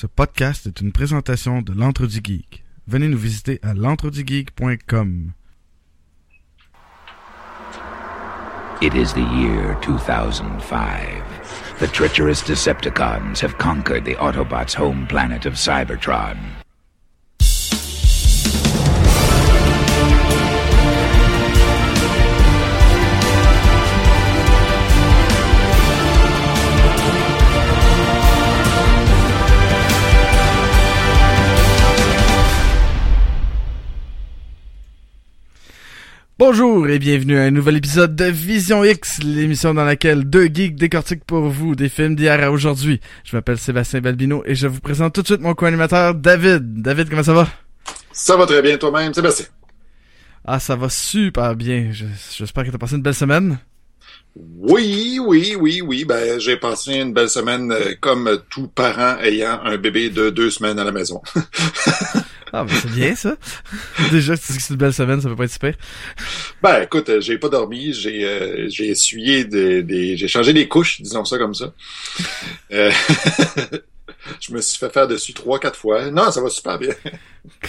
Ce 0.00 0.06
podcast 0.06 0.68
est 0.68 0.80
une 0.80 0.92
présentation 0.92 1.60
de 1.60 1.72
l'Entre 1.72 2.06
Geek. 2.08 2.64
Venez 2.86 3.08
nous 3.08 3.18
visiter 3.18 3.58
à 3.64 3.74
l'entredugeek.com. 3.74 5.32
It 8.80 8.94
is 8.94 9.12
the 9.12 9.26
year 9.34 9.76
2005. 9.82 11.24
The 11.80 11.88
treacherous 11.88 12.44
Decepticons 12.44 13.40
have 13.40 13.58
conquered 13.58 14.04
the 14.04 14.14
Autobots' 14.20 14.72
home 14.72 15.04
planet 15.08 15.46
of 15.46 15.54
Cybertron. 15.54 16.57
Bonjour 36.38 36.88
et 36.88 37.00
bienvenue 37.00 37.36
à 37.36 37.42
un 37.42 37.50
nouvel 37.50 37.76
épisode 37.76 38.14
de 38.14 38.26
Vision 38.26 38.84
X, 38.84 39.22
l'émission 39.24 39.74
dans 39.74 39.84
laquelle 39.84 40.22
deux 40.24 40.46
geeks 40.46 40.76
décortiquent 40.76 41.24
pour 41.24 41.48
vous 41.48 41.74
des 41.74 41.88
films 41.88 42.14
d'hier 42.14 42.40
à 42.42 42.52
aujourd'hui. 42.52 43.00
Je 43.24 43.34
m'appelle 43.36 43.58
Sébastien 43.58 44.00
Balbino 44.00 44.44
et 44.46 44.54
je 44.54 44.68
vous 44.68 44.78
présente 44.80 45.14
tout 45.14 45.22
de 45.22 45.26
suite 45.26 45.40
mon 45.40 45.54
co-animateur 45.54 46.14
David. 46.14 46.80
David, 46.80 47.10
comment 47.10 47.24
ça 47.24 47.32
va? 47.34 47.48
Ça 48.12 48.36
va 48.36 48.46
très 48.46 48.62
bien 48.62 48.76
toi-même, 48.78 49.12
Sébastien? 49.12 49.46
Ah, 50.44 50.60
ça 50.60 50.76
va 50.76 50.88
super 50.88 51.56
bien. 51.56 51.88
Je- 51.90 52.06
J'espère 52.36 52.64
que 52.64 52.70
t'as 52.70 52.78
passé 52.78 52.94
une 52.94 53.02
belle 53.02 53.14
semaine. 53.14 53.58
Oui, 54.40 55.18
oui, 55.20 55.56
oui, 55.58 55.80
oui. 55.80 56.04
Ben, 56.04 56.38
j'ai 56.38 56.56
passé 56.56 56.94
une 56.94 57.12
belle 57.12 57.28
semaine 57.28 57.72
euh, 57.72 57.94
comme 58.00 58.40
tout 58.50 58.68
parent 58.68 59.18
ayant 59.20 59.60
un 59.64 59.76
bébé 59.76 60.10
de 60.10 60.30
deux 60.30 60.50
semaines 60.50 60.78
à 60.78 60.84
la 60.84 60.92
maison. 60.92 61.20
Ah, 62.50 62.64
ben 62.64 62.74
c'est 62.80 62.90
bien 62.92 63.14
ça. 63.14 63.36
Déjà, 64.10 64.34
tu 64.34 64.52
dis 64.52 64.56
que 64.56 64.62
c'est 64.64 64.72
une 64.72 64.78
belle 64.78 64.94
semaine, 64.94 65.20
ça 65.20 65.28
peut 65.28 65.36
pas 65.36 65.44
être 65.44 65.52
super. 65.52 65.74
ben, 66.62 66.82
écoute, 66.82 67.10
euh, 67.10 67.20
j'ai 67.20 67.36
pas 67.36 67.50
dormi, 67.50 67.92
j'ai 67.92 68.24
euh, 68.24 68.66
j'ai 68.70 68.86
essuyé 68.88 69.44
des, 69.44 69.82
des 69.82 70.16
j'ai 70.16 70.28
changé 70.28 70.54
des 70.54 70.66
couches, 70.66 71.02
disons 71.02 71.26
ça 71.26 71.36
comme 71.36 71.52
ça. 71.52 71.74
Euh, 72.72 72.90
je 74.40 74.52
me 74.52 74.60
suis 74.62 74.78
fait 74.78 74.90
faire 74.92 75.06
dessus 75.08 75.32
trois, 75.34 75.58
quatre 75.58 75.78
fois. 75.78 76.10
Non, 76.10 76.30
ça 76.30 76.40
va 76.40 76.48
super 76.48 76.78
bien. 76.78 76.94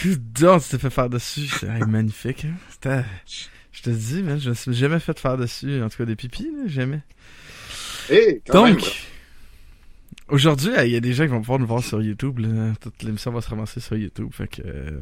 Coudon, 0.01 0.59
tu 0.59 0.69
t'es 0.69 0.77
fait 0.77 0.89
faire 0.89 1.09
dessus. 1.09 1.49
C'est 1.59 1.85
magnifique. 1.85 2.45
Hein? 2.45 2.55
C'était- 2.69 3.05
Je 3.79 3.83
te 3.83 3.95
dis, 3.95 4.21
man, 4.23 4.37
je 4.37 4.49
me 4.49 4.53
suis 4.55 4.73
jamais 4.73 4.99
fait 4.99 5.17
faire 5.17 5.37
dessus. 5.37 5.81
En 5.81 5.87
tout 5.87 5.97
cas, 5.97 6.05
des 6.05 6.17
pipis, 6.17 6.43
là, 6.51 6.67
jamais. 6.67 6.99
Hey, 8.09 8.41
quand 8.45 8.65
Donc, 8.67 8.81
même. 8.81 8.89
aujourd'hui, 10.27 10.71
il 10.83 10.91
y 10.91 10.97
a 10.97 10.99
des 10.99 11.13
gens 11.13 11.23
qui 11.23 11.29
vont 11.31 11.39
pouvoir 11.39 11.59
nous 11.59 11.65
voir 11.67 11.81
sur 11.81 12.01
YouTube. 12.01 12.39
Là. 12.39 12.73
Toute 12.81 13.03
l'émission 13.03 13.31
va 13.31 13.39
se 13.39 13.49
ramasser 13.49 13.79
sur 13.79 13.95
YouTube. 13.95 14.31
Fait 14.33 14.47
que. 14.49 15.01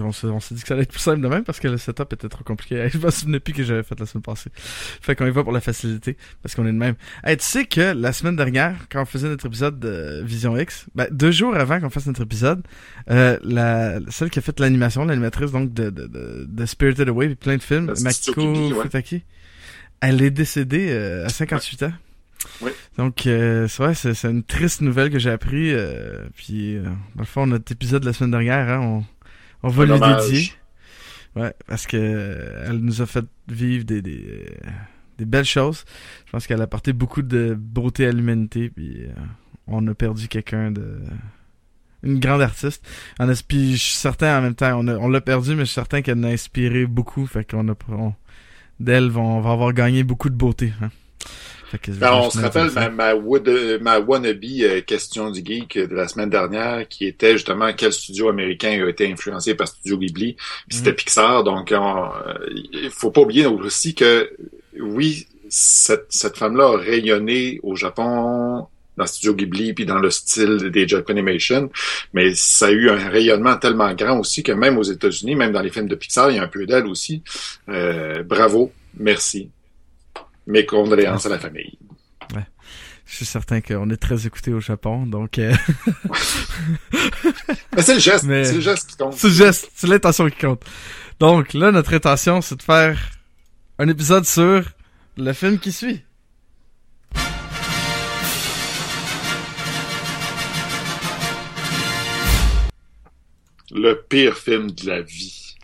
On 0.00 0.12
s'est 0.12 0.54
dit 0.54 0.62
que 0.62 0.68
ça 0.68 0.74
allait 0.74 0.84
être 0.84 0.90
plus 0.90 1.00
simple 1.00 1.20
de 1.20 1.28
même 1.28 1.44
parce 1.44 1.60
que 1.60 1.68
le 1.68 1.78
setup 1.78 2.12
était 2.12 2.28
trop 2.28 2.44
compliqué. 2.44 2.88
Je 2.92 2.98
me 2.98 3.10
souvenais 3.10 3.40
plus 3.40 3.52
que 3.52 3.62
j'avais 3.62 3.82
fait 3.82 3.98
la 3.98 4.06
semaine 4.06 4.22
passée. 4.22 4.50
Fait 4.54 5.14
qu'on 5.14 5.26
y 5.26 5.30
va 5.30 5.42
pour 5.42 5.52
la 5.52 5.60
facilité 5.60 6.16
parce 6.42 6.54
qu'on 6.54 6.66
est 6.66 6.72
de 6.72 6.78
même. 6.78 6.94
Hey, 7.24 7.36
tu 7.36 7.44
sais 7.44 7.64
que 7.64 7.92
la 7.92 8.12
semaine 8.12 8.36
dernière, 8.36 8.76
quand 8.90 9.02
on 9.02 9.06
faisait 9.06 9.28
notre 9.28 9.46
épisode 9.46 9.78
de 9.78 10.22
Vision 10.24 10.56
X, 10.56 10.86
ben, 10.94 11.06
deux 11.10 11.30
jours 11.30 11.56
avant 11.56 11.80
qu'on 11.80 11.90
fasse 11.90 12.06
notre 12.06 12.22
épisode, 12.22 12.62
euh, 13.10 13.38
la, 13.42 13.98
celle 14.10 14.30
qui 14.30 14.38
a 14.38 14.42
fait 14.42 14.58
l'animation, 14.60 15.04
l'animatrice 15.04 15.52
donc 15.52 15.72
de, 15.72 15.90
de, 15.90 16.06
de, 16.06 16.46
de 16.48 16.66
Spirited 16.66 17.08
Away 17.08 17.30
et 17.30 17.34
plein 17.34 17.56
de 17.56 17.62
films, 17.62 17.92
Makiko 18.02 18.74
ouais. 18.74 18.82
Futaki, 18.82 19.22
elle 20.00 20.22
est 20.22 20.30
décédée 20.30 20.88
euh, 20.90 21.26
à 21.26 21.28
58 21.28 21.84
ans. 21.84 21.92
Oui. 22.60 22.70
Donc, 22.96 23.26
euh, 23.26 23.68
c'est 23.68 23.82
vrai, 23.82 23.94
c'est 23.94 24.14
c'est 24.14 24.30
une 24.30 24.42
triste 24.42 24.80
nouvelle 24.80 25.10
que 25.10 25.18
j'ai 25.18 25.30
appris. 25.30 25.72
Euh, 25.72 26.26
puis, 26.36 26.76
euh, 26.76 26.82
dans 27.14 27.22
le 27.22 27.24
fond, 27.24 27.46
notre 27.46 27.70
épisode 27.72 28.02
de 28.02 28.06
la 28.06 28.12
semaine 28.12 28.30
dernière, 28.30 28.68
hein, 28.68 28.80
on, 28.80 29.04
on 29.62 29.68
va 29.68 29.84
lui 29.84 30.00
dédier. 30.00 30.52
Ouais, 31.34 31.52
parce 31.66 31.86
que 31.86 31.96
euh, 31.98 32.66
elle 32.68 32.78
nous 32.78 33.02
a 33.02 33.06
fait 33.06 33.24
vivre 33.48 33.84
des, 33.84 34.00
des, 34.00 34.56
des 35.18 35.24
belles 35.24 35.44
choses. 35.44 35.84
Je 36.26 36.32
pense 36.32 36.46
qu'elle 36.46 36.60
a 36.60 36.64
apporté 36.64 36.92
beaucoup 36.92 37.22
de 37.22 37.54
beauté 37.58 38.06
à 38.06 38.12
l'humanité. 38.12 38.70
Puis, 38.70 39.02
euh, 39.02 39.12
on 39.66 39.86
a 39.86 39.94
perdu 39.94 40.28
quelqu'un 40.28 40.70
de... 40.70 41.00
Une 42.02 42.20
grande 42.20 42.42
artiste. 42.42 42.86
En 43.18 43.26
puis 43.48 43.72
je 43.72 43.82
suis 43.82 43.94
certain 43.94 44.38
en 44.38 44.42
même 44.42 44.54
temps, 44.54 44.78
on, 44.78 45.08
l'a 45.08 45.20
perdu, 45.20 45.50
mais 45.50 45.60
je 45.60 45.64
suis 45.64 45.74
certain 45.74 46.02
qu'elle 46.02 46.24
a 46.24 46.28
inspiré 46.28 46.86
beaucoup. 46.86 47.26
Fait 47.26 47.48
qu'on 47.48 47.68
a... 47.68 47.74
On, 47.88 48.14
D'elle, 48.78 49.16
on 49.16 49.40
va 49.40 49.52
avoir 49.52 49.72
gagné 49.72 50.04
beaucoup 50.04 50.28
de 50.28 50.34
beauté. 50.34 50.74
Hein. 50.82 50.90
Ben, 52.00 52.12
on 52.14 52.30
se 52.30 52.38
rappelle 52.40 52.70
ma, 52.72 52.88
ma, 52.90 53.14
euh, 53.14 53.78
ma 53.80 53.98
wannabe 54.00 54.44
euh, 54.62 54.80
question 54.82 55.30
du 55.30 55.42
geek 55.44 55.78
de 55.78 55.94
la 55.94 56.08
semaine 56.08 56.30
dernière 56.30 56.86
qui 56.88 57.06
était 57.06 57.32
justement 57.32 57.72
quel 57.76 57.92
studio 57.92 58.28
américain 58.28 58.84
a 58.84 58.88
été 58.88 59.10
influencé 59.10 59.54
par 59.54 59.68
Studio 59.68 59.98
Ghibli. 59.98 60.34
Puis 60.68 60.78
c'était 60.78 60.90
Mhm. 60.90 60.96
Pixar. 60.96 61.44
Donc, 61.44 61.72
on- 61.76 62.10
euh, 62.28 62.34
il 62.72 62.90
faut 62.90 63.10
pas 63.10 63.20
oublier 63.22 63.46
aussi 63.46 63.94
que 63.94 64.30
oui, 64.80 65.26
cette, 65.48 66.06
cette 66.10 66.36
femme-là 66.36 66.72
a 66.74 66.76
rayonné 66.76 67.60
au 67.62 67.76
Japon 67.76 68.66
dans 68.96 69.06
Studio 69.06 69.34
Ghibli 69.34 69.74
puis 69.74 69.84
dans 69.84 69.98
le 69.98 70.10
style 70.10 70.70
des 70.70 70.88
Japanimation, 70.88 71.70
mais 72.14 72.32
ça 72.34 72.66
a 72.68 72.70
eu 72.70 72.88
un 72.88 73.08
rayonnement 73.10 73.56
tellement 73.56 73.92
grand 73.92 74.18
aussi 74.18 74.42
que 74.42 74.52
même 74.52 74.78
aux 74.78 74.82
États-Unis, 74.82 75.34
même 75.36 75.52
dans 75.52 75.60
les 75.60 75.70
films 75.70 75.86
de 75.88 75.94
Pixar, 75.94 76.30
il 76.30 76.36
y 76.36 76.38
a 76.38 76.42
un 76.42 76.48
peu 76.48 76.64
d'elle 76.64 76.86
aussi. 76.86 77.22
Euh, 77.68 78.22
bravo, 78.22 78.72
merci. 78.98 79.50
Mes 80.46 80.64
condoléances 80.66 81.26
à 81.26 81.28
la 81.30 81.38
famille. 81.38 81.78
Je 83.08 83.14
suis 83.14 83.24
certain 83.24 83.60
qu'on 83.60 83.88
est 83.90 83.96
très 83.96 84.26
écouté 84.26 84.52
au 84.52 84.58
Japon, 84.58 85.06
donc 85.06 85.38
euh, 85.38 85.54
Mais 87.76 87.82
c'est 87.82 87.94
le 87.94 88.00
geste, 88.00 88.24
Mais- 88.24 88.44
c'est 88.44 88.54
le 88.54 88.60
geste 88.60 88.90
qui 88.90 88.96
compte. 88.96 89.12
c'est 89.14 89.28
le 89.28 89.32
geste, 89.32 89.70
c'est 89.76 89.86
l'intention 89.86 90.28
qui 90.28 90.38
compte. 90.38 90.64
Donc 91.20 91.54
là, 91.54 91.70
notre 91.70 91.94
intention, 91.94 92.40
c'est 92.42 92.56
de 92.56 92.62
faire 92.62 92.98
un 93.78 93.86
épisode 93.88 94.24
sur 94.26 94.64
le 95.16 95.32
film 95.34 95.60
qui 95.60 95.70
suit. 95.70 96.02
Le 103.72 103.94
pire 104.08 104.36
film 104.36 104.70
de 104.70 104.86
la 104.86 105.00
vie. 105.02 105.56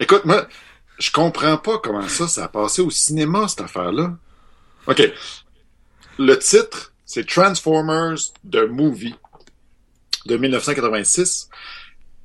Écoute, 0.00 0.24
moi, 0.24 0.46
je 1.00 1.10
comprends 1.10 1.56
pas 1.56 1.78
comment 1.78 2.06
ça, 2.08 2.28
ça 2.28 2.44
a 2.44 2.48
passé 2.48 2.82
au 2.82 2.90
cinéma, 2.90 3.48
cette 3.48 3.62
affaire-là. 3.62 4.16
OK. 4.86 5.02
Le 6.18 6.38
titre, 6.38 6.92
c'est 7.06 7.26
Transformers 7.26 8.18
The 8.50 8.68
Movie 8.68 9.14
de 10.26 10.36
1986. 10.36 11.48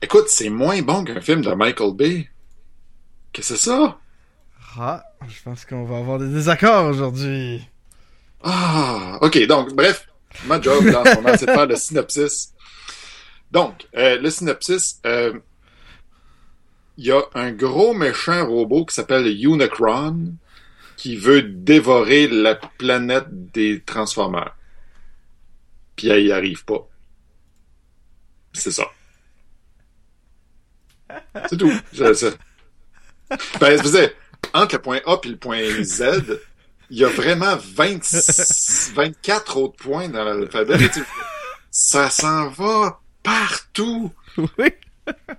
Écoute, 0.01 0.25
c'est 0.27 0.49
moins 0.49 0.81
bon 0.81 1.05
qu'un 1.05 1.21
film 1.21 1.41
de 1.41 1.51
Michael 1.53 1.93
Bay. 1.95 2.29
Qu'est-ce 3.31 3.53
que 3.53 3.57
c'est 3.57 3.69
ça? 3.69 3.97
Ah, 4.77 5.03
je 5.27 5.41
pense 5.43 5.63
qu'on 5.63 5.85
va 5.85 5.97
avoir 5.97 6.19
des 6.19 6.27
désaccords 6.27 6.87
aujourd'hui. 6.87 7.65
Ah, 8.43 9.17
ok. 9.21 9.47
Donc, 9.47 9.73
bref, 9.73 10.07
ma 10.45 10.59
job 10.59 10.83
là, 10.83 11.01
en 11.01 11.05
ce 11.05 11.15
moment, 11.15 11.37
c'est 11.37 11.45
de 11.45 11.51
faire 11.51 11.65
le 11.65 11.75
synopsis. 11.77 12.53
Donc, 13.51 13.87
euh, 13.95 14.19
le 14.19 14.29
synopsis, 14.29 14.99
euh, 15.05 15.39
il 16.97 17.06
y 17.06 17.11
a 17.11 17.22
un 17.33 17.51
gros 17.51 17.94
méchant 17.94 18.45
robot 18.47 18.85
qui 18.85 18.95
s'appelle 18.95 19.28
Unicron 19.28 20.33
qui 20.97 21.17
veut 21.17 21.41
dévorer 21.41 22.28
la 22.28 22.56
planète 22.56 23.28
des 23.29 23.81
Transformers. 23.81 24.56
Puis 25.95 26.07
elle 26.07 26.25
y 26.25 26.31
arrive 26.31 26.63
pas. 26.66 26.88
C'est 28.53 28.72
ça. 28.72 28.85
C'est 31.50 31.57
tout. 31.57 31.72
Ben, 33.59 33.79
entre 34.53 34.75
le 34.75 34.81
point 34.81 35.00
A 35.05 35.19
et 35.23 35.28
le 35.28 35.38
point 35.38 35.84
Z, 35.84 36.39
il 36.89 36.97
y 36.97 37.03
a 37.03 37.09
vraiment 37.09 37.57
26, 37.57 38.91
24 38.94 39.57
autres 39.57 39.78
points 39.78 40.07
dans 40.07 40.23
l'alphabet. 40.23 40.78
Ça 41.72 42.09
s'en 42.09 42.49
va 42.49 43.02
partout. 43.23 44.11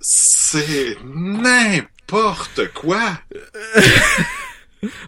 C'est 0.00 0.96
n'importe 1.04 2.72
quoi. 2.74 3.18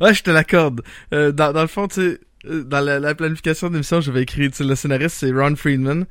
Ouais, 0.01 0.15
je 0.15 0.23
te 0.23 0.31
l'accorde. 0.31 0.83
Euh, 1.13 1.31
dans, 1.33 1.53
dans 1.53 1.63
le 1.63 1.69
fond, 1.69 1.87
tu 1.89 1.95
sais, 1.95 2.21
euh, 2.47 2.65
dans 2.65 2.81
la, 2.81 2.99
la 2.99 3.15
planification 3.15 3.69
de 3.69 3.75
l'émission, 3.75 4.01
j'avais 4.01 4.23
écrit, 4.23 4.51
tu 4.51 4.57
sais, 4.57 4.65
le 4.65 4.75
scénariste, 4.75 5.17
c'est 5.19 5.31
Ron 5.31 5.55
Friedman. 5.57 6.07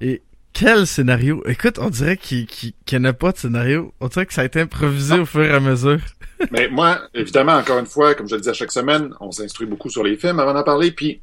Et 0.00 0.22
quel 0.52 0.86
scénario! 0.86 1.42
Écoute, 1.46 1.78
on 1.78 1.88
dirait 1.88 2.16
qu'il 2.16 2.46
qu'il- 2.46 2.74
qu'il 2.84 2.98
n'y 2.98 3.06
en 3.06 3.10
a 3.10 3.12
pas 3.14 3.32
de 3.32 3.38
scénario. 3.38 3.94
On 4.00 4.08
dirait 4.08 4.26
que 4.26 4.34
ça 4.34 4.42
a 4.42 4.44
été 4.44 4.60
improvisé 4.60 5.18
au 5.18 5.24
fur 5.24 5.42
et 5.42 5.50
à 5.50 5.60
mesure. 5.60 6.00
Mais 6.50 6.68
moi, 6.68 7.00
évidemment, 7.14 7.54
encore 7.54 7.78
une 7.78 7.86
fois, 7.86 8.14
comme 8.14 8.28
je 8.28 8.34
le 8.34 8.40
dis 8.42 8.48
à 8.48 8.52
chaque 8.52 8.72
semaine, 8.72 9.14
on 9.20 9.30
s'instruit 9.30 9.66
beaucoup 9.66 9.88
sur 9.88 10.02
les 10.02 10.16
films 10.16 10.40
avant 10.40 10.52
d'en 10.52 10.64
parler. 10.64 10.90
Puis, 10.90 11.20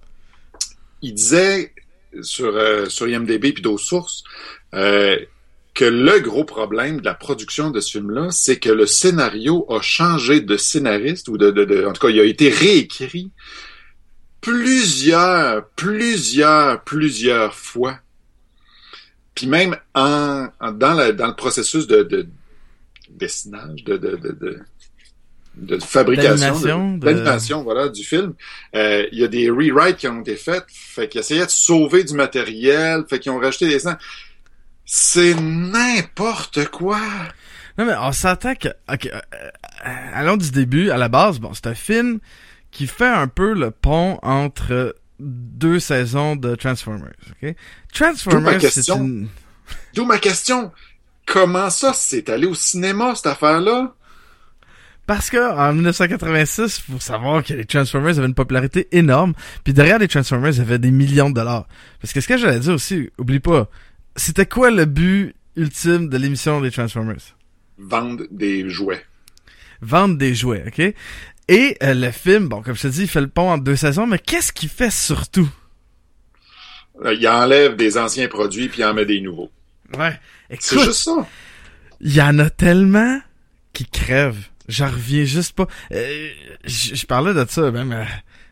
il 1.02 1.14
disait 1.14 1.74
sur, 2.22 2.48
euh, 2.56 2.86
sur 2.88 3.08
IMDB 3.08 3.52
puis 3.54 3.62
d'autres 3.62 3.84
sources 3.84 4.24
euh, 4.74 5.20
que 5.80 5.86
le 5.86 6.20
gros 6.20 6.44
problème 6.44 7.00
de 7.00 7.06
la 7.06 7.14
production 7.14 7.70
de 7.72 7.80
ce 7.80 7.92
film-là, 7.92 8.28
c'est 8.32 8.60
que 8.60 8.70
le 8.70 8.86
scénario 8.86 9.66
a 9.72 9.80
changé 9.82 10.42
de 10.42 10.58
scénariste 10.58 11.30
ou 11.30 11.38
de, 11.38 11.52
de, 11.52 11.64
de- 11.64 11.86
en 11.86 11.94
tout 11.94 12.02
cas, 12.06 12.10
il 12.10 12.20
a 12.20 12.26
été 12.26 12.50
réécrit 12.50 13.32
plusieurs, 14.42 15.68
plusieurs, 15.76 16.84
plusieurs 16.84 17.54
fois. 17.56 18.00
Puis 19.36 19.48
même 19.48 19.78
en, 19.96 20.48
en- 20.60 20.72
dans, 20.72 20.94
la- 20.94 21.12
dans 21.14 21.28
le 21.28 21.36
processus 21.36 21.88
de, 21.88 22.04
de 22.04 22.28
dessinage, 23.10 23.84
de, 23.86 23.98
de, 23.98 24.18
de, 24.18 24.60
de, 25.56 25.78
fabrication, 25.86 26.36
D'animation, 26.98 27.64
voilà, 27.64 27.90
du 27.90 28.04
film, 28.04 28.34
euh, 28.76 29.06
il 29.12 29.20
y 29.20 29.24
a 29.24 29.28
des 29.28 29.50
rewrites 29.50 29.98
qui 29.98 30.08
ont 30.08 30.22
été 30.22 30.36
faits, 30.36 30.66
fait 30.70 31.08
qu'ils 31.08 31.22
essayaient 31.22 31.46
de 31.46 31.52
sauver 31.52 32.04
du 32.04 32.14
matériel, 32.16 33.04
fait 33.10 33.20
qu'ils 33.20 33.32
ont 33.32 33.40
rajouté 33.40 33.68
des 33.68 33.80
scènes. 33.80 33.98
C'est 34.92 35.36
n'importe 35.36 36.66
quoi. 36.66 37.00
Non, 37.78 37.86
mais 37.86 37.94
on 38.00 38.12
s'entend 38.12 38.56
que... 38.56 38.70
Ok, 38.92 39.06
euh, 39.06 39.20
euh, 39.86 39.90
allons 40.16 40.36
du 40.36 40.50
début. 40.50 40.90
À 40.90 40.98
la 40.98 41.10
base, 41.10 41.38
bon, 41.38 41.54
c'est 41.54 41.68
un 41.68 41.76
film 41.76 42.20
qui 42.72 42.88
fait 42.88 43.06
un 43.06 43.28
peu 43.28 43.54
le 43.54 43.70
pont 43.70 44.18
entre 44.24 44.96
deux 45.20 45.80
saisons 45.80 46.36
de 46.36 46.56
Transformers, 46.56 47.14
ok? 47.44 47.54
Transformers, 47.94 48.60
c'est 48.62 48.74
question. 48.74 48.98
une... 48.98 49.28
D'où 49.94 50.06
ma 50.06 50.18
question. 50.18 50.72
Comment 51.28 51.70
ça, 51.70 51.94
c'est 51.94 52.28
allé 52.28 52.48
au 52.48 52.56
cinéma, 52.56 53.14
cette 53.14 53.28
affaire-là? 53.28 53.94
Parce 55.06 55.30
que 55.30 55.38
en 55.38 55.72
1986, 55.74 56.80
faut 56.80 57.00
savoir 57.00 57.44
que 57.44 57.54
les 57.54 57.66
Transformers 57.66 58.18
avaient 58.18 58.28
une 58.28 58.34
popularité 58.34 58.88
énorme, 58.92 59.34
puis 59.64 59.74
derrière 59.74 60.00
les 60.00 60.08
Transformers, 60.08 60.52
il 60.54 60.58
y 60.58 60.62
avait 60.62 60.80
des 60.80 60.92
millions 60.92 61.30
de 61.30 61.36
dollars. 61.36 61.68
Parce 62.02 62.12
que 62.12 62.22
ce 62.22 62.28
que 62.28 62.38
j'allais 62.38 62.60
dire 62.60 62.74
aussi, 62.74 63.12
oublie 63.20 63.40
pas, 63.40 63.70
c'était 64.20 64.46
quoi 64.46 64.70
le 64.72 64.86
but 64.86 65.36
ultime 65.56 66.10
de 66.10 66.18
l'émission 66.18 66.62
des 66.62 66.72
Transformers? 66.72 67.36
Vendre 67.78 68.26
des 68.32 68.70
jouets. 68.70 69.04
Vendre 69.82 70.18
des 70.18 70.36
jouets, 70.36 70.64
ok? 70.68 70.94
Et 71.48 71.78
euh, 71.82 71.94
le 71.94 72.12
film, 72.12 72.48
bon, 72.48 72.62
comme 72.62 72.76
je 72.76 72.84
te 72.84 72.88
dis, 72.88 73.02
il 73.04 73.08
fait 73.08 73.22
le 73.22 73.28
pont 73.28 73.50
entre 73.52 73.64
deux 73.64 73.76
saisons, 73.76 74.06
mais 74.06 74.20
qu'est-ce 74.20 74.52
qu'il 74.54 74.70
fait 74.70 74.92
surtout? 74.92 75.50
Euh, 77.04 77.14
Il 77.14 77.28
enlève 77.28 77.76
des 77.76 77.98
anciens 77.98 78.28
produits 78.28 78.68
puis 78.70 78.82
il 78.82 78.86
en 78.86 78.94
met 78.94 79.06
des 79.06 79.22
nouveaux. 79.22 79.50
Ouais. 79.98 80.20
C'est 80.60 80.80
juste 80.80 81.04
ça. 81.04 81.28
il 82.02 82.14
y 82.14 82.22
en 82.22 82.38
a 82.40 82.50
tellement 82.50 83.20
qui 83.74 83.86
crèvent. 83.86 84.48
J'en 84.68 84.88
reviens 84.88 85.24
juste 85.24 85.54
pas. 85.54 85.68
Euh, 85.92 86.30
je 86.66 87.06
parlais 87.06 87.34
de 87.34 87.46
ça 87.50 87.72
même 87.72 87.92
euh, 87.92 88.04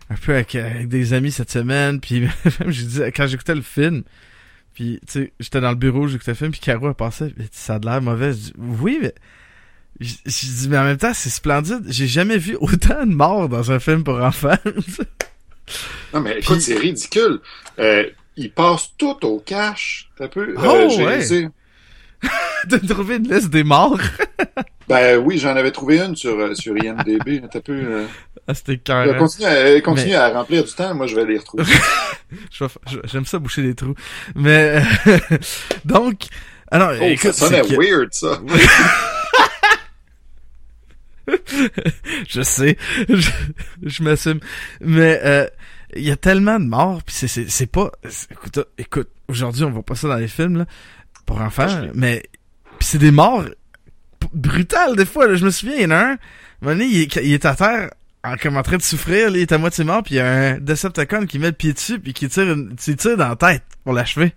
un 0.09 0.15
peu 0.15 0.33
avec, 0.33 0.55
avec 0.55 0.87
des 0.87 1.13
amis 1.13 1.31
cette 1.31 1.51
semaine, 1.51 1.99
puis 1.99 2.21
même 2.59 2.71
je 2.71 2.83
disais 2.83 3.11
quand 3.11 3.27
j'écoutais 3.27 3.53
le 3.55 3.61
film, 3.61 4.03
puis 4.77 4.99
tu 5.07 5.11
sais, 5.11 5.33
j'étais 5.39 5.59
dans 5.59 5.71
le 5.71 5.75
bureau, 5.75 6.07
j'écoutais 6.07 6.29
le 6.31 6.35
film, 6.35 6.51
puis 6.51 6.59
Caro 6.59 6.87
elle 6.87 6.93
passait, 6.93 7.33
ça 7.51 7.75
a 7.75 7.79
de 7.79 7.87
l'air 7.87 7.99
mauvais. 7.99 8.31
Je 8.31 8.37
dis, 8.37 8.53
oui, 8.57 8.99
mais 9.01 9.11
je 9.99 10.13
je 10.23 10.45
dis 10.45 10.67
mais 10.69 10.77
en 10.77 10.83
même 10.83 10.97
temps 10.99 11.15
c'est 11.15 11.31
splendide. 11.31 11.81
J'ai 11.87 12.05
jamais 12.05 12.37
vu 12.37 12.55
autant 12.61 13.03
de 13.03 13.11
morts 13.11 13.49
dans 13.49 13.71
un 13.71 13.79
film 13.79 14.03
pour 14.03 14.21
enfants. 14.21 14.53
Non, 16.13 16.21
mais 16.21 16.33
écoute, 16.39 16.57
Puis- 16.57 16.61
c'est 16.61 16.77
ridicule. 16.77 17.39
Euh, 17.79 18.05
ils 18.37 18.51
passent 18.51 18.91
tout 18.97 19.17
au 19.25 19.39
cash. 19.39 20.09
T'as 20.17 20.27
peu. 20.27 20.53
Oh, 20.57 20.61
euh, 20.63 20.89
j'ai 20.89 21.03
ouais. 21.05 21.49
de 22.67 22.77
trouver 22.87 23.17
une 23.17 23.27
liste 23.33 23.49
des 23.49 23.63
morts. 23.63 23.99
Ben 24.89 25.17
oui, 25.17 25.37
j'en 25.37 25.53
avais 25.57 25.71
trouvé 25.71 25.99
une 25.99 26.15
sur, 26.15 26.39
euh, 26.39 26.53
sur 26.55 26.73
IMDB. 26.77 27.41
T'as 27.51 27.59
peu. 27.59 27.73
Euh... 27.73 28.05
ah, 28.47 28.53
c'était 28.53 28.71
euh, 28.71 28.77
carré. 28.77 29.17
Continue, 29.17 29.45
à, 29.45 29.81
continue 29.81 30.11
Mais- 30.11 30.15
à 30.15 30.29
remplir 30.29 30.63
du 30.63 30.71
temps. 30.71 30.95
Moi, 30.95 31.07
je 31.07 31.15
vais 31.17 31.25
les 31.25 31.39
retrouver. 31.39 31.65
J'aime 33.03 33.25
ça 33.25 33.37
boucher 33.37 33.63
des 33.63 33.75
trous. 33.75 33.95
Mais 34.33 34.81
donc, 35.83 36.27
alors, 36.71 36.91
Oh, 37.01 37.03
écoute, 37.03 37.33
ça 37.33 37.47
sonnait 37.49 37.63
weird, 37.63 38.13
ça. 38.13 38.39
je 42.29 42.41
sais, 42.41 42.77
je, 43.09 43.29
je 43.83 44.03
m'assume. 44.03 44.39
Mais 44.79 45.19
euh, 45.23 45.47
il 45.95 46.03
y 46.03 46.11
a 46.11 46.15
tellement 46.15 46.59
de 46.59 46.65
morts, 46.65 47.03
puis 47.03 47.15
c'est 47.15 47.49
c'est 47.49 47.67
pas. 47.71 47.91
Écoute, 48.31 48.59
écoute, 48.77 49.09
aujourd'hui 49.27 49.63
on 49.65 49.71
voit 49.71 49.83
pas 49.83 49.95
ça 49.95 50.07
dans 50.07 50.15
les 50.15 50.27
films 50.27 50.59
là, 50.59 50.65
pour 51.27 51.39
enfants, 51.41 51.67
Ah, 51.69 51.83
je- 51.83 51.89
mais 51.93 52.23
c'est 52.79 52.97
des 52.97 53.11
morts 53.11 53.45
brutales 54.33 54.95
des 54.95 55.05
fois. 55.05 55.27
là. 55.27 55.35
Je 55.35 55.45
me 55.45 55.51
souviens, 55.51 55.75
il 55.75 55.81
y 55.83 55.85
en 55.85 55.91
a 55.91 55.95
un, 55.97 56.11
un 56.13 56.17
moment 56.61 56.73
donné, 56.77 56.85
il 56.85 57.01
est, 57.03 57.15
il 57.17 57.33
est 57.33 57.45
à 57.45 57.53
terre. 57.55 57.91
En, 58.23 58.35
comme 58.35 58.57
en 58.57 58.63
train 58.63 58.77
de 58.77 58.81
souffrir, 58.81 59.29
là, 59.29 59.37
il 59.37 59.41
est 59.43 59.51
à 59.51 59.57
moitié 59.59 59.83
mort, 59.83 60.01
puis 60.03 60.15
il 60.15 60.17
y 60.17 60.21
a 60.21 60.27
un 60.27 60.57
Decepticon 60.57 61.27
qui 61.27 61.37
met 61.39 61.47
le 61.47 61.53
pied 61.53 61.71
dessus, 61.71 61.99
puis 61.99 62.13
qui 62.13 62.27
tire, 62.27 62.51
une, 62.51 62.75
qui 62.75 62.95
tire 62.95 63.15
dans 63.15 63.29
la 63.29 63.35
tête 63.35 63.63
pour 63.83 63.93
l'achever. 63.93 64.33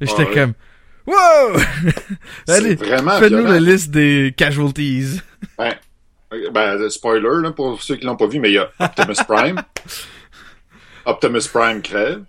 Et 0.00 0.06
J'étais 0.06 0.22
Ah 0.22 0.28
ouais. 0.28 0.34
comme, 0.34 0.52
wow! 1.06 1.60
Allez, 2.48 2.76
fais-nous 2.76 3.44
la 3.46 3.58
liste 3.60 3.90
des 3.90 4.34
casualties. 4.36 5.20
Ben, 6.52 6.80
euh, 6.80 6.90
spoiler, 6.90 7.42
là, 7.42 7.52
pour 7.52 7.80
ceux 7.80 7.94
qui 7.94 8.04
l'ont 8.04 8.16
pas 8.16 8.26
vu, 8.26 8.40
mais 8.40 8.50
il 8.50 8.54
y 8.54 8.58
a 8.58 8.68
Optimus 8.80 9.14
Prime. 9.28 9.62
Optimus 11.06 11.48
Prime 11.52 11.80
crève. 11.80 12.24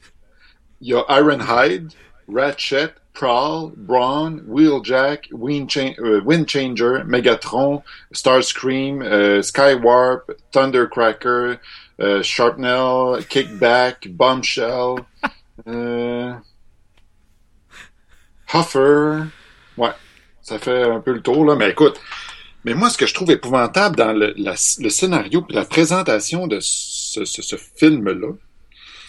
Il 0.82 0.90
y 0.90 0.94
a 0.94 1.04
Ironhide, 1.10 1.92
Ratchet, 2.32 2.94
Prowl, 3.16 3.72
Brawn, 3.76 4.44
Wheeljack, 4.48 5.30
Windcha- 5.32 5.96
euh, 6.00 6.22
Windchanger, 6.26 7.04
Megatron, 7.08 7.82
Starscream, 8.12 9.02
euh, 9.02 9.42
Skywarp, 9.42 10.32
Thundercracker, 10.52 11.56
euh, 12.02 12.22
Sharpnel, 12.22 13.26
Kickback, 13.28 14.08
Bombshell, 14.12 14.96
euh, 15.68 16.34
Huffer. 18.54 19.24
Ouais, 19.78 19.90
ça 20.42 20.60
fait 20.60 20.84
un 20.84 21.00
peu 21.00 21.14
le 21.14 21.22
tour, 21.22 21.46
là. 21.46 21.56
Mais 21.56 21.70
écoute, 21.72 22.00
mais 22.64 22.74
moi, 22.74 22.90
ce 22.90 22.98
que 22.98 23.06
je 23.06 23.14
trouve 23.14 23.32
épouvantable 23.32 23.96
dans 23.96 24.14
le, 24.14 24.34
la- 24.38 24.56
le 24.80 24.90
scénario 24.90 25.46
et 25.50 25.54
la 25.54 25.66
présentation 25.66 26.48
de 26.48 26.60
ce, 26.62 27.26
ce- 27.26 27.42
ce 27.42 27.56
film-là, 27.56 28.34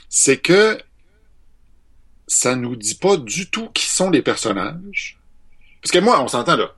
c'est 0.09 0.39
que 0.39 0.79
ça 2.27 2.57
nous 2.57 2.77
dit 2.77 2.97
pas 2.97 3.17
du 3.17 3.49
tout 3.51 3.69
qui 3.71 3.87
sont 3.87 4.11
les 4.11 4.23
personnages. 4.23 5.19
Parce 5.83 5.93
que 5.93 5.99
moi, 5.99 6.23
on 6.23 6.29
s'entend 6.29 6.57
là, 6.57 6.75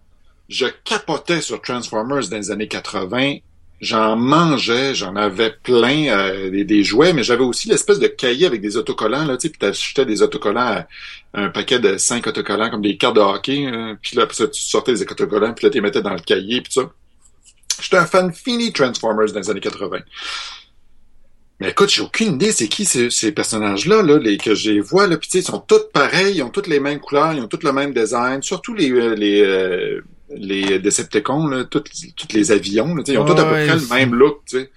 je 0.49 0.67
capotais 0.85 1.41
sur 1.41 1.61
Transformers 1.61 2.29
dans 2.29 2.37
les 2.37 2.51
années 2.51 2.69
80. 2.69 3.37
J'en 3.81 4.17
mangeais, 4.17 4.95
j'en 4.95 5.15
avais 5.15 5.51
plein 5.63 6.09
euh, 6.09 6.65
des, 6.65 6.83
jouets, 6.83 7.13
mais 7.13 7.23
j'avais 7.23 7.45
aussi 7.45 7.69
l'espèce 7.69 8.01
de 8.01 8.09
cahier 8.09 8.47
avec 8.47 8.61
des 8.61 8.77
autocollants, 8.77 9.25
là, 9.25 9.37
tu 9.37 9.43
sais, 9.43 9.51
puis 9.51 9.59
t'achetais 9.61 10.05
des 10.05 10.21
autocollants, 10.21 10.61
à- 10.61 10.87
un 11.35 11.49
paquet 11.49 11.79
de 11.79 11.97
cinq 11.97 12.27
autocollants 12.27 12.71
comme 12.71 12.83
des 12.83 12.97
cartes 12.97 13.15
de 13.15 13.21
hockey, 13.21 13.67
euh, 13.67 13.95
puis 14.03 14.17
là, 14.17 14.27
ça, 14.33 14.49
tu 14.49 14.61
sortais 14.61 14.93
les 14.93 15.03
autocollants, 15.03 15.55
puis 15.55 15.67
là, 15.67 15.71
tu 15.71 15.77
les 15.77 15.81
mettais 15.81 16.03
dans 16.03 16.13
le 16.13 16.19
cahier, 16.19 16.61
puis 16.61 16.73
ça. 16.73 16.91
J'étais 17.81 17.99
un 17.99 18.07
fan 18.07 18.33
fini 18.33 18.73
Transformers 18.73 19.33
dans 19.33 19.39
les 19.39 19.51
années 19.51 19.61
80. 19.61 19.99
Mais 21.61 21.71
écoute, 21.71 21.89
j'ai 21.91 22.03
aucune 22.03 22.35
idée 22.35 22.53
c'est 22.53 22.69
qui 22.69 22.85
ces, 22.85 23.11
ces 23.11 23.33
personnages-là, 23.33 24.03
là, 24.03 24.19
les, 24.19 24.37
que 24.39 24.55
je 24.55 24.71
les 24.71 24.81
vois, 24.81 25.07
là, 25.07 25.17
puis 25.17 25.29
tu 25.29 25.39
sais, 25.39 25.45
ils 25.45 25.51
sont 25.51 25.59
tous 25.59 25.91
pareils, 25.93 26.37
ils 26.37 26.43
ont 26.43 26.51
toutes 26.51 26.69
les 26.69 26.79
mêmes 26.79 27.01
couleurs, 27.01 27.33
ils 27.33 27.41
ont 27.41 27.49
tous 27.49 27.65
le 27.65 27.73
même 27.73 27.93
design, 27.93 28.43
surtout 28.43 28.75
les, 28.75 28.91
euh, 28.93 29.15
les, 29.15 29.43
euh, 29.43 30.01
les 30.31 30.79
Decepticons, 30.79 31.49
là, 31.49 31.65
tous, 31.65 31.83
tous 32.17 32.33
les 32.33 32.53
avions, 32.53 32.95
là, 32.95 33.03
ils 33.07 33.19
ont 33.19 33.25
tous 33.25 33.33
à 33.33 33.45
peu 33.45 33.55
Ouais, 33.55 33.67
près 33.67 33.77
le 33.77 33.95
même 33.95 34.15
look, 34.15 34.43
tu 34.49 34.59
sais. 34.59 34.71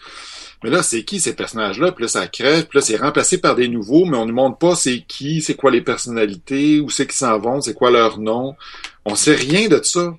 Mais 0.64 0.70
là, 0.70 0.84
c'est 0.84 1.04
qui 1.04 1.20
ces 1.20 1.36
personnages-là? 1.36 1.92
Puis 1.92 2.04
là, 2.04 2.08
ça 2.08 2.28
crève, 2.28 2.68
puis 2.68 2.78
là, 2.78 2.86
c'est 2.86 2.98
remplacé 2.98 3.40
par 3.40 3.56
des 3.56 3.68
nouveaux, 3.68 4.06
mais 4.06 4.18
on 4.18 4.26
ne 4.26 4.32
montre 4.32 4.58
pas 4.58 4.76
c'est 4.76 5.04
qui, 5.08 5.42
c'est 5.42 5.56
quoi 5.56 5.72
les 5.72 5.82
personnalités, 5.82 6.80
où 6.80 6.90
c'est 6.90 7.06
qu'ils 7.06 7.16
s'en 7.16 7.40
vont, 7.40 7.62
c'est 7.62 7.74
quoi 7.74 7.90
leur 7.90 8.20
nom. 8.20 8.56
On 9.06 9.16
sait 9.16 9.36
rien 9.36 9.68
de 9.68 9.82
ça. 9.84 10.16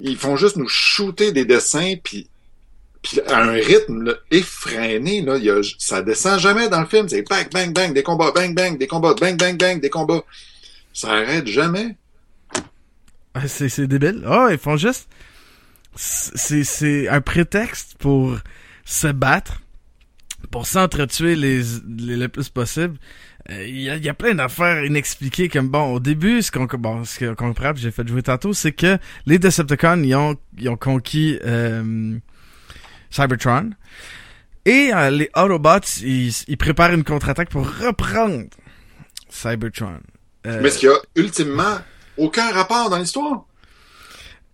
Ils 0.00 0.16
font 0.16 0.36
juste 0.36 0.56
nous 0.56 0.68
shooter 0.68 1.32
des 1.32 1.44
dessins, 1.44 1.94
puis, 2.02 2.28
puis 3.02 3.20
à 3.26 3.42
un 3.42 3.52
rythme 3.52 4.14
effréné, 4.30 5.22
là, 5.22 5.38
y 5.38 5.50
a, 5.50 5.60
ça 5.78 6.02
descend 6.02 6.38
jamais 6.38 6.68
dans 6.68 6.80
le 6.80 6.86
film. 6.86 7.08
C'est 7.08 7.26
bang, 7.28 7.48
bang, 7.50 7.72
bang, 7.72 7.94
des 7.94 8.02
combats, 8.02 8.32
bang, 8.32 8.54
bang, 8.54 8.76
des 8.76 8.86
combats, 8.86 9.14
bang, 9.18 9.38
bang, 9.38 9.56
bang, 9.56 9.80
des 9.80 9.90
combats. 9.90 10.24
Ça 10.92 11.12
arrête 11.12 11.46
jamais. 11.46 11.96
Ah, 13.34 13.48
C'est, 13.48 13.68
c'est 13.68 13.86
débile. 13.86 14.24
Oh, 14.28 14.48
ils 14.50 14.58
font 14.58 14.76
juste... 14.76 15.08
C'est, 15.96 16.62
c'est 16.62 17.08
un 17.08 17.20
prétexte 17.20 17.96
pour 17.98 18.36
se 18.84 19.08
battre, 19.08 19.60
pour 20.50 20.66
s'entretuer 20.66 21.34
les, 21.34 21.62
les, 21.98 22.16
le 22.16 22.28
plus 22.28 22.48
possible. 22.48 22.96
Euh, 23.50 23.66
Il 23.66 23.80
y, 23.80 24.08
a, 24.08 24.14
plein 24.14 24.34
d'affaires 24.34 24.84
inexpliquées 24.84 25.48
comme 25.48 25.68
bon 25.68 25.94
au 25.94 26.00
début 26.00 26.42
ce 26.42 26.52
qu'on 26.52 26.66
bon, 26.66 27.04
ce 27.04 27.24
qu'on 27.24 27.34
comprend 27.34 27.72
j'ai 27.74 27.90
fait 27.90 28.06
jouer 28.06 28.22
tantôt 28.22 28.52
c'est 28.52 28.72
que 28.72 28.98
les 29.24 29.38
Decepticons 29.38 30.02
ils 30.02 30.14
ont 30.14 30.36
ils 30.58 30.68
ont 30.68 30.76
conquis 30.76 31.38
euh, 31.46 32.18
Cybertron 33.10 33.70
et 34.64 34.90
euh, 34.94 35.10
les 35.10 35.30
Autobots 35.36 35.80
ils, 36.02 36.32
ils 36.48 36.56
préparent 36.56 36.92
une 36.92 37.04
contre-attaque 37.04 37.50
pour 37.50 37.66
reprendre 37.66 38.44
Cybertron. 39.28 39.98
Euh, 40.46 40.60
Mais 40.62 40.70
ce 40.70 40.78
qui 40.78 40.88
a 40.88 40.94
ultimement 41.16 41.78
aucun 42.16 42.50
rapport 42.52 42.90
dans 42.90 42.98
l'histoire? 42.98 43.44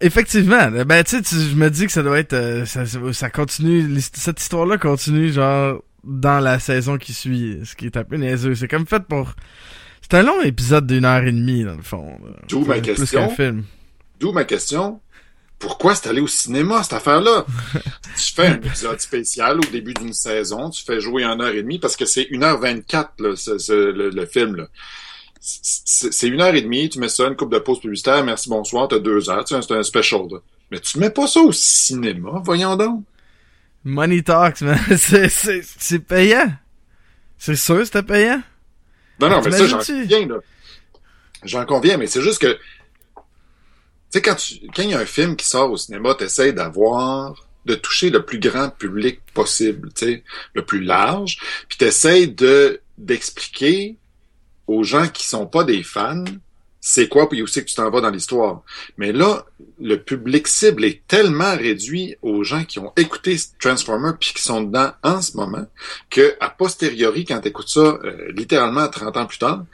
Effectivement. 0.00 0.70
Ben, 0.84 1.02
tu 1.04 1.16
sais, 1.16 1.22
tu- 1.22 1.36
je 1.36 1.54
me 1.54 1.70
dis 1.70 1.86
que 1.86 1.92
ça 1.92 2.02
doit 2.02 2.18
être... 2.18 2.34
euh, 2.34 2.66
ça, 2.66 2.84
ça- 2.86 3.30
continue... 3.30 3.98
Cette 4.00 4.40
histoire-là 4.40 4.76
continue, 4.78 5.32
genre, 5.32 5.82
dans 6.04 6.38
la 6.40 6.58
saison 6.58 6.98
qui 6.98 7.14
suit. 7.14 7.60
Ce 7.64 7.74
qui 7.74 7.86
est 7.86 7.96
un 7.96 8.04
peu 8.04 8.16
niaiseux. 8.16 8.54
C'est 8.54 8.68
comme 8.68 8.86
fait 8.86 9.02
pour... 9.04 9.32
C'est 10.02 10.14
un 10.18 10.22
long 10.22 10.40
épisode 10.42 10.86
d'une 10.86 11.04
heure 11.04 11.24
et 11.24 11.32
demie, 11.32 11.64
dans 11.64 11.74
le 11.76 11.82
fond. 11.82 12.18
D'où 12.48 12.64
ma 12.64 12.78
question. 12.80 13.26
qu'un 13.28 13.34
film. 13.34 13.64
D'où 14.20 14.32
ma 14.32 14.44
question. 14.44 15.00
Pourquoi 15.58 15.94
c'est 15.94 16.08
allé 16.08 16.20
au 16.20 16.26
cinéma, 16.26 16.82
cette 16.82 16.94
affaire-là? 16.94 17.46
tu 18.16 18.32
fais 18.34 18.46
un 18.46 18.54
épisode 18.54 19.00
spécial 19.00 19.58
au 19.58 19.70
début 19.70 19.94
d'une 19.94 20.12
saison, 20.12 20.70
tu 20.70 20.84
fais 20.84 21.00
jouer 21.00 21.24
en 21.24 21.40
heure 21.40 21.54
et 21.54 21.62
demie, 21.62 21.78
parce 21.78 21.96
que 21.96 22.04
c'est 22.04 22.24
1h24, 22.24 23.08
là, 23.18 23.36
ce, 23.36 23.58
ce, 23.58 23.72
le, 23.72 24.10
le, 24.10 24.26
film, 24.26 24.56
là. 24.56 24.68
C'est 25.40 26.26
une 26.26 26.40
heure 26.40 26.54
et 26.54 26.62
demie, 26.62 26.88
tu 26.88 26.98
mets 26.98 27.08
ça, 27.08 27.28
une 27.28 27.36
coupe 27.36 27.52
de 27.52 27.58
pause 27.58 27.80
publicitaire, 27.80 28.24
merci, 28.24 28.48
bonsoir, 28.48 28.88
t'as 28.88 28.98
deux 28.98 29.30
heures, 29.30 29.44
c'est 29.46 29.72
un 29.72 29.82
special, 29.82 30.22
là. 30.30 30.38
Mais 30.70 30.80
tu 30.80 30.98
mets 30.98 31.10
pas 31.10 31.26
ça 31.26 31.40
au 31.40 31.52
cinéma, 31.52 32.40
voyons 32.44 32.76
donc. 32.76 33.04
Money 33.84 34.22
talks, 34.22 34.62
man. 34.62 34.78
C'est 34.98 35.98
payant. 36.00 36.52
C'est 37.38 37.54
sûr 37.54 37.84
c'était 37.86 38.02
payant. 38.02 38.42
Non, 39.20 39.30
non, 39.30 39.40
mais 39.42 39.52
ça, 39.52 39.66
j'en 39.66 39.78
conviens, 39.78 40.26
là. 40.26 40.36
J'en 41.44 41.64
conviens, 41.64 41.96
mais 41.96 42.06
c'est 42.06 42.22
juste 42.22 42.40
que 42.40 42.58
sais, 44.10 44.22
quand 44.22 44.34
tu, 44.34 44.54
il 44.54 44.90
y 44.90 44.94
a 44.94 44.98
un 44.98 45.06
film 45.06 45.36
qui 45.36 45.46
sort 45.46 45.70
au 45.70 45.76
cinéma, 45.76 46.14
t'essayes 46.14 46.52
d'avoir, 46.52 47.46
de 47.64 47.74
toucher 47.74 48.10
le 48.10 48.24
plus 48.24 48.38
grand 48.38 48.70
public 48.70 49.20
possible, 49.34 49.92
tu 49.94 50.06
sais, 50.06 50.24
le 50.54 50.64
plus 50.64 50.82
large, 50.82 51.38
puis 51.68 51.78
t'essayes 51.78 52.28
de, 52.28 52.80
d'expliquer 52.98 53.96
aux 54.66 54.82
gens 54.82 55.08
qui 55.08 55.26
sont 55.26 55.46
pas 55.46 55.64
des 55.64 55.82
fans, 55.82 56.24
c'est 56.80 57.08
quoi, 57.08 57.28
puis 57.28 57.42
aussi 57.42 57.60
que 57.60 57.68
tu 57.68 57.74
t'en 57.74 57.90
vas 57.90 58.00
dans 58.00 58.10
l'histoire. 58.10 58.62
Mais 58.96 59.12
là, 59.12 59.44
le 59.80 59.96
public 59.96 60.46
cible 60.46 60.84
est 60.84 61.02
tellement 61.08 61.56
réduit 61.56 62.14
aux 62.22 62.44
gens 62.44 62.64
qui 62.64 62.78
ont 62.78 62.92
écouté 62.96 63.36
Transformer 63.58 64.12
puis 64.20 64.32
qui 64.32 64.42
sont 64.42 64.62
dedans 64.62 64.92
en 65.02 65.20
ce 65.20 65.36
moment, 65.36 65.66
que 66.10 66.36
a 66.38 66.48
posteriori, 66.48 67.24
quand 67.24 67.40
tu 67.40 67.48
écoutes 67.48 67.68
ça 67.68 67.80
euh, 67.80 68.30
littéralement 68.32 68.86
30 68.86 69.16
ans 69.16 69.26
plus 69.26 69.38
tard, 69.38 69.64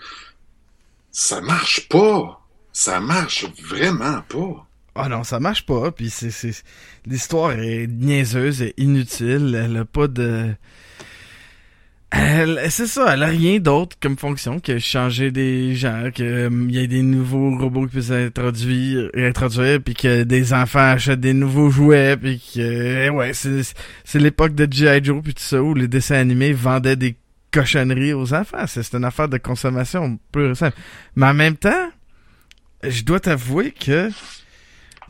ça 1.11 1.43
marche 1.43 1.87
pas 1.89 2.41
ça 2.73 3.00
marche 3.00 3.47
vraiment 3.62 4.23
pas. 4.29 4.67
Ah 4.95 5.09
non, 5.09 5.25
ça 5.25 5.41
marche 5.41 5.64
pas. 5.64 5.91
Puis 5.91 6.11
c'est, 6.11 6.31
c'est 6.31 6.52
l'histoire 7.07 7.52
est 7.52 7.87
niaiseuse 7.87 8.62
et 8.62 8.75
inutile. 8.76 9.59
Elle 9.64 9.76
a 9.76 9.85
pas 9.85 10.09
de. 10.09 10.55
Elle, 12.14 12.61
c'est 12.69 12.87
ça, 12.87 13.14
elle 13.14 13.23
a 13.23 13.29
rien 13.29 13.59
d'autre 13.59 13.97
comme 13.99 14.19
fonction 14.19 14.61
que 14.61 14.79
changer 14.79 15.31
des 15.31 15.75
gens, 15.75 16.11
que 16.14 16.50
il 16.69 16.71
y 16.71 16.79
ait 16.79 16.87
des 16.87 17.00
nouveaux 17.00 17.57
robots 17.57 17.87
qui 17.87 17.93
puissent 17.93 18.11
introduire, 18.11 19.09
introduire, 19.14 19.81
puis 19.83 19.95
que 19.95 20.23
des 20.23 20.52
enfants 20.52 20.91
achètent 20.91 21.21
des 21.21 21.33
nouveaux 21.33 21.71
jouets, 21.71 22.19
puis 22.19 22.38
que 22.55 23.09
ouais, 23.09 23.33
c'est 23.33 23.62
c'est 24.05 24.19
l'époque 24.19 24.55
de 24.55 24.71
G.I. 24.71 25.02
Joe 25.02 25.23
puis 25.23 25.33
tout 25.33 25.43
ça 25.43 25.62
où 25.62 25.73
les 25.73 25.88
dessins 25.88 26.17
animés 26.17 26.52
vendaient 26.52 26.97
des 26.97 27.17
cochonneries 27.50 28.12
aux 28.12 28.35
enfants. 28.35 28.67
C'est, 28.67 28.83
c'est 28.83 28.97
une 28.97 29.07
affaire 29.07 29.31
de 29.31 29.38
consommation 29.38 30.19
plus 30.33 30.55
simple. 30.55 30.76
Mais 31.17 31.26
en 31.26 31.35
même 31.35 31.57
temps, 31.57 31.91
je 32.83 33.03
dois 33.03 33.21
t'avouer 33.21 33.73
que 33.73 34.11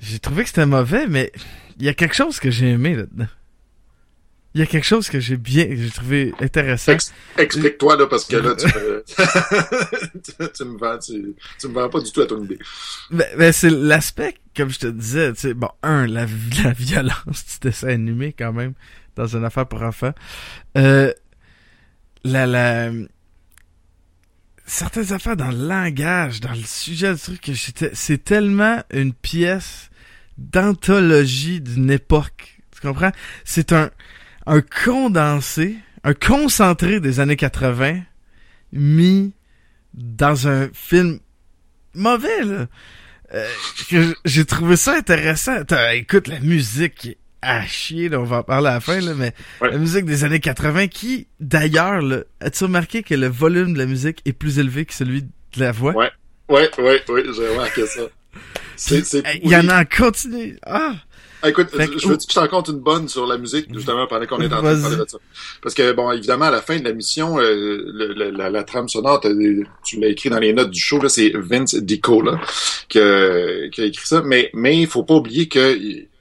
j'ai 0.01 0.19
trouvé 0.19 0.43
que 0.43 0.49
c'était 0.49 0.67
mauvais, 0.67 1.07
mais 1.07 1.33
il 1.79 1.87
y 1.87 1.89
a 1.89 1.95
quelque 1.95 2.15
chose 2.15 2.41
que 2.41 2.51
j'ai 2.51 2.71
aimé 2.71 2.95
là-dedans. 2.95 3.29
Il 4.55 4.61
y 4.61 4.63
a 4.63 4.67
quelque 4.67 4.85
chose 4.85 5.09
que 5.09 5.19
j'ai 5.19 5.39
bien, 5.39 5.67
j'ai 5.71 5.89
trouvé 5.89 6.35
intéressant. 6.39 6.95
Explique-toi 7.39 7.97
là, 7.97 8.07
parce 8.07 8.27
que 8.27 8.37
là, 8.37 8.55
tu 8.55 8.67
me, 8.67 9.03
tu, 10.55 10.65
me 10.65 10.77
vends, 10.79 10.99
tu, 10.99 11.35
tu, 11.59 11.69
me 11.69 11.73
vends 11.73 11.89
pas 11.89 12.01
du 12.01 12.13
tout 12.13 12.21
à 12.21 12.27
ton 12.27 12.45
idée. 12.45 12.59
Ben, 13.11 13.27
ben 13.39 13.51
c'est 13.51 13.71
l'aspect, 13.71 14.35
comme 14.55 14.69
je 14.69 14.81
te 14.81 14.87
disais, 14.89 15.33
tu 15.33 15.41
sais, 15.41 15.55
bon, 15.55 15.71
un, 15.83 16.07
la, 16.07 16.27
la 16.65 16.73
violence 16.73 17.47
du 17.53 17.61
dessin 17.63 17.89
animé 17.89 18.35
quand 18.37 18.53
même 18.53 18.75
dans 19.17 19.27
une 19.27 19.45
affaire 19.45 19.67
pour 19.67 19.83
enfants. 19.83 20.13
Euh, 20.77 21.13
la, 22.25 22.47
la, 22.47 22.91
certaines 24.67 25.13
affaires 25.13 25.37
dans 25.37 25.51
le 25.51 25.67
langage, 25.67 26.41
dans 26.41 26.53
le 26.53 26.65
sujet 26.65 27.15
du 27.15 27.21
truc, 27.21 27.51
c'est 27.93 28.25
tellement 28.25 28.83
une 28.93 29.13
pièce 29.13 29.91
d'anthologie 30.39 31.61
d'une 31.61 31.91
époque. 31.91 32.59
Tu 32.75 32.81
comprends? 32.81 33.13
C'est 33.45 33.73
un, 33.73 33.91
un 34.47 34.61
condensé, 34.61 35.77
un 36.05 36.15
concentré 36.15 37.01
des 37.01 37.21
années 37.21 37.37
80 37.37 38.01
mis 38.73 39.35
dans 39.95 40.49
un 40.49 40.69
film 40.73 41.21
mauvais, 41.95 42.45
là. 42.45 42.67
Euh, 43.35 43.49
j'ai 44.27 44.45
trouvé 44.45 44.77
ça 44.77 44.95
intéressant. 44.95 45.57
Écoute, 45.95 46.29
la 46.29 46.41
musique 46.41 47.17
à 47.43 47.67
chier, 47.67 48.09
là, 48.09 48.21
on 48.21 48.25
va 48.25 48.39
en 48.39 48.43
parler 48.45 48.69
à 48.69 48.75
la 48.75 48.81
fin, 48.81 49.01
là, 49.01 49.15
mais 49.15 49.35
la 49.61 49.77
musique 49.77 50.05
des 50.05 50.25
années 50.25 50.41
80 50.41 50.87
qui, 50.87 51.27
d'ailleurs, 51.41 52.01
as-tu 52.41 52.65
remarqué 52.65 53.03
que 53.03 53.15
le 53.15 53.27
volume 53.27 53.75
de 53.75 53.79
la 53.79 53.87
musique 53.87 54.23
est 54.25 54.33
plus 54.33 54.61
élevé 54.61 54.85
que 54.85 54.95
celui 54.95 55.23
de 55.23 55.29
la 55.57 55.73
voix? 55.73 55.93
Ouais, 55.93 56.11
ouais, 56.49 56.71
ouais, 56.79 57.03
ouais, 57.09 57.25
j'ai 57.37 57.49
remarqué 57.49 57.87
ça. 57.87 58.03
Il 59.43 59.51
y 59.51 59.57
en 59.57 59.69
a 59.69 59.83
en 59.83 59.85
continu. 59.85 60.57
Ah! 60.65 60.95
ah 61.43 61.49
écoute, 61.49 61.69
je, 61.73 61.79
veux 62.09 62.17
que 62.17 62.23
je 62.23 62.35
t'en 62.35 62.47
compte 62.47 62.69
une 62.69 62.79
bonne 62.79 63.09
sur 63.09 63.27
la 63.27 63.39
musique, 63.39 63.67
justement, 63.75 64.07
pendant 64.07 64.27
qu'on 64.27 64.41
est 64.41 64.47
en 64.47 64.63
train 64.63 64.75
de 64.75 64.81
parler 64.81 64.97
de 64.97 65.09
ça. 65.09 65.19
Parce 65.61 65.75
que, 65.75 65.93
bon, 65.93 66.13
évidemment, 66.13 66.47
à 66.47 66.51
la 66.53 66.63
fin 66.63 66.79
de 66.79 66.85
la 66.85 66.93
mission, 66.93 67.41
euh, 67.41 68.31
la, 68.33 68.63
trame 68.63 68.89
sonore, 68.89 69.21
tu 69.85 70.01
l'as 70.01 70.09
écrit 70.09 70.31
dans 70.31 70.39
les 70.39 70.53
notes 70.53 70.71
du 70.71 70.81
show, 70.81 71.03
là, 71.03 71.09
c'est 71.09 71.33
Vince 71.35 71.75
Dico, 71.75 72.23
là, 72.23 72.41
qui, 72.89 73.01
a, 73.01 73.69
qui 73.71 73.81
a 73.81 73.85
écrit 73.87 74.07
ça. 74.07 74.23
Mais, 74.25 74.51
mais 74.55 74.81
il 74.81 74.87
faut 74.87 75.03
pas 75.03 75.15
oublier 75.15 75.49
que, 75.49 75.77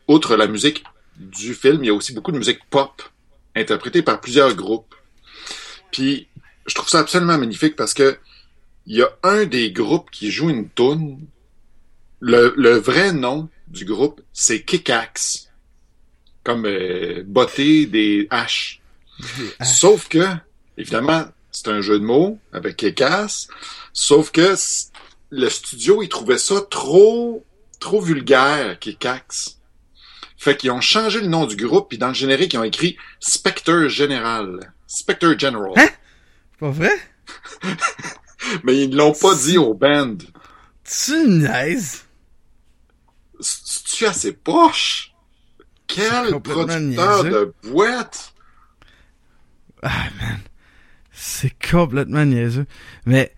outre 0.07 0.35
la 0.35 0.47
musique 0.47 0.83
du 1.29 1.53
film, 1.53 1.83
il 1.83 1.87
y 1.87 1.89
a 1.89 1.93
aussi 1.93 2.13
beaucoup 2.13 2.31
de 2.31 2.37
musique 2.37 2.59
pop 2.69 3.01
interprétée 3.55 4.01
par 4.01 4.21
plusieurs 4.21 4.55
groupes. 4.55 4.95
Puis 5.91 6.27
je 6.65 6.75
trouve 6.75 6.89
ça 6.89 6.99
absolument 6.99 7.37
magnifique 7.37 7.75
parce 7.75 7.93
que 7.93 8.17
il 8.85 8.97
y 8.97 9.03
a 9.03 9.09
un 9.23 9.45
des 9.45 9.71
groupes 9.71 10.09
qui 10.11 10.31
joue 10.31 10.49
une 10.49 10.69
tune. 10.69 11.19
Le, 12.19 12.77
vrai 12.77 13.13
nom 13.13 13.49
du 13.67 13.85
groupe, 13.85 14.21
c'est 14.33 14.63
Kickaxe. 14.63 15.49
Comme 16.43 16.65
euh, 16.65 17.23
botter 17.25 17.85
des 17.85 18.27
haches. 18.29 18.81
Sauf 19.63 20.07
que, 20.07 20.25
évidemment, 20.77 21.25
c'est 21.51 21.67
un 21.67 21.81
jeu 21.81 21.99
de 21.99 22.05
mots 22.05 22.39
avec 22.51 22.77
Kickaxe. 22.77 23.47
Sauf 23.93 24.31
que 24.31 24.55
le 25.29 25.49
studio, 25.49 26.01
il 26.01 26.09
trouvait 26.09 26.37
ça 26.37 26.61
trop, 26.69 27.45
trop 27.79 28.01
vulgaire, 28.01 28.79
Kickaxe. 28.79 29.60
Fait 30.41 30.57
qu'ils 30.57 30.71
ont 30.71 30.81
changé 30.81 31.21
le 31.21 31.27
nom 31.27 31.45
du 31.45 31.55
groupe, 31.55 31.89
puis 31.89 31.99
dans 31.99 32.07
le 32.07 32.15
générique, 32.15 32.55
ils 32.55 32.57
ont 32.57 32.63
écrit 32.63 32.97
Spectre 33.19 33.87
General. 33.89 34.73
Spectre 34.87 35.35
General. 35.37 35.71
Hein? 35.75 35.89
Pas 36.59 36.71
vrai? 36.71 36.89
Mais 38.63 38.75
ils 38.85 38.95
l'ont 38.95 39.13
pas 39.13 39.35
dit 39.35 39.59
au 39.59 39.75
band. 39.75 40.17
Tu 40.83 41.27
niaises? 41.27 42.05
Tu 43.85 44.07
assez 44.07 44.33
poche? 44.33 45.13
Quel 45.85 46.31
producteur 46.41 47.23
de 47.23 47.53
boîte? 47.65 48.33
Ah, 49.83 50.05
man. 50.19 50.39
C'est 51.11 51.53
complètement 51.69 52.25
niaiseux. 52.25 52.65
Mais 53.05 53.35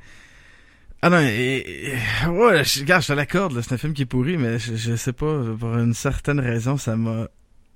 ah 1.05 1.09
non, 1.09 1.19
et, 1.19 1.97
ouais, 2.29 2.63
je, 2.63 2.79
regarde, 2.79 3.01
je 3.01 3.09
te 3.09 3.13
l'accorde, 3.13 3.59
c'est 3.61 3.73
un 3.73 3.77
film 3.77 3.93
qui 3.93 4.03
est 4.03 4.05
pourri, 4.05 4.37
mais 4.37 4.57
je, 4.57 4.77
je, 4.77 4.95
sais 4.95 5.11
pas, 5.11 5.37
pour 5.59 5.77
une 5.77 5.93
certaine 5.93 6.39
raison, 6.39 6.77
ça 6.77 6.95
m'a 6.95 7.27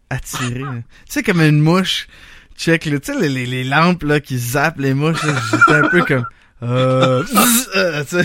attiré. 0.09 0.61
tu 0.61 0.83
sais, 1.09 1.23
comme 1.23 1.41
une 1.41 1.59
mouche, 1.59 2.07
check, 2.55 2.83
tu 2.83 2.97
sais, 3.03 3.19
les, 3.19 3.45
les, 3.45 3.65
lampes 3.65 4.03
là 4.03 4.21
qui 4.21 4.37
zappent 4.37 4.79
les 4.79 4.93
mouches, 4.93 5.19
j'étais 5.51 5.73
un 5.73 5.89
peu 5.89 6.05
comme... 6.05 6.25
Euh, 6.63 7.21
euh 7.75 8.03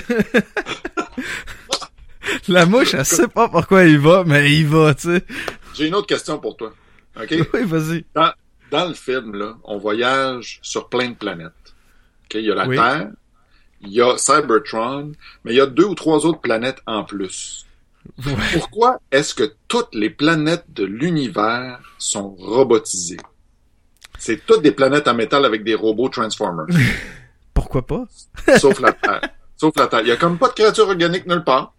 La 2.46 2.64
mouche, 2.66 2.94
elle 2.94 3.04
sait 3.04 3.26
pas 3.26 3.48
pourquoi 3.48 3.82
il 3.82 3.98
va, 3.98 4.22
mais 4.24 4.54
il 4.54 4.68
va, 4.68 4.94
tu 4.94 5.08
sais. 5.08 5.24
J'ai 5.74 5.88
une 5.88 5.96
autre 5.96 6.06
question 6.06 6.38
pour 6.38 6.56
toi. 6.56 6.72
OK? 7.20 7.34
Oui, 7.54 7.64
vas-y. 7.64 8.04
Dans, 8.14 8.32
dans, 8.70 8.86
le 8.86 8.94
film, 8.94 9.34
là, 9.34 9.56
on 9.64 9.78
voyage 9.78 10.60
sur 10.62 10.88
plein 10.88 11.08
de 11.08 11.16
planètes. 11.16 11.50
OK? 12.26 12.34
Il 12.34 12.44
y 12.44 12.52
a 12.52 12.54
la 12.54 12.68
Terre, 12.68 13.10
il 13.82 13.92
y 13.92 14.00
a 14.00 14.16
Cybertron, 14.16 15.12
mais 15.44 15.52
il 15.52 15.56
y 15.56 15.60
a 15.60 15.66
deux 15.66 15.84
ou 15.84 15.94
trois 15.94 16.24
autres 16.26 16.40
planètes 16.40 16.80
en 16.86 17.04
plus. 17.04 17.66
Pourquoi 18.52 19.00
est-ce 19.10 19.34
que 19.34 19.54
toutes 19.68 19.94
les 19.94 20.10
planètes 20.10 20.64
de 20.68 20.84
l'univers 20.84 21.80
sont 21.98 22.30
robotisées? 22.30 23.20
C'est 24.18 24.44
toutes 24.46 24.62
des 24.62 24.72
planètes 24.72 25.08
en 25.08 25.14
métal 25.14 25.44
avec 25.44 25.64
des 25.64 25.74
robots 25.74 26.08
Transformers. 26.08 26.66
Pourquoi 27.54 27.86
pas? 27.86 28.04
Sauf 28.58 28.80
la 28.80 28.92
Terre. 28.92 29.20
Sauf 29.56 29.76
la 29.76 29.86
Terre. 29.86 30.00
Il 30.00 30.08
y 30.08 30.12
a 30.12 30.16
comme 30.16 30.38
pas 30.38 30.48
de 30.48 30.54
créatures 30.54 30.88
organiques 30.88 31.26
nulle 31.26 31.44
part. 31.44 31.74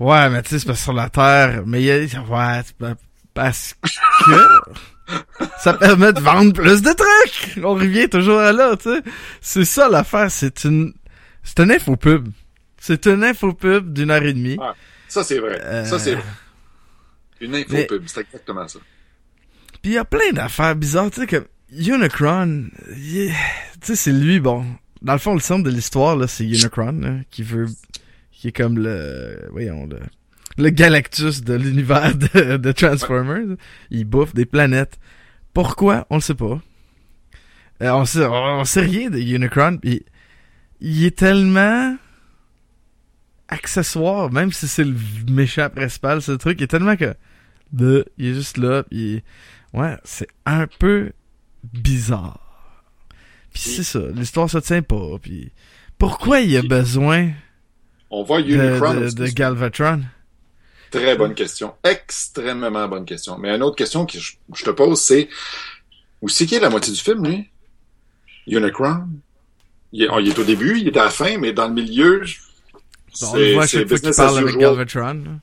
Ouais, 0.00 0.28
mais 0.28 0.42
tu 0.42 0.50
sais, 0.50 0.58
c'est 0.58 0.66
pas 0.66 0.74
sur 0.74 0.92
la 0.92 1.08
Terre. 1.08 1.62
Mais 1.66 1.82
il 1.82 1.86
y 1.86 1.90
a... 1.90 2.20
Ouais, 2.22 2.62
parce 3.34 3.74
que 3.82 4.32
ça 5.58 5.74
permet 5.74 6.12
de 6.12 6.20
vendre 6.20 6.52
plus 6.52 6.82
de 6.82 6.90
trucs. 6.92 7.64
On 7.64 7.74
revient 7.74 8.08
toujours 8.08 8.38
à 8.38 8.52
là, 8.52 8.76
tu 8.76 8.90
sais. 8.90 9.02
C'est 9.40 9.64
ça 9.64 9.88
l'affaire, 9.88 10.30
c'est 10.30 10.64
une 10.64 10.94
c'est 11.42 11.60
une 11.60 11.70
info 11.70 11.96
pub. 11.96 12.28
C'est 12.78 13.06
une 13.06 13.24
info 13.24 13.52
pub 13.52 13.92
d'une 13.92 14.10
heure 14.10 14.22
et 14.22 14.32
demie. 14.32 14.56
Ah, 14.60 14.74
ça 15.08 15.24
c'est 15.24 15.38
vrai. 15.38 15.84
Ça 15.84 15.98
c'est 15.98 16.14
vrai. 16.14 16.24
Une 17.40 17.54
info 17.54 17.76
pub, 17.88 18.02
c'est 18.06 18.20
exactement 18.20 18.66
ça. 18.66 18.78
Puis 19.82 19.92
il 19.92 19.94
y 19.94 19.98
a 19.98 20.04
plein 20.04 20.32
d'affaires 20.32 20.74
bizarres, 20.74 21.10
tu 21.10 21.20
sais 21.20 21.26
comme 21.26 21.46
Unicron, 21.72 22.68
tu 22.94 23.32
sais 23.82 23.96
c'est 23.96 24.12
lui 24.12 24.40
bon. 24.40 24.64
Dans 25.02 25.12
le 25.12 25.18
fond 25.18 25.34
le 25.34 25.40
centre 25.40 25.64
de 25.64 25.70
l'histoire 25.70 26.16
là, 26.16 26.26
c'est 26.26 26.44
Unicron 26.44 26.92
là, 27.00 27.18
qui 27.30 27.42
veut 27.42 27.66
qui 28.32 28.48
est 28.48 28.52
comme 28.52 28.78
le 28.78 29.48
voyons 29.50 29.86
le 29.86 30.00
le 30.58 30.70
Galactus 30.70 31.42
de 31.42 31.54
l'univers 31.54 32.14
de, 32.14 32.56
de 32.56 32.72
Transformers. 32.72 33.56
Il 33.90 34.04
bouffe 34.04 34.34
des 34.34 34.46
planètes. 34.46 34.98
Pourquoi? 35.52 36.06
On 36.10 36.16
le 36.16 36.20
sait 36.20 36.34
pas. 36.34 36.60
Euh, 37.82 37.90
on, 37.90 38.04
sait, 38.04 38.24
on 38.24 38.64
sait 38.64 38.80
rien 38.80 39.10
de 39.10 39.18
Unicron. 39.18 39.78
Pis 39.78 40.04
il 40.80 41.04
est 41.04 41.16
tellement 41.16 41.96
accessoire, 43.48 44.30
même 44.30 44.52
si 44.52 44.68
c'est 44.68 44.84
le 44.84 44.96
méchant 45.30 45.70
principal, 45.70 46.20
ce 46.20 46.32
truc, 46.32 46.60
il 46.60 46.64
est 46.64 46.68
tellement 46.68 46.96
que... 46.96 47.14
De, 47.72 48.06
il 48.18 48.28
est 48.28 48.34
juste 48.34 48.58
là, 48.58 48.82
pis... 48.84 49.22
Ouais, 49.72 49.96
c'est 50.04 50.28
un 50.44 50.66
peu 50.66 51.12
bizarre. 51.72 52.84
Puis 53.52 53.62
c'est 53.62 53.82
ça, 53.82 54.00
l'histoire 54.14 54.50
se 54.50 54.58
tient 54.58 54.82
pas, 54.82 55.18
puis... 55.20 55.52
Pourquoi 55.98 56.40
il 56.40 56.50
y 56.50 56.56
a 56.58 56.62
besoin 56.62 57.30
On 58.10 58.22
voit 58.22 58.42
de, 58.42 58.52
Unicron. 58.52 58.94
de, 58.94 59.04
aussi. 59.06 59.14
de 59.14 59.26
Galvatron? 59.28 60.02
Très 60.90 61.16
bonne 61.16 61.34
question. 61.34 61.74
Extrêmement 61.84 62.88
bonne 62.88 63.04
question. 63.04 63.38
Mais 63.38 63.54
une 63.54 63.62
autre 63.62 63.76
question 63.76 64.06
que 64.06 64.18
je, 64.18 64.32
je 64.54 64.64
te 64.64 64.70
pose, 64.70 65.00
c'est 65.00 65.28
où 66.22 66.28
c'est 66.28 66.46
qui 66.46 66.54
est 66.54 66.60
la 66.60 66.70
moitié 66.70 66.92
du 66.92 67.00
film, 67.00 67.24
lui? 67.26 67.48
Unicron? 68.46 69.06
Il 69.92 70.02
est, 70.04 70.08
oh, 70.10 70.18
il 70.20 70.28
est 70.28 70.38
au 70.38 70.44
début, 70.44 70.78
il 70.78 70.88
est 70.88 70.96
à 70.96 71.04
la 71.04 71.10
fin, 71.10 71.38
mais 71.38 71.52
dans 71.52 71.68
le 71.68 71.74
milieu, 71.74 72.24
je- 72.24 72.38
Bon, 73.20 73.28
on 73.32 73.36
le 73.36 73.52
voit 73.54 73.66
chaque 73.66 73.88
fois 73.88 73.98
qu'il 73.98 74.10
parle 74.14 74.38
avec. 74.38 74.56
Galvatron. 74.58 75.40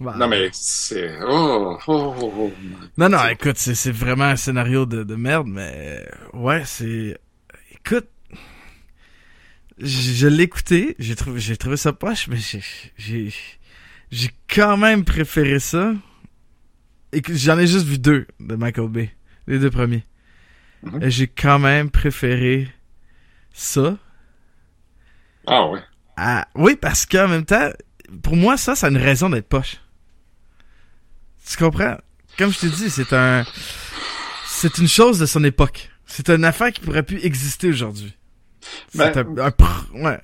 Bah, 0.00 0.14
Non, 0.16 0.28
mais 0.28 0.48
c'est... 0.52 1.18
Oh, 1.26 1.76
oh, 1.88 2.14
oh, 2.20 2.32
oh. 2.38 2.52
Non, 2.96 3.08
non, 3.10 3.26
écoute, 3.28 3.58
c'est, 3.58 3.74
c'est 3.74 3.90
vraiment 3.90 4.24
un 4.24 4.36
scénario 4.36 4.86
de, 4.86 5.02
de 5.02 5.14
merde, 5.16 5.48
mais 5.48 6.08
ouais, 6.32 6.62
c'est... 6.64 7.18
Écoute, 7.72 8.06
je, 9.76 9.86
je 9.86 10.26
l'ai 10.28 10.44
écouté, 10.44 10.94
j'ai 10.98 11.14
trouvé, 11.16 11.40
j'ai 11.40 11.56
trouvé 11.56 11.76
ça 11.76 11.92
poche, 11.92 12.28
mais 12.28 12.38
j'ai, 12.96 13.32
j'ai, 14.10 14.30
quand 14.54 14.76
même 14.76 15.04
préféré 15.04 15.58
ça. 15.60 15.92
Et 17.12 17.22
que 17.22 17.34
j'en 17.34 17.58
ai 17.58 17.66
juste 17.66 17.86
vu 17.86 17.98
deux 17.98 18.26
de 18.38 18.54
Michael 18.54 18.88
Bay, 18.88 19.14
les 19.46 19.58
deux 19.58 19.70
premiers. 19.70 20.04
Mhm. 20.82 21.08
J'ai 21.10 21.26
quand 21.26 21.58
même 21.58 21.90
préféré 21.90 22.68
ça. 23.52 23.96
Ah 25.46 25.66
ouais. 25.68 25.80
à- 26.16 26.46
oui, 26.54 26.76
parce 26.76 27.06
qu'en 27.06 27.28
même 27.28 27.44
temps, 27.46 27.70
pour 28.22 28.36
moi, 28.36 28.56
ça, 28.58 28.74
ça 28.74 28.88
a 28.88 28.90
une 28.90 28.98
raison 28.98 29.30
d'être 29.30 29.48
poche. 29.48 29.78
Tu 31.48 31.56
comprends? 31.56 31.96
Comme 32.36 32.52
je 32.52 32.58
t'ai 32.60 32.68
dit, 32.68 32.90
c'est 32.90 33.12
un... 33.14 33.44
C'est 34.46 34.78
une 34.78 34.88
chose 34.88 35.18
de 35.18 35.26
son 35.26 35.42
époque. 35.44 35.90
C'est 36.04 36.28
une 36.30 36.44
affaire 36.44 36.72
qui 36.72 36.80
pourrait 36.80 37.02
plus 37.02 37.24
exister 37.24 37.68
aujourd'hui. 37.68 38.14
C'est 38.90 38.98
Ben- 39.14 39.38
un, 39.38 39.46
un 39.46 39.48
pr- 39.50 39.90
Ouais. 39.92 40.20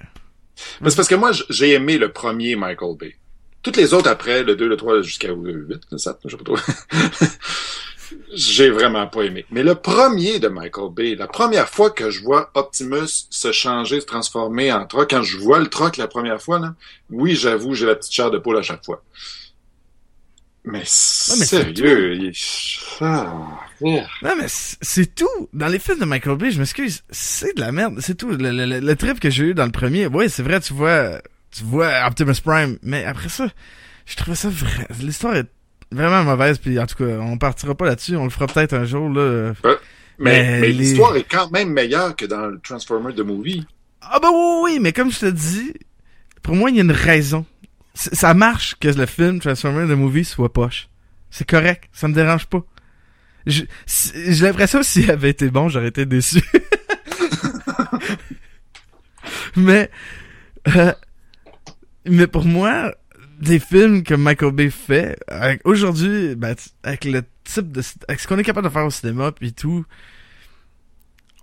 Mais 0.80 0.90
c'est 0.90 0.96
parce 0.96 1.08
que 1.08 1.14
moi, 1.14 1.30
j'ai 1.50 1.72
aimé 1.72 1.96
le 1.98 2.12
premier 2.12 2.56
Michael 2.56 2.96
Bay. 2.98 3.16
Toutes 3.64 3.76
les 3.76 3.92
autres 3.94 4.08
après, 4.10 4.44
le 4.44 4.54
2, 4.54 4.68
le 4.68 4.76
3, 4.76 5.02
jusqu'à 5.02 5.28
le 5.28 5.34
8, 5.34 5.80
le 5.90 5.98
7, 5.98 6.16
je 6.24 6.30
sais 6.30 6.36
pas 6.36 6.44
trop. 6.44 6.56
j'ai 8.34 8.70
vraiment 8.70 9.06
pas 9.06 9.22
aimé. 9.22 9.44
Mais 9.50 9.62
le 9.62 9.74
premier 9.74 10.38
de 10.38 10.48
Michael 10.48 10.92
Bay, 10.92 11.14
la 11.14 11.26
première 11.26 11.68
fois 11.68 11.90
que 11.90 12.10
je 12.10 12.22
vois 12.22 12.50
Optimus 12.54 13.26
se 13.30 13.52
changer, 13.52 14.00
se 14.00 14.06
transformer 14.06 14.72
en 14.72 14.86
truck, 14.86 15.10
quand 15.10 15.22
je 15.22 15.38
vois 15.38 15.58
le 15.58 15.66
truck 15.68 15.96
la 15.96 16.08
première 16.08 16.40
fois, 16.42 16.58
là, 16.58 16.74
oui, 17.10 17.34
j'avoue, 17.34 17.74
j'ai 17.74 17.86
la 17.86 17.94
petite 17.96 18.12
chair 18.12 18.30
de 18.30 18.38
poule 18.38 18.58
à 18.58 18.62
chaque 18.62 18.84
fois. 18.84 19.02
Mais, 20.66 20.82
sérieux, 20.86 22.14
il... 22.14 22.32
Ah, 23.00 23.60
yeah. 23.82 24.06
Non, 24.22 24.32
mais 24.38 24.46
c'est 24.48 25.14
tout. 25.14 25.48
Dans 25.52 25.68
les 25.68 25.78
films 25.78 25.98
de 26.00 26.06
Michael 26.06 26.36
Bay, 26.38 26.50
je 26.52 26.58
m'excuse, 26.58 27.02
c'est 27.10 27.54
de 27.56 27.60
la 27.60 27.70
merde. 27.70 27.98
C'est 28.00 28.14
tout. 28.16 28.30
Le- 28.30 28.50
le- 28.50 28.80
le 28.80 28.96
trip 28.96 29.20
que 29.20 29.28
j'ai 29.28 29.44
eu 29.44 29.54
dans 29.54 29.66
le 29.66 29.72
premier, 29.72 30.06
oui, 30.06 30.30
c'est 30.30 30.42
vrai, 30.42 30.60
tu 30.60 30.72
vois, 30.72 31.20
tu 31.56 31.64
vois 31.64 31.90
Optimus 32.06 32.34
Prime, 32.44 32.78
mais 32.82 33.04
après 33.04 33.28
ça, 33.28 33.48
je 34.06 34.16
trouvais 34.16 34.36
ça 34.36 34.48
vrai. 34.48 34.86
L'histoire 35.00 35.36
est 35.36 35.46
vraiment 35.92 36.24
mauvaise, 36.24 36.58
puis 36.58 36.78
en 36.80 36.86
tout 36.86 36.96
cas, 36.96 37.18
on 37.20 37.38
partira 37.38 37.74
pas 37.74 37.86
là-dessus, 37.86 38.16
on 38.16 38.24
le 38.24 38.30
fera 38.30 38.46
peut-être 38.46 38.74
un 38.74 38.84
jour, 38.84 39.08
là. 39.08 39.52
Mais, 39.62 39.76
Mais 40.18 40.60
mais 40.60 40.66
les- 40.68 40.72
l'histoire 40.72 41.16
est 41.16 41.24
quand 41.28 41.50
même 41.50 41.70
meilleure 41.70 42.14
que 42.16 42.24
dans 42.24 42.46
le 42.46 42.58
Transformer 42.60 43.12
de 43.12 43.22
Movie. 43.22 43.66
Ah 44.02 44.18
bah 44.20 44.28
oui, 44.32 44.72
oui, 44.74 44.78
mais 44.80 44.92
comme 44.92 45.10
je 45.10 45.20
te 45.20 45.26
dis, 45.26 45.72
pour 46.42 46.54
moi, 46.56 46.70
il 46.70 46.76
y 46.76 46.80
a 46.80 46.84
une 46.84 46.90
raison. 46.92 47.44
Ça 47.94 48.34
marche 48.34 48.74
que 48.80 48.88
le 48.88 49.06
film 49.06 49.40
Transformers 49.40 49.86
the 49.88 49.96
Movie 49.98 50.24
soit 50.24 50.52
poche. 50.52 50.88
C'est 51.30 51.48
correct, 51.48 51.84
ça 51.92 52.06
me 52.08 52.14
dérange 52.14 52.46
pas. 52.46 52.60
J'ai 53.46 53.66
l'impression 54.40 54.80
que 54.80 54.86
s'il 54.86 55.10
avait 55.10 55.30
été 55.30 55.48
bon, 55.50 55.68
j'aurais 55.68 55.88
été 55.88 56.06
déçu. 56.06 56.42
mais, 59.56 59.90
euh, 60.76 60.92
mais 62.06 62.26
pour 62.26 62.44
moi, 62.44 62.94
des 63.40 63.58
films 63.58 64.02
que 64.02 64.14
Michael 64.14 64.52
Bay 64.52 64.70
fait, 64.70 65.18
aujourd'hui, 65.64 66.34
ben, 66.34 66.54
avec 66.82 67.04
le 67.04 67.22
type 67.44 67.72
de, 67.72 67.82
avec 68.08 68.20
ce 68.20 68.28
qu'on 68.28 68.38
est 68.38 68.44
capable 68.44 68.66
de 68.66 68.72
faire 68.72 68.86
au 68.86 68.90
cinéma 68.90 69.32
puis 69.32 69.52
tout, 69.52 69.84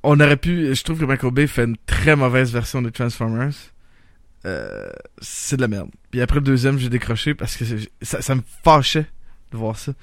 on 0.03 0.19
aurait 0.19 0.37
pu, 0.37 0.73
je 0.73 0.83
trouve 0.83 0.99
que 0.99 1.05
Michael 1.05 1.31
Bay 1.31 1.47
fait 1.47 1.65
une 1.65 1.77
très 1.85 2.15
mauvaise 2.15 2.51
version 2.51 2.81
de 2.81 2.89
Transformers. 2.89 3.53
Euh, 4.45 4.89
c'est 5.21 5.57
de 5.57 5.61
la 5.61 5.67
merde. 5.67 5.89
Puis 6.09 6.21
après 6.21 6.37
le 6.37 6.45
deuxième, 6.45 6.79
j'ai 6.79 6.89
décroché 6.89 7.35
parce 7.35 7.55
que 7.55 7.65
ça, 8.01 8.21
ça 8.21 8.35
me 8.35 8.41
fâchait 8.63 9.05
de 9.51 9.57
voir 9.57 9.77
ça. 9.77 9.93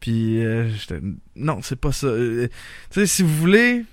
Puis 0.00 0.44
euh, 0.44 0.68
j'étais 0.70 1.00
non, 1.36 1.60
c'est 1.62 1.80
pas 1.80 1.92
ça. 1.92 2.08
Euh, 2.08 2.48
tu 2.90 3.00
sais, 3.00 3.06
si 3.06 3.22
vous 3.22 3.34
voulez, 3.36 3.84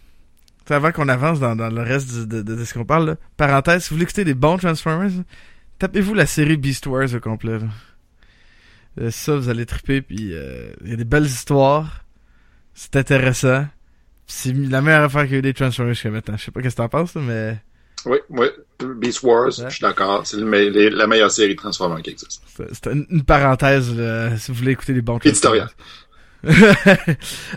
avant 0.70 0.92
qu'on 0.92 1.08
avance 1.10 1.40
dans, 1.40 1.56
dans 1.56 1.70
le 1.70 1.82
reste 1.82 2.26
de, 2.26 2.42
de, 2.42 2.56
de 2.56 2.66
ce 2.66 2.74
qu'on 2.74 2.86
parle, 2.86 3.06
là, 3.06 3.16
parenthèse, 3.38 3.84
si 3.84 3.90
vous 3.90 3.98
voulez 3.98 4.06
écouter 4.06 4.26
des 4.26 4.34
bons 4.34 4.58
Transformers, 4.58 5.12
tapez-vous 5.84 6.14
la 6.14 6.26
série 6.26 6.56
Beast 6.56 6.88
Wars 6.88 7.14
au 7.14 7.20
complet. 7.20 7.60
là? 7.60 7.66
Euh, 9.02 9.12
ça, 9.12 9.36
vous 9.36 9.50
allez 9.50 9.66
triper. 9.66 10.02
Puis 10.02 10.30
euh, 10.34 10.72
il 10.84 10.92
y 10.92 10.94
a 10.94 10.96
des 10.96 11.04
belles 11.04 11.26
histoires. 11.26 12.06
C'est 12.74 12.96
intéressant. 12.96 13.66
C'est 14.26 14.54
la 14.54 14.82
meilleure 14.82 15.04
affaire 15.04 15.24
qu'il 15.24 15.34
y 15.34 15.36
a 15.36 15.40
eu 15.40 15.42
des 15.42 15.54
Transformers 15.54 15.94
jusqu'à 15.94 16.10
maintenant. 16.10 16.38
Je 16.38 16.46
sais 16.46 16.52
pas 16.52 16.62
qu'est-ce 16.62 16.76
que 16.78 16.82
t'en 16.82 16.88
penses, 16.88 17.16
mais 17.16 17.62
Oui, 18.06 18.18
oui. 18.30 18.48
Beast 18.96 19.24
Wars, 19.24 19.48
Ouais. 19.60 19.66
je 19.70 19.76
suis 19.76 19.82
d'accord. 19.82 20.26
C'est 20.26 20.38
la 20.38 21.08
meilleure 21.08 21.32
série 21.32 21.56
Transformers 21.58 22.02
qui 22.02 22.12
existe. 22.12 22.42
c'est 22.72 22.88
une, 22.88 23.06
une 23.10 23.24
parenthèse 23.24 23.94
là, 23.94 24.38
si 24.38 24.52
vous 24.52 24.58
voulez 24.60 24.72
écouter 24.72 24.94
les 24.94 25.02
bons 25.02 25.18
Éditorial. 25.20 25.70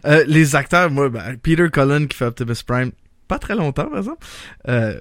Euh, 0.04 0.24
les 0.26 0.54
acteurs, 0.54 0.90
moi, 0.90 1.08
ben, 1.08 1.36
Peter 1.42 1.68
Cullen 1.72 2.06
qui 2.08 2.16
fait 2.16 2.26
Optimus 2.26 2.62
Prime, 2.66 2.92
pas 3.28 3.38
très 3.38 3.54
longtemps 3.54 3.88
par 3.88 3.98
exemple. 3.98 4.24
Euh, 4.68 4.98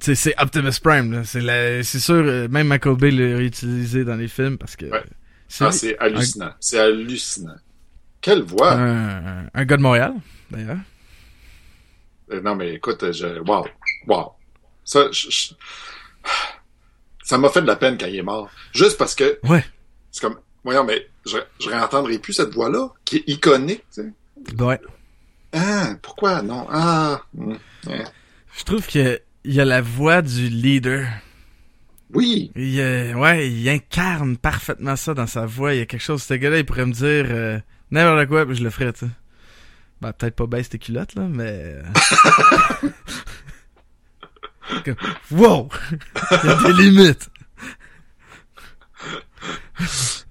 c'est 0.00 0.34
Optimus 0.40 0.70
Prime, 0.82 1.12
là. 1.12 1.24
C'est 1.24 1.98
sûr, 2.00 2.14
euh, 2.14 2.48
même 2.48 2.68
Michael 2.68 2.96
Bay 2.96 3.10
l'a 3.10 3.36
réutilisé 3.36 4.04
dans 4.04 4.16
les 4.16 4.28
films 4.28 4.58
parce 4.58 4.76
que 4.76 4.86
Ouais. 4.86 5.02
c'est 5.48 5.96
Ah, 5.98 6.04
hallucinant. 6.04 6.52
C'est 6.60 6.78
hallucinant. 6.78 7.56
Quelle 8.20 8.42
voix! 8.42 8.72
un, 8.74 9.46
un 9.52 9.64
gars 9.64 9.76
de 9.76 9.82
Montréal, 9.82 10.14
d'ailleurs. 10.50 10.78
Euh, 12.30 12.40
non, 12.40 12.54
mais 12.54 12.74
écoute, 12.74 13.04
je... 13.12 13.40
Wow. 13.40 13.66
Wow. 14.06 14.32
Ça, 14.84 15.08
je- 15.12 15.28
je- 15.30 15.54
ça 17.24 17.38
m'a 17.38 17.48
fait 17.48 17.62
de 17.62 17.66
la 17.66 17.76
peine 17.76 17.98
quand 17.98 18.06
il 18.06 18.16
est 18.16 18.22
mort. 18.22 18.50
Juste 18.72 18.96
parce 18.98 19.14
que 19.14 19.38
Ouais. 19.44 19.64
c'est 20.10 20.20
comme... 20.22 20.38
Voyons, 20.64 20.84
mais 20.84 21.08
je, 21.26 21.38
je 21.60 21.68
réentendrai 21.68 22.18
plus 22.20 22.32
cette 22.32 22.54
voix-là, 22.54 22.88
qui 23.04 23.16
est 23.16 23.24
iconique, 23.26 23.84
tu 23.92 24.02
sais. 24.02 24.54
Ouais. 24.62 24.80
Ah, 25.52 25.94
pourquoi? 26.00 26.42
Non. 26.42 26.66
Ah. 26.70 27.20
hum, 27.38 27.58
hein. 27.88 28.04
Je 28.56 28.64
trouve 28.64 28.86
que 28.86 29.20
il 29.44 29.54
y 29.54 29.60
a 29.60 29.64
la 29.64 29.80
voix 29.82 30.22
du 30.22 30.48
leader. 30.48 31.06
Oui. 32.12 32.52
Il, 32.54 32.78
euh, 32.80 33.14
ouais, 33.14 33.50
il 33.50 33.68
incarne 33.68 34.36
parfaitement 34.36 34.96
ça 34.96 35.14
dans 35.14 35.26
sa 35.26 35.46
voix. 35.46 35.74
Il 35.74 35.78
y 35.78 35.82
a 35.82 35.86
quelque 35.86 36.02
chose, 36.02 36.22
ce 36.22 36.34
gars-là, 36.34 36.58
il 36.58 36.66
pourrait 36.66 36.86
me 36.86 36.92
dire 36.92 37.26
euh, 37.30 37.58
n'importe 37.90 38.28
quoi, 38.28 38.46
puis 38.46 38.54
je 38.54 38.62
le 38.62 38.70
ferais, 38.70 38.92
tu 38.92 39.06
sais. 39.06 39.10
Ben, 40.00 40.12
peut-être 40.12 40.36
pas 40.36 40.46
baisse 40.46 40.68
tes 40.68 40.78
culottes, 40.78 41.14
là, 41.14 41.26
mais... 41.28 41.76
euh, 41.76 41.82
wow! 45.30 45.68
il 46.42 46.48
y 46.48 46.50
a 46.50 46.62
des 46.66 46.72
limites. 46.82 47.30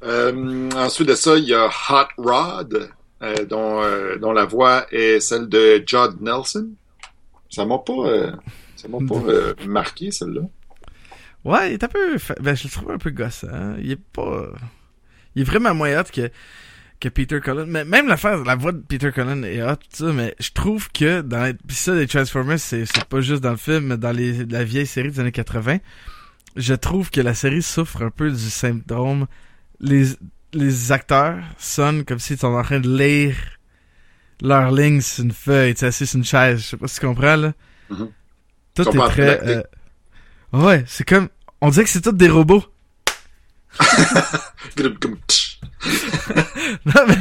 Euh, 0.03 0.69
ensuite 0.75 1.07
de 1.07 1.15
ça, 1.15 1.37
il 1.37 1.45
y 1.45 1.53
a 1.53 1.67
Hot 1.67 2.07
Rod, 2.17 2.89
euh, 3.21 3.45
dont, 3.45 3.81
euh, 3.83 4.17
dont 4.17 4.31
la 4.31 4.45
voix 4.45 4.85
est 4.91 5.19
celle 5.19 5.47
de 5.47 5.83
Judd 5.85 6.21
Nelson. 6.21 6.69
Ça 7.49 7.65
m'a 7.65 7.77
pas, 7.79 7.93
euh, 7.93 8.31
ça 8.75 8.87
m'a 8.87 8.97
pas 9.07 9.21
euh, 9.27 9.53
marqué, 9.67 10.11
celle-là. 10.11 10.41
Ouais, 11.43 11.71
il 11.71 11.73
est 11.73 11.83
un 11.83 11.87
peu... 11.87 12.17
Ben, 12.39 12.55
je 12.55 12.65
le 12.65 12.69
trouve 12.69 12.91
un 12.91 12.97
peu 12.97 13.09
gossant. 13.09 13.47
hein. 13.51 13.75
Il 13.79 13.91
est 13.91 13.99
pas... 14.13 14.47
Il 15.35 15.41
est 15.41 15.45
vraiment 15.45 15.73
moins 15.73 15.99
hot 15.99 16.05
que, 16.13 16.29
que 16.99 17.09
Peter 17.09 17.39
Cullen. 17.41 17.65
Mais 17.67 17.83
même 17.83 18.07
l'affaire, 18.07 18.43
la 18.43 18.55
voix 18.55 18.71
de 18.71 18.77
Peter 18.79 19.11
Cullen 19.11 19.43
est 19.43 19.61
hot, 19.63 19.75
ça, 19.91 20.05
mais 20.13 20.35
je 20.39 20.51
trouve 20.51 20.91
que 20.91 21.21
dans 21.21 21.43
les... 21.45 21.53
Pis 21.53 21.75
ça, 21.75 21.93
les 21.95 22.07
Transformers, 22.07 22.59
c'est, 22.59 22.85
c'est 22.85 23.05
pas 23.05 23.21
juste 23.21 23.41
dans 23.41 23.51
le 23.51 23.57
film, 23.57 23.85
mais 23.87 23.97
dans 23.97 24.11
les, 24.11 24.45
la 24.45 24.63
vieille 24.63 24.85
série 24.85 25.09
des 25.09 25.19
années 25.19 25.31
80. 25.31 25.77
Je 26.55 26.73
trouve 26.73 27.09
que 27.09 27.21
la 27.21 27.33
série 27.33 27.61
souffre 27.61 28.01
un 28.03 28.11
peu 28.11 28.29
du 28.29 28.49
syndrome. 28.49 29.25
Les, 29.79 30.05
les 30.53 30.91
acteurs 30.91 31.37
sonnent 31.57 32.03
comme 32.05 32.19
s'ils 32.19 32.37
sont 32.37 32.47
en 32.53 32.63
train 32.63 32.79
de 32.79 32.89
lire 32.97 33.35
leur 34.41 34.71
ligne 34.71 35.01
sur 35.01 35.23
une 35.23 35.33
feuille, 35.33 35.73
tu 35.73 35.81
sais, 35.81 35.85
assis 35.87 36.07
sur 36.07 36.17
une 36.17 36.25
chaise. 36.25 36.59
Je 36.61 36.65
sais 36.69 36.77
pas 36.77 36.87
si 36.87 36.99
tu 36.99 37.05
comprends, 37.05 37.35
là. 37.35 37.53
Mhm. 37.89 38.09
Tout 38.75 38.89
est 38.89 39.09
très... 39.09 39.47
euh, 39.47 39.63
Ouais, 40.53 40.83
c'est 40.87 41.07
comme... 41.07 41.29
On 41.61 41.69
dirait 41.69 41.83
que 41.83 41.89
c'est 41.89 42.01
tous 42.01 42.11
des 42.11 42.29
robots. 42.29 42.63
Non, 46.85 47.01
mais 47.07 47.17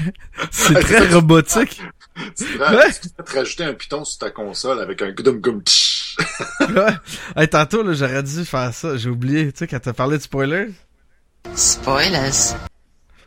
c'est 0.51 0.75
très 0.81 1.09
robotique. 1.09 1.81
Tu 2.37 2.45
tu 2.45 3.11
te 3.25 3.35
rajouter 3.35 3.65
un 3.65 3.73
piton 3.75 4.05
sur 4.05 4.19
ta 4.19 4.31
console 4.31 4.81
avec 4.81 5.01
un 5.03 5.13
gum 5.13 5.41
gum 5.41 5.63
tch. 5.63 6.17
Ouais. 6.61 6.93
Hey, 7.37 7.49
tantôt, 7.49 7.83
là, 7.83 7.95
j'aurais 7.95 8.23
dû 8.23 8.45
faire 8.45 8.75
ça. 8.75 8.97
J'ai 8.99 9.09
oublié, 9.09 9.51
tu 9.53 9.61
sais, 9.61 9.67
quand 9.67 9.81
t'as 9.81 9.93
parlé 9.95 10.19
de 10.19 10.23
spoilers, 10.23 10.69
Spoilers. 11.55 12.55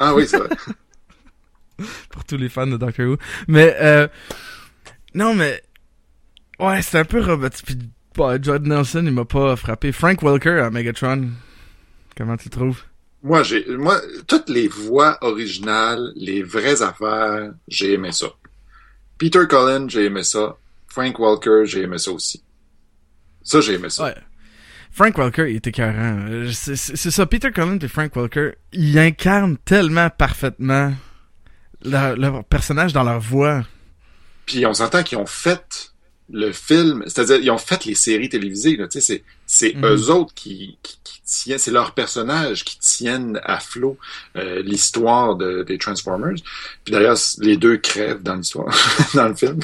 Ah 0.06 0.14
oui, 0.14 0.28
c'est 0.28 0.38
vrai. 0.38 0.50
pour 2.10 2.26
tous 2.26 2.36
les 2.36 2.50
fans 2.50 2.68
de 2.68 2.76
Doctor 2.76 3.08
Who. 3.08 3.18
Mais, 3.48 3.76
euh, 3.80 4.08
non, 5.16 5.34
mais, 5.34 5.62
ouais, 6.60 6.82
c'est 6.82 7.00
un 7.00 7.06
peu 7.06 7.22
robotique. 7.22 7.66
Puis, 7.66 7.78
bah, 8.18 8.36
Judd 8.42 8.68
Nelson, 8.68 9.04
il 9.06 9.14
m'a 9.14 9.24
pas 9.24 9.56
frappé. 9.56 9.94
Frank 9.94 10.22
Welker 10.22 10.60
à 10.60 10.70
Megatron, 10.70 11.30
comment 12.18 12.36
tu 12.36 12.50
le 12.50 12.52
trouves? 12.52 12.82
Moi, 13.24 13.44
j'ai, 13.44 13.66
moi, 13.78 14.02
toutes 14.28 14.50
les 14.50 14.68
voix 14.68 15.18
originales, 15.22 16.12
les 16.18 16.44
vraies 16.44 16.82
affaires, 16.82 17.54
j'ai 17.70 17.94
aimé 17.94 18.12
ça. 18.12 18.28
Peter 19.18 19.48
Cullen, 19.50 19.90
j'ai 19.90 20.06
aimé 20.06 20.24
ça. 20.24 20.58
Frank 20.88 21.18
Welker, 21.18 21.62
j'ai 21.66 21.84
aimé 21.84 21.98
ça 21.98 22.12
aussi. 22.12 22.44
Ça, 23.42 23.62
j'ai 23.62 23.76
aimé 23.76 23.90
ça. 23.90 24.04
Ouais. 24.04 24.16
Frank 24.94 25.18
Welker, 25.18 25.50
il 25.50 25.56
était 25.58 25.72
écœurant. 25.72 26.20
Euh, 26.30 26.52
C'est 26.52 26.76
ça, 27.12 27.26
Peter 27.26 27.52
Cullen 27.52 27.80
et 27.82 27.88
Frank 27.88 28.16
Welker, 28.16 28.52
ils 28.74 28.98
incarnent 29.00 29.58
tellement 29.66 30.10
parfaitement 30.10 30.94
leur, 31.84 32.16
leur 32.16 32.44
personnage 32.44 32.94
dans 32.94 33.04
leur 33.04 33.20
voix. 33.20 33.64
Puis 34.46 34.66
on 34.66 34.74
s'entend 34.74 35.02
qu'ils 35.04 35.18
ont 35.18 35.26
fait 35.26 35.94
le 36.32 36.52
film, 36.52 37.04
c'est-à-dire 37.08 37.38
ils 37.38 37.50
ont 37.52 37.58
fait 37.58 37.86
les 37.86 37.96
séries 37.96 38.30
télévisées. 38.30 38.78
C'est 38.92 39.24
c'est 39.46 39.74
Mhm. 39.76 39.86
eux 39.86 40.10
autres 40.10 40.34
qui, 40.34 40.78
qui, 40.84 40.98
qui 41.04 41.22
tiennent, 41.26 41.58
c'est 41.58 41.72
leurs 41.72 41.94
personnages 41.94 42.64
qui 42.64 42.80
tiennent 42.80 43.40
à 43.44 43.60
flot 43.60 43.98
euh, 44.36 44.62
l'histoire 44.64 45.36
de, 45.36 45.64
des 45.64 45.78
Transformers. 45.78 46.36
Puis 46.86 46.94
d'ailleurs, 46.94 47.18
les 47.40 47.58
deux 47.58 47.78
crèvent 47.78 48.22
dans 48.24 48.36
l'histoire, 48.36 48.74
dans 49.14 49.28
le 49.28 49.36
film. 49.36 49.60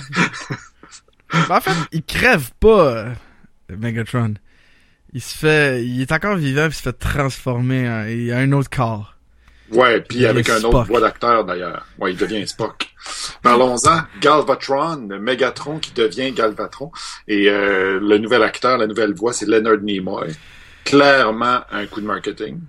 Ben, 1.32 1.46
en 1.58 1.62
fait, 1.62 1.72
il 1.92 2.04
crève 2.04 2.50
pas, 2.60 2.96
euh, 2.98 3.14
Megatron. 3.70 4.34
Il 5.14 5.22
se 5.22 5.36
fait, 5.36 5.84
il 5.86 6.02
est 6.02 6.12
encore 6.12 6.36
vivant 6.36 6.68
puis 6.68 6.74
il 6.76 6.78
se 6.78 6.82
fait 6.84 6.94
transformer 6.94 7.90
en, 7.90 8.06
il 8.06 8.32
a 8.32 8.38
un 8.38 8.52
autre 8.52 8.70
corps. 8.70 9.16
Ouais, 9.72 10.02
puis 10.02 10.26
avec 10.26 10.50
un 10.50 10.64
autre 10.64 10.84
voix 10.86 11.00
d'acteur 11.00 11.46
d'ailleurs. 11.46 11.86
Ouais, 12.00 12.12
il 12.14 12.18
devient 12.18 12.48
Spock. 12.48 12.90
Parlons-en, 13.44 14.02
Galvatron, 14.20 14.98
Megatron 15.20 15.78
qui 15.80 15.92
devient 15.94 16.32
Galvatron. 16.32 16.92
Et 17.28 17.48
euh, 17.50 18.00
le 18.02 18.18
nouvel 18.18 18.42
acteur, 18.44 18.78
la 18.80 18.88
nouvelle 18.88 19.14
voix, 19.14 19.32
c'est 19.32 19.46
Leonard 19.48 19.78
Nimoy. 19.82 20.36
Clairement 20.86 21.62
un 21.72 21.86
coup 21.86 22.02
de 22.02 22.08
marketing. 22.08 22.60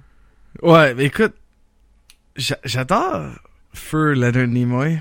Ouais, 0.60 0.92
mais 0.94 1.04
écoute, 1.06 1.32
j'a- 2.36 2.58
j'adore 2.64 3.30
Feu 3.72 4.12
Leonard 4.12 4.46
Nimoy. 4.48 4.98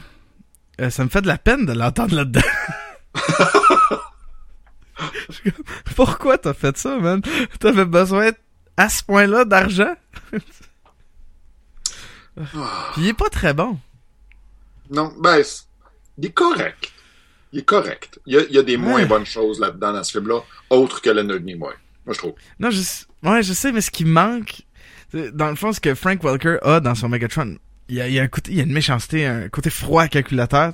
Euh, 0.79 0.89
ça 0.89 1.03
me 1.03 1.09
fait 1.09 1.21
de 1.21 1.27
la 1.27 1.37
peine 1.37 1.65
de 1.65 1.73
l'entendre 1.73 2.15
là-dedans. 2.15 2.39
Pourquoi 5.95 6.37
t'as 6.37 6.53
fait 6.53 6.77
ça, 6.77 6.97
man? 6.97 7.21
T'avais 7.59 7.85
besoin 7.85 8.31
à 8.77 8.89
ce 8.89 9.03
point-là 9.03 9.45
d'argent? 9.45 9.95
Puis 12.35 13.01
il 13.01 13.07
est 13.07 13.13
pas 13.13 13.29
très 13.29 13.53
bon. 13.53 13.77
Non, 14.89 15.13
ben, 15.19 15.41
il 16.17 16.25
est 16.25 16.31
correct. 16.31 16.91
Il 17.51 17.59
est 17.59 17.65
correct. 17.65 18.19
Il 18.25 18.33
y 18.33 18.37
a, 18.37 18.41
il 18.43 18.51
y 18.55 18.57
a 18.59 18.63
des 18.63 18.77
moins 18.77 18.95
Ouais. 19.01 19.05
bonnes 19.05 19.25
choses 19.25 19.59
là-dedans 19.59 19.93
dans 19.93 20.03
ce 20.03 20.11
film-là, 20.11 20.39
autres 20.69 21.01
que 21.01 21.09
Leonard 21.09 21.39
Nimoy. 21.41 21.73
Moi, 22.05 22.13
je 22.13 22.17
trouve. 22.19 22.33
Non, 22.59 22.69
je, 22.71 22.79
sais- 22.81 23.05
ouais, 23.23 23.43
je 23.43 23.53
sais, 23.53 23.71
mais 23.71 23.81
ce 23.81 23.91
qui 23.91 24.05
manque, 24.05 24.61
dans 25.33 25.49
le 25.49 25.55
fond, 25.55 25.73
ce 25.73 25.79
que 25.79 25.95
Frank 25.95 26.23
Welker 26.23 26.57
a 26.61 26.79
dans 26.79 26.95
son 26.95 27.09
Megatron, 27.09 27.57
il 27.87 27.95
y 27.95 28.01
a, 28.01 28.07
il 28.07 28.13
y 28.13 28.19
a 28.19 28.23
un 28.23 28.27
côté, 28.27 28.51
il 28.51 28.57
y 28.57 28.61
a 28.61 28.63
une 28.63 28.71
méchanceté, 28.71 29.25
un 29.25 29.49
côté 29.49 29.69
froid 29.69 30.07
calculateur. 30.07 30.73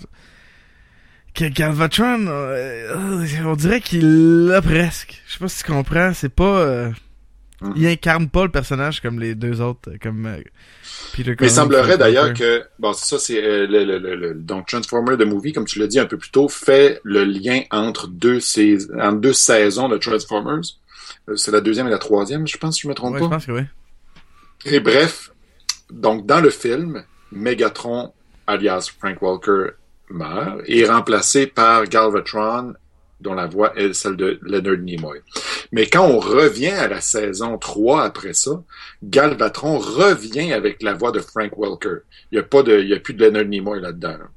Que 1.36 1.45
Galvatron, 1.50 2.28
euh, 2.28 2.95
euh, 2.95 3.26
on 3.45 3.56
dirait 3.56 3.82
qu'il 3.82 4.45
l'a 4.48 4.62
presque. 4.62 5.21
Je 5.28 5.34
sais 5.34 5.39
pas 5.39 5.50
si 5.50 5.63
tu 5.63 5.71
comprends, 5.71 6.13
c'est 6.13 6.30
pas, 6.34 6.60
euh, 6.62 6.89
Mhm. 7.62 7.74
il 7.76 7.88
incarne 7.88 8.30
pas 8.30 8.43
le 8.45 8.52
personnage 8.52 9.02
comme 9.02 9.19
les 9.19 9.36
deux 9.36 9.60
autres, 9.60 9.91
comme 10.02 10.26
euh, 10.28 10.38
Peter 11.13 11.36
il 11.41 11.50
semblerait 11.50 11.98
d'ailleurs 11.98 12.34
que, 12.34 12.63
bon, 12.80 12.93
c'est 12.93 13.06
ça, 13.06 13.19
c'est 13.19 13.41
le, 13.41 13.65
le, 13.84 13.98
le, 14.00 14.15
le- 14.15 14.34
donc 14.34 14.67
Transformer 14.67 15.17
the 15.17 15.26
Movie, 15.28 15.52
comme 15.52 15.65
tu 15.65 15.80
l'as 15.80 15.88
dit 15.88 16.00
un 16.00 16.06
peu 16.06 16.17
plus 16.17 16.32
tôt, 16.32 16.48
fait 16.48 17.02
le 17.04 17.24
lien 17.26 17.62
entre 17.71 18.08
deux, 18.08 18.39
sais- 18.39 18.78
entre 19.00 19.17
deux 19.19 19.34
saisons 19.34 19.89
de 19.89 19.98
Transformers. 19.98 20.62
C'est 21.36 21.52
la 21.52 21.62
deuxième 21.62 21.88
et 21.88 21.91
la 21.91 21.98
troisième, 21.98 22.48
je 22.48 22.58
pense, 22.58 22.76
si 22.76 22.82
je 22.84 22.88
me 22.88 22.93
trompe 22.93 23.13
Ouais, 23.15 23.19
pas. 23.19 23.26
je 23.26 23.30
pense 23.30 23.45
que 23.45 23.52
oui. 23.52 23.62
Et 24.65 24.80
bref, 24.80 25.32
donc 25.91 26.26
dans 26.26 26.39
le 26.39 26.50
film, 26.50 27.04
Megatron, 27.32 28.13
alias 28.48 28.89
Frank 29.00 29.21
Walker, 29.21 29.71
meurt 30.10 30.62
et 30.68 30.82
est 30.82 30.89
remplacé 30.89 31.48
par 31.48 31.86
Galvatron, 31.86 32.74
dont 33.22 33.34
la 33.34 33.48
voix 33.48 33.78
est 33.80 33.94
celle 33.94 34.18
de 34.18 34.39
Leonard 34.41 34.78
Nimoy. 34.78 35.20
Mais 35.72 35.88
quand 35.88 36.06
on 36.06 36.20
revient 36.20 36.68
à 36.68 36.88
la 36.88 37.02
saison 37.02 37.58
3 37.58 38.04
après 38.04 38.34
ça, 38.34 38.63
Galvatron 39.04 39.78
revient 39.80 40.54
avec 40.54 40.82
la 40.84 40.94
voix 40.94 41.12
de 41.12 41.20
Frank 41.20 41.52
Welker. 41.58 42.04
Il 42.32 42.36
n'y 42.36 42.39
a 42.39 42.44
pas 42.44 42.62
de, 42.63 42.80
il 42.80 42.89
y 42.89 42.94
a 42.94 43.00
plus 43.00 43.13
de 43.13 43.26
Leonard 43.26 43.46
Nimoy 43.46 43.82
là-dedans. 43.82 44.18
là. 44.18 44.28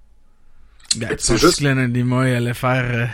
Ben, 0.97 1.15
c'est 1.19 1.37
juste- 1.37 1.59
que 1.59 1.65
Leonard 1.65 1.89
Nimoy 1.89 2.31
allait 2.35 2.55
faire 2.55 2.91
euh, 2.95 3.07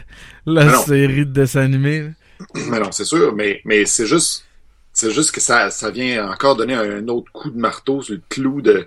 la 0.47 0.65
non. 0.67 0.83
série 0.85 1.27
de 1.27 1.33
dessins 1.33 1.63
animés? 1.63 2.11
Mais 2.69 2.79
non, 2.81 2.93
c'est 2.93 3.05
sûr, 3.05 3.35
mais, 3.35 3.61
mais 3.65 3.85
c'est 3.87 4.07
juste, 4.07 4.45
c'est 4.93 5.11
juste 5.11 5.31
que 5.33 5.41
ça, 5.41 5.71
ça 5.71 5.91
vient 5.91 6.29
encore 6.31 6.57
donner 6.57 6.75
un 6.75 7.07
autre 7.09 7.31
coup 7.33 7.51
de 7.51 7.59
marteau 7.59 8.03
sur 8.03 8.15
le 8.15 8.21
clou 8.29 8.61
de, 8.61 8.87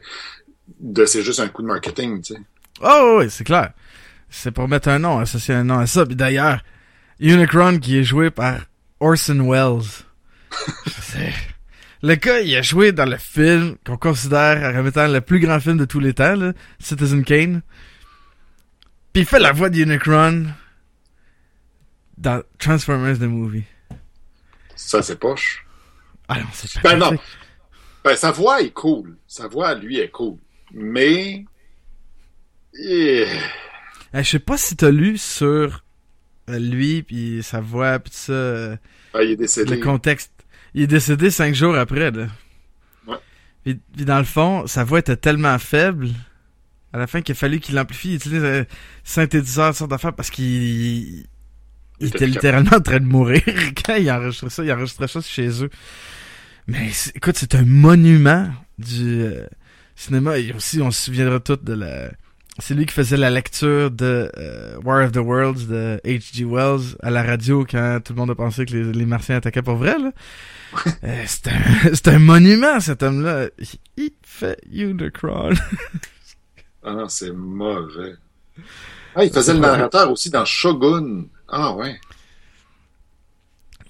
de 0.79 1.05
c'est 1.05 1.21
juste 1.23 1.39
un 1.39 1.47
coup 1.47 1.61
de 1.63 1.67
marketing, 1.67 2.21
tu 2.21 2.33
sais. 2.35 2.39
Oh 2.81 3.17
oui, 3.19 3.29
c'est 3.29 3.43
clair. 3.43 3.71
C'est 4.29 4.51
pour 4.51 4.67
mettre 4.67 4.89
un 4.89 4.99
nom, 4.99 5.19
associer 5.19 5.53
un 5.55 5.63
nom 5.63 5.79
à 5.79 5.87
ça. 5.87 6.05
Puis 6.05 6.15
d'ailleurs, 6.15 6.61
Unicron 7.19 7.79
qui 7.79 7.97
est 7.97 8.03
joué 8.03 8.29
par 8.29 8.59
Orson 8.99 9.39
Welles. 9.49 9.89
C'est- 11.01 11.33
le 12.03 12.13
gars, 12.15 12.41
il 12.41 12.55
a 12.55 12.61
joué 12.61 12.91
dans 12.91 13.05
le 13.09 13.17
film 13.17 13.75
qu'on 13.85 13.97
considère 13.97 14.73
comme 14.73 14.85
étant 14.87 15.07
le 15.07 15.19
plus 15.21 15.39
grand 15.39 15.59
film 15.59 15.77
de 15.77 15.85
tous 15.85 15.99
les 15.99 16.13
temps, 16.13 16.35
là, 16.35 16.53
Citizen 16.79 17.23
Kane. 17.23 17.61
Puis 19.13 19.23
il 19.23 19.25
fait 19.25 19.39
la 19.39 19.51
voix 19.51 19.69
d'Unicron 19.69 20.45
dans 22.17 22.41
Transformers 22.59 23.17
the 23.17 23.23
Movie. 23.23 23.63
Ça, 24.75 25.01
c'est 25.01 25.19
poche. 25.19 25.65
Ah 26.27 26.39
non, 26.39 26.45
c'est 26.53 26.81
Ben 26.83 26.97
non. 26.99 27.17
Ben, 28.03 28.15
sa 28.15 28.31
voix 28.31 28.61
est 28.61 28.69
cool. 28.71 29.17
Sa 29.25 29.47
voix, 29.47 29.73
lui, 29.73 29.99
est 29.99 30.09
cool. 30.11 30.37
Mais, 30.73 31.45
Eh, 32.83 33.27
je 34.13 34.23
sais 34.23 34.39
pas 34.39 34.57
si 34.57 34.75
t'as 34.75 34.91
lu 34.91 35.17
sur 35.17 35.83
euh, 36.49 36.59
lui, 36.59 37.03
puis 37.03 37.41
sa 37.43 37.59
voix, 37.59 37.99
puis 37.99 38.13
ça... 38.13 38.33
euh, 38.33 38.77
ah, 39.13 39.23
il 39.23 39.31
est 39.31 39.35
décédé. 39.35 39.75
le 39.75 39.81
contexte. 39.81 40.31
Il 40.73 40.83
est 40.83 40.87
décédé 40.87 41.29
cinq 41.31 41.55
jours 41.55 41.75
après, 41.75 42.11
là. 42.11 42.27
Ouais. 43.07 43.15
Puis, 43.63 43.79
puis 43.95 44.05
dans 44.05 44.19
le 44.19 44.25
fond, 44.25 44.67
sa 44.67 44.83
voix 44.83 44.99
était 44.99 45.17
tellement 45.17 45.57
faible, 45.59 46.09
à 46.93 46.97
la 46.99 47.07
fin 47.07 47.21
qu'il 47.21 47.33
a 47.33 47.35
fallu 47.35 47.59
qu'il 47.59 47.75
l'amplifie, 47.75 48.09
il 48.09 48.15
utilise 48.15 48.43
un 48.43 48.65
synthétiseur, 49.03 49.75
sorte 49.75 49.91
d'affaire, 49.91 50.13
parce 50.13 50.29
qu'il 50.29 50.45
il 50.45 51.27
Il 51.99 52.07
était 52.07 52.27
littéralement 52.27 52.77
en 52.77 52.81
train 52.81 52.99
de 52.99 53.05
mourir 53.05 53.41
quand 53.85 53.95
il 53.95 54.09
enregistrait 54.11 54.49
ça. 54.49 54.63
Il 54.63 54.71
enregistrait 54.71 55.07
ça 55.07 55.21
chez 55.21 55.63
eux. 55.63 55.69
Mais 56.67 56.89
écoute, 57.15 57.37
c'est 57.37 57.55
un 57.55 57.65
monument 57.65 58.49
du 58.77 59.21
euh, 59.21 59.45
cinéma. 59.95 60.37
Et 60.37 60.53
aussi, 60.53 60.81
on 60.81 60.91
se 60.91 61.05
souviendra 61.05 61.39
tous 61.39 61.57
de 61.57 61.73
la... 61.73 62.11
C'est 62.59 62.73
lui 62.73 62.85
qui 62.87 62.93
faisait 62.93 63.17
la 63.17 63.29
lecture 63.29 63.91
de 63.91 64.31
euh, 64.37 64.77
War 64.83 65.05
of 65.05 65.11
the 65.11 65.17
Worlds 65.17 65.67
de 65.67 65.99
H.G. 66.03 66.43
Wells 66.43 66.95
à 67.03 67.11
la 67.11 67.21
radio 67.23 67.65
quand 67.69 67.99
tout 68.03 68.13
le 68.13 68.17
monde 68.17 68.31
a 68.31 68.35
pensé 68.35 68.65
que 68.65 68.73
les, 68.73 68.91
les 68.93 69.05
Martiens 69.05 69.35
attaquaient 69.37 69.61
pour 69.61 69.75
vrai. 69.75 69.95
Là. 69.99 70.11
Euh, 71.03 71.23
c'est 71.27 71.47
un, 71.49 71.53
c'est 71.93 72.07
un 72.07 72.19
monument, 72.19 72.79
cet 72.79 73.03
homme-là. 73.03 73.47
Il- 73.59 73.67
Il 73.97 74.11
fait 74.23 74.57
Unicron. 74.71 75.51
Ah 76.83 76.93
non, 76.93 77.07
c'est 77.09 77.31
mauvais. 77.31 78.15
Ah, 79.15 79.23
il 79.23 79.31
faisait 79.31 79.53
le 79.53 79.59
narrateur 79.59 80.11
aussi 80.11 80.29
dans 80.29 80.45
Shogun. 80.45 81.25
Ah 81.47 81.73
ouais. 81.75 81.99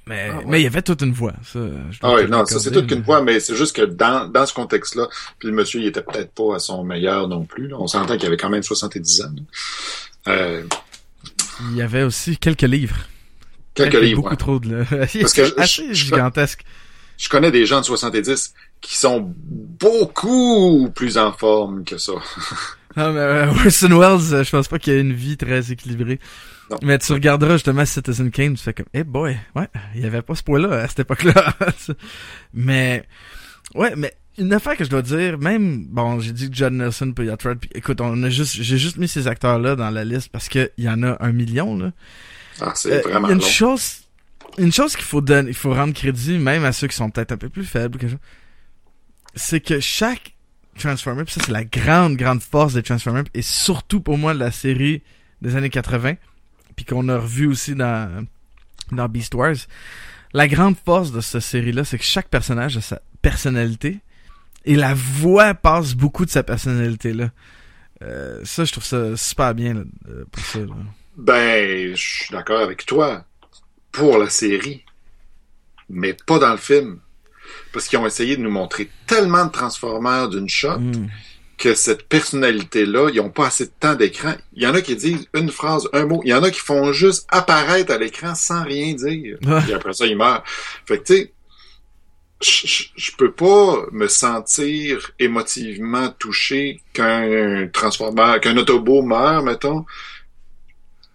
Mais, 0.07 0.29
Ah 0.31 0.37
ouais. 0.37 0.43
mais 0.47 0.59
il 0.61 0.63
y 0.63 0.67
avait 0.67 0.81
toute 0.81 1.01
une 1.01 1.11
voix. 1.13 1.33
Ça, 1.43 1.59
je 1.91 1.97
Ah 2.01 2.13
ouais, 2.13 2.27
non, 2.27 2.45
ça 2.45 2.59
c'est 2.59 2.71
toute 2.71 2.87
qu'une 2.87 2.99
mais- 2.99 3.03
voix, 3.05 3.21
mais 3.21 3.39
c'est 3.39 3.55
juste 3.55 3.75
que 3.75 3.81
dans, 3.83 4.27
dans 4.31 4.45
ce 4.45 4.53
contexte-là, 4.53 5.07
puis 5.39 5.49
le 5.49 5.53
monsieur, 5.53 5.81
il 5.81 5.87
était 5.87 6.01
peut-être 6.01 6.31
pas 6.33 6.55
à 6.55 6.59
son 6.59 6.83
meilleur 6.83 7.27
non 7.27 7.43
plus. 7.45 7.67
là. 7.67 7.75
On 7.79 7.87
s'entend 7.87 8.15
qu'il 8.17 8.27
avait 8.27 8.37
quand 8.37 8.49
même 8.49 8.63
70 8.63 9.21
ans. 9.21 9.31
Euh, 10.27 10.63
Il 11.71 11.75
y 11.77 11.81
avait 11.81 12.03
aussi 12.03 12.37
quelques 12.37 12.61
livres. 12.63 12.97
quelques 13.73 13.95
livres. 14.01 14.17
Beaucoup 14.21 14.29
ouais. 14.31 14.37
trop 14.37 14.59
de... 14.59 14.75
là. 14.75 14.85
Parce 14.89 15.33
que 15.33 15.45
je- 15.45 15.53
assez 15.59 15.87
je- 15.89 16.05
gigantesque. 16.05 16.63
Je 17.17 17.29
connais 17.29 17.49
des 17.51 17.65
gens 17.65 17.79
de 17.79 17.85
70 17.85 18.53
qui 18.79 18.95
sont 18.95 19.33
beaucoup 19.91 20.91
plus 20.93 21.17
en 21.17 21.31
forme 21.33 21.83
que 21.83 21.97
ça. 21.97 22.11
Non, 22.95 23.11
mais 23.13 23.19
euh, 23.19 23.47
Orson 23.47 23.87
Welles, 23.89 24.33
euh, 24.35 24.43
je 24.43 24.49
pense 24.51 24.67
pas 24.67 24.77
qu'il 24.79 24.93
ait 24.93 25.01
une 25.01 25.13
vie 25.13 25.35
très 25.37 25.71
équilibrée. 25.71 26.19
Non. 26.69 26.77
Mais 26.83 26.97
tu 26.99 27.13
regarderas 27.13 27.53
justement 27.53 27.85
Citizen 27.85 28.29
Kane, 28.31 28.55
tu 28.55 28.63
fais 28.63 28.73
comme, 28.73 28.87
eh 28.93 29.03
boy, 29.03 29.37
ouais, 29.55 29.67
il 29.95 30.01
y 30.01 30.05
avait 30.05 30.21
pas 30.21 30.35
ce 30.35 30.43
poids-là 30.43 30.81
à 30.81 30.87
cette 30.87 30.99
époque-là. 30.99 31.53
mais, 32.53 33.03
ouais, 33.75 33.93
mais 33.95 34.13
une 34.37 34.53
affaire 34.53 34.75
que 34.75 34.83
je 34.83 34.89
dois 34.89 35.01
dire, 35.01 35.37
même, 35.39 35.85
bon, 35.85 36.19
j'ai 36.19 36.31
dit 36.33 36.49
que 36.49 36.55
John 36.55 36.77
Nelson 36.77 37.11
peut 37.13 37.25
y 37.25 37.29
être 37.29 37.53
puis 37.53 37.69
écoute, 37.73 38.01
on 38.01 38.21
a 38.23 38.29
juste, 38.29 38.53
j'ai 38.61 38.77
juste 38.77 38.97
mis 38.97 39.07
ces 39.07 39.27
acteurs-là 39.27 39.75
dans 39.75 39.89
la 39.89 40.03
liste 40.03 40.29
parce 40.29 40.49
que 40.49 40.71
il 40.77 40.83
y 40.83 40.89
en 40.89 41.01
a 41.03 41.17
un 41.23 41.31
million, 41.31 41.77
là. 41.77 41.91
Ah, 42.59 42.73
c'est 42.75 42.91
Euh, 43.05 43.09
vraiment 43.09 43.27
il 43.27 43.31
y 43.31 43.33
a 43.33 43.35
une 43.35 43.41
long. 43.41 43.47
chose, 43.47 44.01
une 44.57 44.71
chose 44.73 44.95
qu'il 44.95 45.05
faut 45.05 45.21
donner, 45.21 45.49
il 45.49 45.55
faut 45.55 45.73
rendre 45.73 45.93
crédit, 45.93 46.37
même 46.37 46.65
à 46.65 46.71
ceux 46.73 46.87
qui 46.87 46.95
sont 46.95 47.09
peut-être 47.09 47.31
un 47.31 47.37
peu 47.37 47.49
plus 47.49 47.63
faibles, 47.65 47.95
ou 47.95 47.99
quelque 47.99 48.11
chose, 48.11 48.19
c'est 49.35 49.59
que 49.61 49.79
chaque 49.79 50.33
Transformer, 50.77 51.23
ça 51.27 51.41
c'est 51.43 51.51
la 51.51 51.63
grande, 51.63 52.17
grande 52.17 52.41
force 52.43 52.73
des 52.73 52.83
Transformers, 52.83 53.23
et 53.33 53.41
surtout 53.41 53.99
pour 54.01 54.17
moi 54.19 54.35
de 54.35 54.39
la 54.39 54.51
série 54.51 55.01
des 55.41 55.55
années 55.55 55.71
80, 55.71 56.13
puis 56.77 56.85
qu'on 56.85 57.09
a 57.09 57.17
revu 57.17 57.47
aussi 57.47 57.75
dans, 57.75 58.25
dans 58.93 59.09
Beast 59.09 59.35
Wars, 59.35 59.55
la 60.33 60.47
grande 60.47 60.77
force 60.77 61.11
de 61.11 61.19
cette 61.19 61.41
série-là, 61.41 61.83
c'est 61.83 61.97
que 61.97 62.03
chaque 62.05 62.29
personnage 62.29 62.77
a 62.77 62.81
sa 62.81 63.01
personnalité, 63.21 63.99
et 64.63 64.75
la 64.75 64.93
voix 64.93 65.53
passe 65.53 65.93
beaucoup 65.95 66.25
de 66.25 66.29
sa 66.29 66.43
personnalité-là. 66.43 67.31
Euh, 68.03 68.41
ça, 68.43 68.63
je 68.63 68.71
trouve 68.71 68.83
ça 68.83 69.17
super 69.17 69.55
bien 69.55 69.73
là, 69.73 69.81
euh, 70.09 70.23
pour 70.31 70.43
ça. 70.45 70.59
là. 70.59 70.75
Ben, 71.17 71.95
je 71.95 72.01
suis 72.01 72.31
d'accord 72.31 72.61
avec 72.61 72.85
toi. 72.85 73.25
Pour 73.91 74.19
la 74.19 74.29
série. 74.29 74.83
Mais 75.89 76.13
pas 76.13 76.37
dans 76.37 76.51
le 76.51 76.57
film. 76.57 76.99
Parce 77.73 77.87
qu'ils 77.87 77.97
ont 77.97 78.05
essayé 78.05 78.37
de 78.37 78.41
nous 78.41 78.51
montrer 78.51 78.91
tellement 79.07 79.45
de 79.45 79.51
Transformers 79.51 80.29
d'une 80.29 80.49
shot 80.49 80.77
Mm. 80.79 81.07
Que 81.57 81.73
cette 81.73 82.07
personnalité-là, 82.07 83.09
ils 83.11 83.19
ont 83.19 83.29
pas 83.31 83.47
assez 83.47 83.65
de 83.65 83.71
temps 83.79 83.95
d'écran. 83.95 84.35
Il 84.53 84.61
y 84.63 84.67
en 84.67 84.75
a 84.75 84.81
qui 84.81 84.95
disent 84.95 85.27
une 85.33 85.49
phrase, 85.51 85.89
un 85.93 86.05
mot. 86.05 86.21
Il 86.23 86.29
y 86.29 86.33
en 86.33 86.43
a 86.43 86.51
qui 86.51 86.59
font 86.59 86.91
juste 86.93 87.25
apparaître 87.29 87.91
à 87.91 87.97
l'écran 87.97 88.35
sans 88.35 88.63
rien 88.63 88.93
dire. 88.93 89.37
Puis 89.63 89.73
après 89.73 89.93
ça, 89.93 90.05
ils 90.05 90.15
meurent. 90.17 90.43
Fait 90.85 90.99
que, 90.99 91.03
tu 91.03 91.13
sais, 91.15 91.33
je- 92.95 93.11
peux 93.17 93.31
pas 93.31 93.87
me 93.91 94.07
sentir 94.07 95.11
émotivement 95.17 96.09
touché 96.19 96.81
qu'un 96.93 97.67
transformeur, 97.73 98.39
qu'un 98.39 98.55
autobo 98.57 99.01
meurt, 99.01 99.43
mettons, 99.43 99.85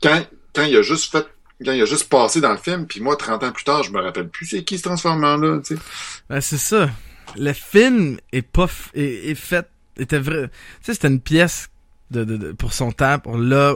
quand, 0.02 0.26
quand 0.52 0.64
il 0.64 0.76
a 0.76 0.82
juste 0.82 1.12
fait, 1.12 1.26
quand 1.64 1.70
il 1.72 1.82
a 1.82 1.86
juste 1.86 2.08
passé 2.08 2.40
dans 2.40 2.50
le 2.50 2.58
film, 2.58 2.86
puis 2.88 3.00
moi, 3.00 3.14
30 3.14 3.44
ans 3.44 3.52
plus 3.52 3.62
tard, 3.62 3.84
je 3.84 3.92
me 3.92 4.00
rappelle 4.00 4.28
plus 4.28 4.46
c'est 4.46 4.64
qui 4.64 4.78
ce 4.78 4.82
transformeur-là, 4.82 5.60
tu 5.64 5.76
sais. 5.76 5.80
Ben, 6.28 6.40
c'est 6.40 6.58
ça. 6.58 6.90
Le 7.36 7.52
film 7.52 8.18
est 8.32 8.42
pas 8.42 8.68
est, 8.94 9.30
est 9.30 9.34
fait 9.36 9.66
était 9.98 10.18
vrai. 10.18 10.48
Tu 10.48 10.52
sais, 10.82 10.94
c'était 10.94 11.08
une 11.08 11.20
pièce 11.20 11.68
de, 12.10 12.24
de, 12.24 12.36
de- 12.36 12.52
pour 12.52 12.72
son 12.72 12.92
temps, 12.92 13.18
pour 13.18 13.36
là 13.38 13.74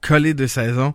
coller 0.00 0.34
deux 0.34 0.46
saisons. 0.46 0.94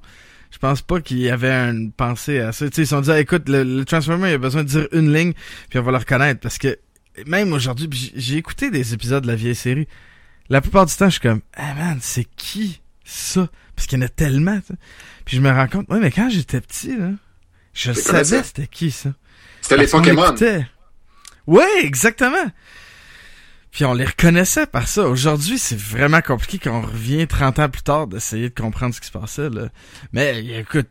Je 0.51 0.57
pense 0.59 0.81
pas 0.81 1.01
qu'il 1.01 1.17
y 1.19 1.29
avait 1.29 1.51
une 1.51 1.91
pensée 1.91 2.39
à 2.39 2.51
ça. 2.51 2.67
Tu 2.69 2.75
sais, 2.75 2.81
ils 2.83 2.85
se 2.85 2.91
sont 2.95 3.01
dit, 3.01 3.11
ah, 3.11 3.19
écoute, 3.19 3.49
le, 3.49 3.63
le 3.63 3.85
Transformer, 3.85 4.29
il 4.29 4.33
a 4.35 4.37
besoin 4.37 4.63
de 4.63 4.67
dire 4.69 4.87
une 4.91 5.11
ligne, 5.13 5.33
puis 5.69 5.79
on 5.79 5.83
va 5.83 5.91
le 5.91 5.97
reconnaître. 5.97 6.39
Parce 6.41 6.57
que 6.59 6.77
même 7.25 7.51
aujourd'hui, 7.53 7.89
j'ai 8.15 8.37
écouté 8.37 8.69
des 8.69 8.93
épisodes 8.93 9.23
de 9.23 9.27
la 9.27 9.35
vieille 9.35 9.55
série. 9.55 9.87
La 10.49 10.61
plupart 10.61 10.85
du 10.85 10.93
temps, 10.93 11.05
je 11.05 11.11
suis 11.13 11.21
comme, 11.21 11.41
ah 11.55 11.73
man, 11.73 11.97
c'est 12.01 12.25
qui 12.35 12.81
ça? 13.03 13.49
Parce 13.75 13.87
qu'il 13.87 13.97
y 13.99 14.03
en 14.03 14.05
a 14.05 14.09
tellement. 14.09 14.59
tu 14.59 14.67
sais. 14.67 14.73
Puis 15.25 15.37
je 15.37 15.41
me 15.41 15.49
rends 15.49 15.67
compte, 15.67 15.89
ouais, 15.89 15.99
mais 15.99 16.11
quand 16.11 16.29
j'étais 16.29 16.61
petit, 16.61 16.95
là, 16.97 17.11
je 17.73 17.91
savais 17.93 18.23
c'était 18.43 18.67
qui 18.67 18.91
ça. 18.91 19.09
C'était 19.61 19.77
les 19.77 19.87
Pokémon. 19.87 20.21
Ouais, 21.47 21.65
exactement. 21.83 22.45
Puis 23.73 23.83
on 23.85 23.93
les 23.93 24.05
reconnaissait 24.05 24.67
par 24.67 24.87
ça. 24.87 25.07
Aujourd'hui, 25.07 25.57
c'est 25.57 25.77
vraiment 25.77 26.21
compliqué 26.21 26.59
quand 26.59 26.77
on 26.77 26.81
revient 26.81 27.27
30 27.27 27.57
ans 27.59 27.69
plus 27.69 27.81
tard 27.81 28.05
d'essayer 28.07 28.49
de 28.49 28.53
comprendre 28.53 28.93
ce 28.93 29.01
qui 29.01 29.07
se 29.07 29.11
passait. 29.11 29.49
Là. 29.49 29.69
Mais 30.13 30.45
écoute, 30.59 30.87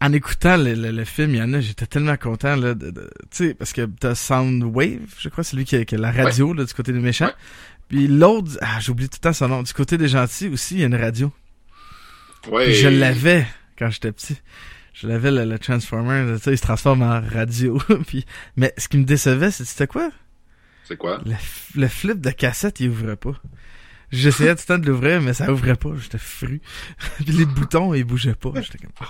en 0.00 0.12
écoutant 0.12 0.56
le, 0.56 0.74
le- 0.74 0.92
le 0.92 1.04
film, 1.04 1.30
il 1.34 1.38
y 1.38 1.42
en 1.42 1.52
a, 1.52 1.60
j'étais 1.60 1.86
tellement 1.86 2.16
content. 2.16 2.54
Là, 2.56 2.74
de, 2.74 2.90
de- 2.90 3.10
tu 3.30 3.48
sais, 3.48 3.54
parce 3.54 3.72
que 3.72 3.82
t'as 3.84 4.14
Soundwave, 4.14 5.00
je 5.18 5.28
crois, 5.28 5.42
c'est 5.44 5.56
lui 5.56 5.64
qui 5.64 5.74
a, 5.76 5.84
qui 5.84 5.96
a 5.96 5.98
la 5.98 6.12
radio 6.12 6.52
là, 6.54 6.64
du 6.64 6.72
côté 6.72 6.92
des 6.92 7.00
méchants. 7.00 7.26
Ouais. 7.26 7.34
Puis 7.88 8.06
l'autre, 8.06 8.52
ah, 8.60 8.78
j'oublie 8.80 9.08
tout 9.08 9.16
le 9.20 9.24
temps 9.24 9.32
son 9.32 9.48
nom. 9.48 9.62
Du 9.64 9.72
côté 9.72 9.98
des 9.98 10.06
gentils 10.08 10.46
aussi, 10.48 10.74
il 10.76 10.80
y 10.80 10.82
a 10.84 10.86
une 10.86 10.94
radio. 10.94 11.32
Ouais. 12.48 12.66
Puis 12.66 12.74
je 12.76 12.88
l'avais 12.88 13.46
quand 13.76 13.90
j'étais 13.90 14.12
petit. 14.12 14.38
Je 14.94 15.08
l'avais 15.08 15.30
le, 15.32 15.44
le 15.44 15.58
Transformer, 15.58 16.36
tu 16.36 16.42
sais, 16.44 16.52
il 16.52 16.58
se 16.58 16.62
transforme 16.62 17.02
en 17.02 17.20
radio. 17.20 17.80
Puis, 18.06 18.24
mais 18.56 18.72
ce 18.78 18.86
qui 18.88 18.98
me 18.98 19.04
décevait, 19.04 19.50
c'était 19.50 19.86
quoi? 19.86 20.10
C'est 20.90 20.96
quoi? 20.98 21.22
Le, 21.24 21.34
le 21.76 21.88
flip 21.88 22.20
de 22.20 22.30
cassette, 22.30 22.80
il 22.80 22.90
ouvrait 22.90 23.16
pas. 23.16 23.40
J'essayais 24.10 24.54
tout 24.56 24.62
le 24.68 24.74
temps 24.74 24.78
de 24.78 24.86
l'ouvrir, 24.86 25.20
mais 25.22 25.34
ça 25.34 25.52
ouvrait 25.52 25.76
pas. 25.76 25.90
J'étais 25.96 26.18
fru. 26.18 26.60
Puis 27.16 27.24
les 27.32 27.46
boutons, 27.46 27.94
ils 27.94 28.04
bougeaient 28.04 28.34
pas. 28.34 28.60
J'étais 28.60 28.78
comme, 28.78 28.92
oh, 29.02 29.06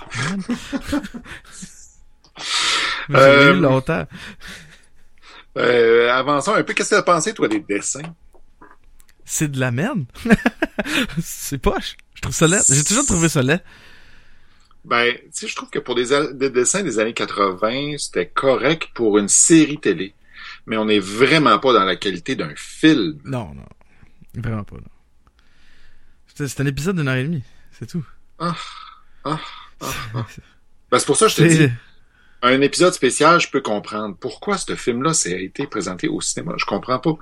J'ai 3.09 3.15
Euh, 3.15 3.53
eu 3.53 3.59
longtemps. 3.59 4.07
Euh, 5.57 6.09
avançons 6.11 6.53
un 6.53 6.63
peu. 6.63 6.73
Qu'est-ce 6.73 6.91
que 6.91 6.95
t'as 6.95 7.01
pensé, 7.03 7.33
toi, 7.33 7.47
des 7.47 7.59
dessins? 7.59 8.15
C'est 9.25 9.49
de 9.51 9.59
la 9.59 9.71
merde. 9.71 10.05
c'est 11.21 11.57
poche. 11.57 11.95
Je 12.15 12.21
trouve 12.21 12.35
ça 12.35 12.47
laid. 12.47 12.61
J'ai 12.69 12.83
toujours 12.83 13.05
trouvé 13.05 13.29
ça 13.29 13.41
laid. 13.41 13.63
Ben, 14.83 15.13
tu 15.15 15.21
sais, 15.31 15.47
je 15.47 15.55
trouve 15.55 15.69
que 15.69 15.79
pour 15.79 15.95
des 15.95 16.49
dessins 16.49 16.83
des 16.83 16.99
années 16.99 17.13
80, 17.13 17.97
c'était 17.97 18.27
correct 18.27 18.89
pour 18.93 19.17
une 19.19 19.27
série 19.27 19.79
télé. 19.79 20.15
Mais 20.65 20.77
on 20.77 20.85
n'est 20.85 20.99
vraiment 20.99 21.59
pas 21.59 21.73
dans 21.73 21.83
la 21.83 21.95
qualité 21.95 22.35
d'un 22.35 22.53
film. 22.55 23.19
Non, 23.25 23.53
non. 23.53 23.65
Vraiment 24.35 24.63
pas, 24.63 24.75
non. 24.75 24.83
C'est 26.33 26.61
un 26.61 26.65
épisode 26.65 26.95
d'une 26.95 27.07
heure 27.07 27.15
et 27.15 27.23
demie. 27.23 27.43
C'est 27.71 27.87
tout. 27.87 28.05
Ben, 28.39 28.57
c'est 30.93 31.05
pour 31.05 31.17
ça 31.17 31.25
que 31.25 31.31
je 31.31 31.35
te 31.35 31.43
dis, 31.43 31.69
un 32.41 32.61
épisode 32.61 32.93
spécial, 32.93 33.39
je 33.39 33.49
peux 33.49 33.61
comprendre. 33.61 34.15
Pourquoi 34.19 34.57
ce 34.57 34.75
film-là 34.75 35.11
a 35.11 35.29
été 35.29 35.67
présenté 35.67 36.07
au 36.07 36.21
cinéma? 36.21 36.53
Je 36.57 36.65
comprends 36.65 36.99
pas. 36.99 37.13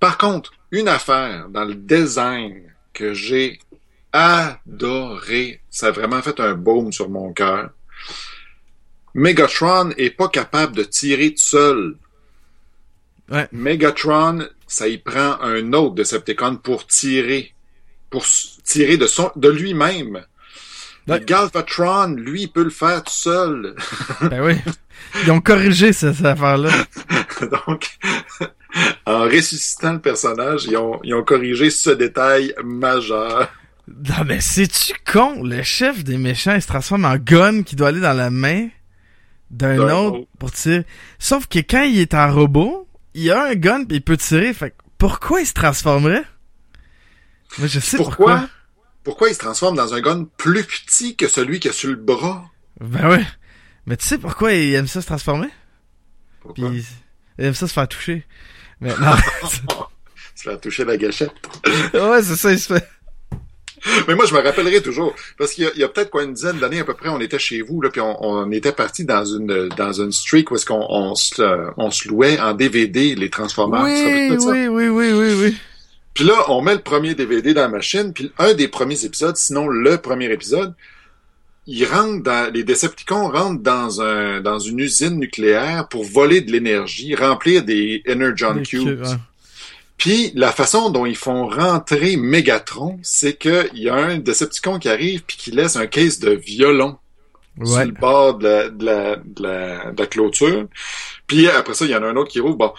Par 0.00 0.18
contre, 0.18 0.52
une 0.72 0.88
affaire 0.88 1.48
dans 1.48 1.64
le 1.64 1.74
design 1.74 2.62
que 2.92 3.14
j'ai 3.14 3.60
adoré, 4.12 5.60
ça 5.70 5.88
a 5.88 5.90
vraiment 5.90 6.22
fait 6.22 6.40
un 6.40 6.54
baume 6.54 6.92
sur 6.92 7.08
mon 7.10 7.32
cœur. 7.32 7.70
Megatron 9.14 9.90
est 9.96 10.10
pas 10.10 10.28
capable 10.28 10.74
de 10.76 10.82
tirer 10.82 11.30
tout 11.30 11.42
seul. 11.42 11.96
Ouais. 13.30 13.48
Megatron, 13.52 14.46
ça 14.66 14.88
y 14.88 14.98
prend 14.98 15.40
un 15.40 15.72
autre 15.72 15.94
Decepticon 15.94 16.56
pour 16.56 16.86
tirer, 16.86 17.52
pour 18.10 18.24
tirer 18.64 18.96
de 18.96 19.06
son, 19.06 19.30
de 19.36 19.48
lui-même. 19.48 20.24
Ouais. 21.08 21.20
Galvatron, 21.24 22.14
lui, 22.16 22.42
il 22.42 22.48
peut 22.48 22.64
le 22.64 22.70
faire 22.70 23.02
tout 23.04 23.12
seul. 23.12 23.74
Ben 24.22 24.42
oui. 24.42 24.54
Ils 25.22 25.30
ont 25.30 25.40
corrigé 25.40 25.92
cette, 25.92 26.14
cette 26.14 26.26
affaire-là. 26.26 26.70
Donc, 27.66 27.88
en 29.06 29.22
ressuscitant 29.22 29.94
le 29.94 30.00
personnage, 30.00 30.64
ils 30.64 30.76
ont, 30.76 31.00
ils 31.04 31.14
ont 31.14 31.22
corrigé 31.22 31.70
ce 31.70 31.90
détail 31.90 32.54
majeur. 32.64 33.48
Non, 33.88 34.24
mais 34.26 34.40
c'est-tu 34.40 34.94
con? 35.10 35.44
Le 35.44 35.62
chef 35.62 36.02
des 36.02 36.18
méchants, 36.18 36.54
il 36.54 36.62
se 36.62 36.66
transforme 36.66 37.04
en 37.04 37.16
gun 37.16 37.62
qui 37.62 37.76
doit 37.76 37.88
aller 37.88 38.00
dans 38.00 38.16
la 38.16 38.30
main 38.30 38.68
d'un 39.50 39.90
autre. 39.90 40.26
pour 40.40 40.50
tirer. 40.50 40.84
Sauf 41.20 41.46
que 41.46 41.60
quand 41.60 41.82
il 41.82 42.00
est 42.00 42.14
en 42.14 42.32
robot, 42.32 42.85
il 43.16 43.30
a 43.30 43.44
un 43.44 43.54
gun 43.54 43.84
pis 43.84 43.96
il 43.96 44.02
peut 44.02 44.16
tirer. 44.16 44.52
Fait 44.54 44.70
que 44.70 44.76
pourquoi 44.98 45.40
il 45.40 45.46
se 45.46 45.52
transformerait? 45.54 46.24
Moi, 47.58 47.68
je 47.68 47.80
sais 47.80 47.96
pourquoi? 47.96 48.16
Pourquoi? 48.38 48.48
Pourquoi 49.04 49.28
il 49.28 49.34
se 49.34 49.38
transforme 49.38 49.76
dans 49.76 49.94
un 49.94 50.00
gun 50.00 50.24
plus 50.36 50.64
petit 50.64 51.14
que 51.16 51.28
celui 51.28 51.60
qu'il 51.60 51.70
a 51.70 51.74
sur 51.74 51.90
le 51.90 51.96
bras? 51.96 52.44
Ben 52.80 53.08
ouais. 53.08 53.24
Mais 53.86 53.96
tu 53.96 54.04
sais 54.04 54.18
pourquoi 54.18 54.52
il 54.52 54.74
aime 54.74 54.88
ça 54.88 55.00
se 55.00 55.06
transformer? 55.06 55.46
Pis 55.46 55.52
Pourquoi? 56.40 56.70
il 57.38 57.44
aime 57.44 57.54
ça 57.54 57.68
se 57.68 57.72
faire 57.72 57.88
toucher. 57.88 58.26
Mais 58.80 58.94
non. 58.98 59.12
Se 60.34 60.42
faire 60.50 60.60
toucher 60.60 60.84
la 60.84 60.98
gâchette. 60.98 61.32
ouais, 61.94 62.22
c'est 62.22 62.36
ça, 62.36 62.52
il 62.52 62.60
se 62.60 62.74
fait. 62.74 62.86
Mais 64.08 64.14
moi, 64.14 64.26
je 64.26 64.34
me 64.34 64.40
rappellerai 64.40 64.82
toujours, 64.82 65.14
parce 65.38 65.52
qu'il 65.52 65.70
y 65.76 65.84
a, 65.84 65.88
peut-être 65.88 66.10
quoi 66.10 66.24
une 66.24 66.32
dizaine 66.32 66.58
d'années 66.58 66.80
à 66.80 66.84
peu 66.84 66.94
près, 66.94 67.08
on 67.08 67.20
était 67.20 67.38
chez 67.38 67.62
vous, 67.62 67.80
là, 67.80 67.90
puis 67.90 68.00
on, 68.00 68.24
on 68.24 68.50
était 68.50 68.72
parti 68.72 69.04
dans 69.04 69.24
une 69.24 69.68
dans 69.76 69.92
une 69.92 70.12
streak 70.12 70.50
où 70.50 70.56
est-ce 70.56 70.66
qu'on 70.66 70.86
on 70.88 71.14
se, 71.14 71.40
euh, 71.40 71.70
on 71.76 71.90
se 71.90 72.08
louait 72.08 72.38
en 72.40 72.54
DVD 72.54 73.14
les 73.14 73.30
Transformers. 73.30 73.82
Oui, 73.82 74.40
ça? 74.40 74.50
oui, 74.50 74.68
oui, 74.68 74.88
oui, 74.88 75.34
oui. 75.40 75.56
Puis 76.14 76.24
là, 76.24 76.34
on 76.48 76.62
met 76.62 76.74
le 76.74 76.80
premier 76.80 77.14
DVD 77.14 77.52
dans 77.52 77.62
la 77.62 77.68
machine, 77.68 78.12
puis 78.12 78.32
un 78.38 78.54
des 78.54 78.68
premiers 78.68 79.04
épisodes, 79.04 79.36
sinon 79.36 79.68
le 79.68 79.98
premier 79.98 80.32
épisode, 80.32 80.74
ils 81.66 81.84
rentrent 81.84 82.22
dans, 82.22 82.52
les 82.52 82.64
Decepticons 82.64 83.28
rentrent 83.28 83.62
dans 83.62 84.00
un, 84.00 84.40
dans 84.40 84.58
une 84.58 84.78
usine 84.78 85.18
nucléaire 85.18 85.88
pour 85.88 86.04
voler 86.04 86.40
de 86.40 86.52
l'énergie, 86.52 87.14
remplir 87.14 87.64
des 87.64 88.02
Energon 88.08 88.62
Cubes. 88.62 89.02
ouais. 89.02 89.16
Puis 89.96 90.32
la 90.34 90.52
façon 90.52 90.90
dont 90.90 91.06
ils 91.06 91.16
font 91.16 91.48
rentrer 91.48 92.16
Megatron, 92.16 92.98
c'est 93.02 93.34
que 93.34 93.68
il 93.74 93.82
y 93.82 93.88
a 93.88 93.94
un 93.94 94.18
Decepticon 94.18 94.78
qui 94.78 94.88
arrive 94.88 95.22
puis 95.24 95.36
qui 95.36 95.50
laisse 95.50 95.76
un 95.76 95.86
case 95.86 96.18
de 96.18 96.30
violon 96.30 96.98
sur 97.64 97.84
le 97.84 97.92
bord 97.92 98.34
de 98.38 98.46
la, 98.46 98.68
de 98.68 98.84
la, 98.84 99.16
de 99.16 99.42
la, 99.42 99.92
de 99.92 100.00
la 100.00 100.06
clôture. 100.06 100.66
Puis 101.26 101.48
après 101.48 101.74
ça, 101.74 101.86
il 101.86 101.90
y 101.90 101.94
en 101.94 102.02
a 102.02 102.06
un 102.06 102.16
autre 102.16 102.30
qui 102.30 102.40
rouvre. 102.40 102.56
Bon. 102.56 102.72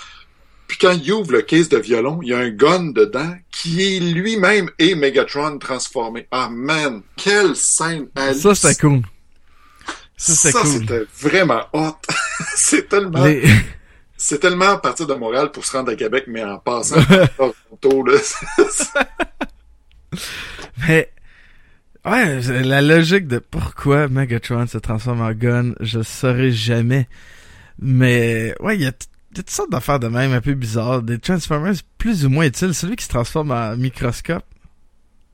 Puis 0.67 0.77
quand 0.77 0.91
il 0.91 1.11
ouvre 1.13 1.31
le 1.31 1.41
case 1.41 1.69
de 1.69 1.77
violon, 1.77 2.19
il 2.21 2.29
y 2.29 2.33
a 2.33 2.39
un 2.39 2.49
gun 2.49 2.91
dedans 2.91 3.33
qui 3.51 3.83
est 3.83 3.99
lui-même 3.99 4.69
et 4.77 4.95
Megatron 4.95 5.57
transformé. 5.59 6.27
Ah 6.29 6.49
man, 6.51 7.01
quelle 7.15 7.55
scène 7.55 8.09
Ça, 8.33 8.53
c'était 8.53 8.75
cool. 8.81 9.01
Ça, 10.17 10.35
c'était 10.35 10.97
cool. 10.97 11.07
vraiment 11.19 11.63
hot. 11.73 11.95
c'est 12.55 12.89
tellement... 12.89 13.23
Les... 13.23 13.43
c'est 14.17 14.39
tellement 14.39 14.77
partir 14.77 15.07
de 15.07 15.13
Montréal 15.13 15.51
pour 15.51 15.65
se 15.65 15.77
rendre 15.77 15.91
à 15.91 15.95
Québec, 15.95 16.25
mais 16.27 16.43
en 16.43 16.57
passant 16.57 17.01
par 17.37 17.51
Toronto, 17.79 18.03
là. 18.03 18.17
Mais, 20.87 21.11
ouais, 22.05 22.41
la 22.63 22.81
logique 22.81 23.27
de 23.27 23.39
pourquoi 23.39 24.07
Megatron 24.07 24.67
se 24.67 24.77
transforme 24.77 25.21
en 25.21 25.33
gun, 25.33 25.73
je 25.79 25.99
le 25.99 26.03
saurais 26.03 26.51
jamais. 26.51 27.07
Mais, 27.79 28.55
ouais, 28.59 28.75
il 28.75 28.81
y 28.81 28.85
a, 28.85 28.91
il 29.31 29.37
y 29.37 29.39
a 29.39 29.43
toutes 29.43 29.49
sortes 29.49 29.71
d'affaires 29.71 29.99
de 29.99 30.07
même 30.07 30.33
un 30.33 30.41
peu 30.41 30.53
bizarres. 30.53 31.03
Des 31.03 31.19
Transformers 31.19 31.75
plus 31.97 32.25
ou 32.25 32.29
moins 32.29 32.45
utiles. 32.45 32.73
Celui 32.73 32.95
qui 32.95 33.03
se 33.03 33.09
transforme 33.09 33.51
en 33.51 33.75
microscope. 33.75 34.45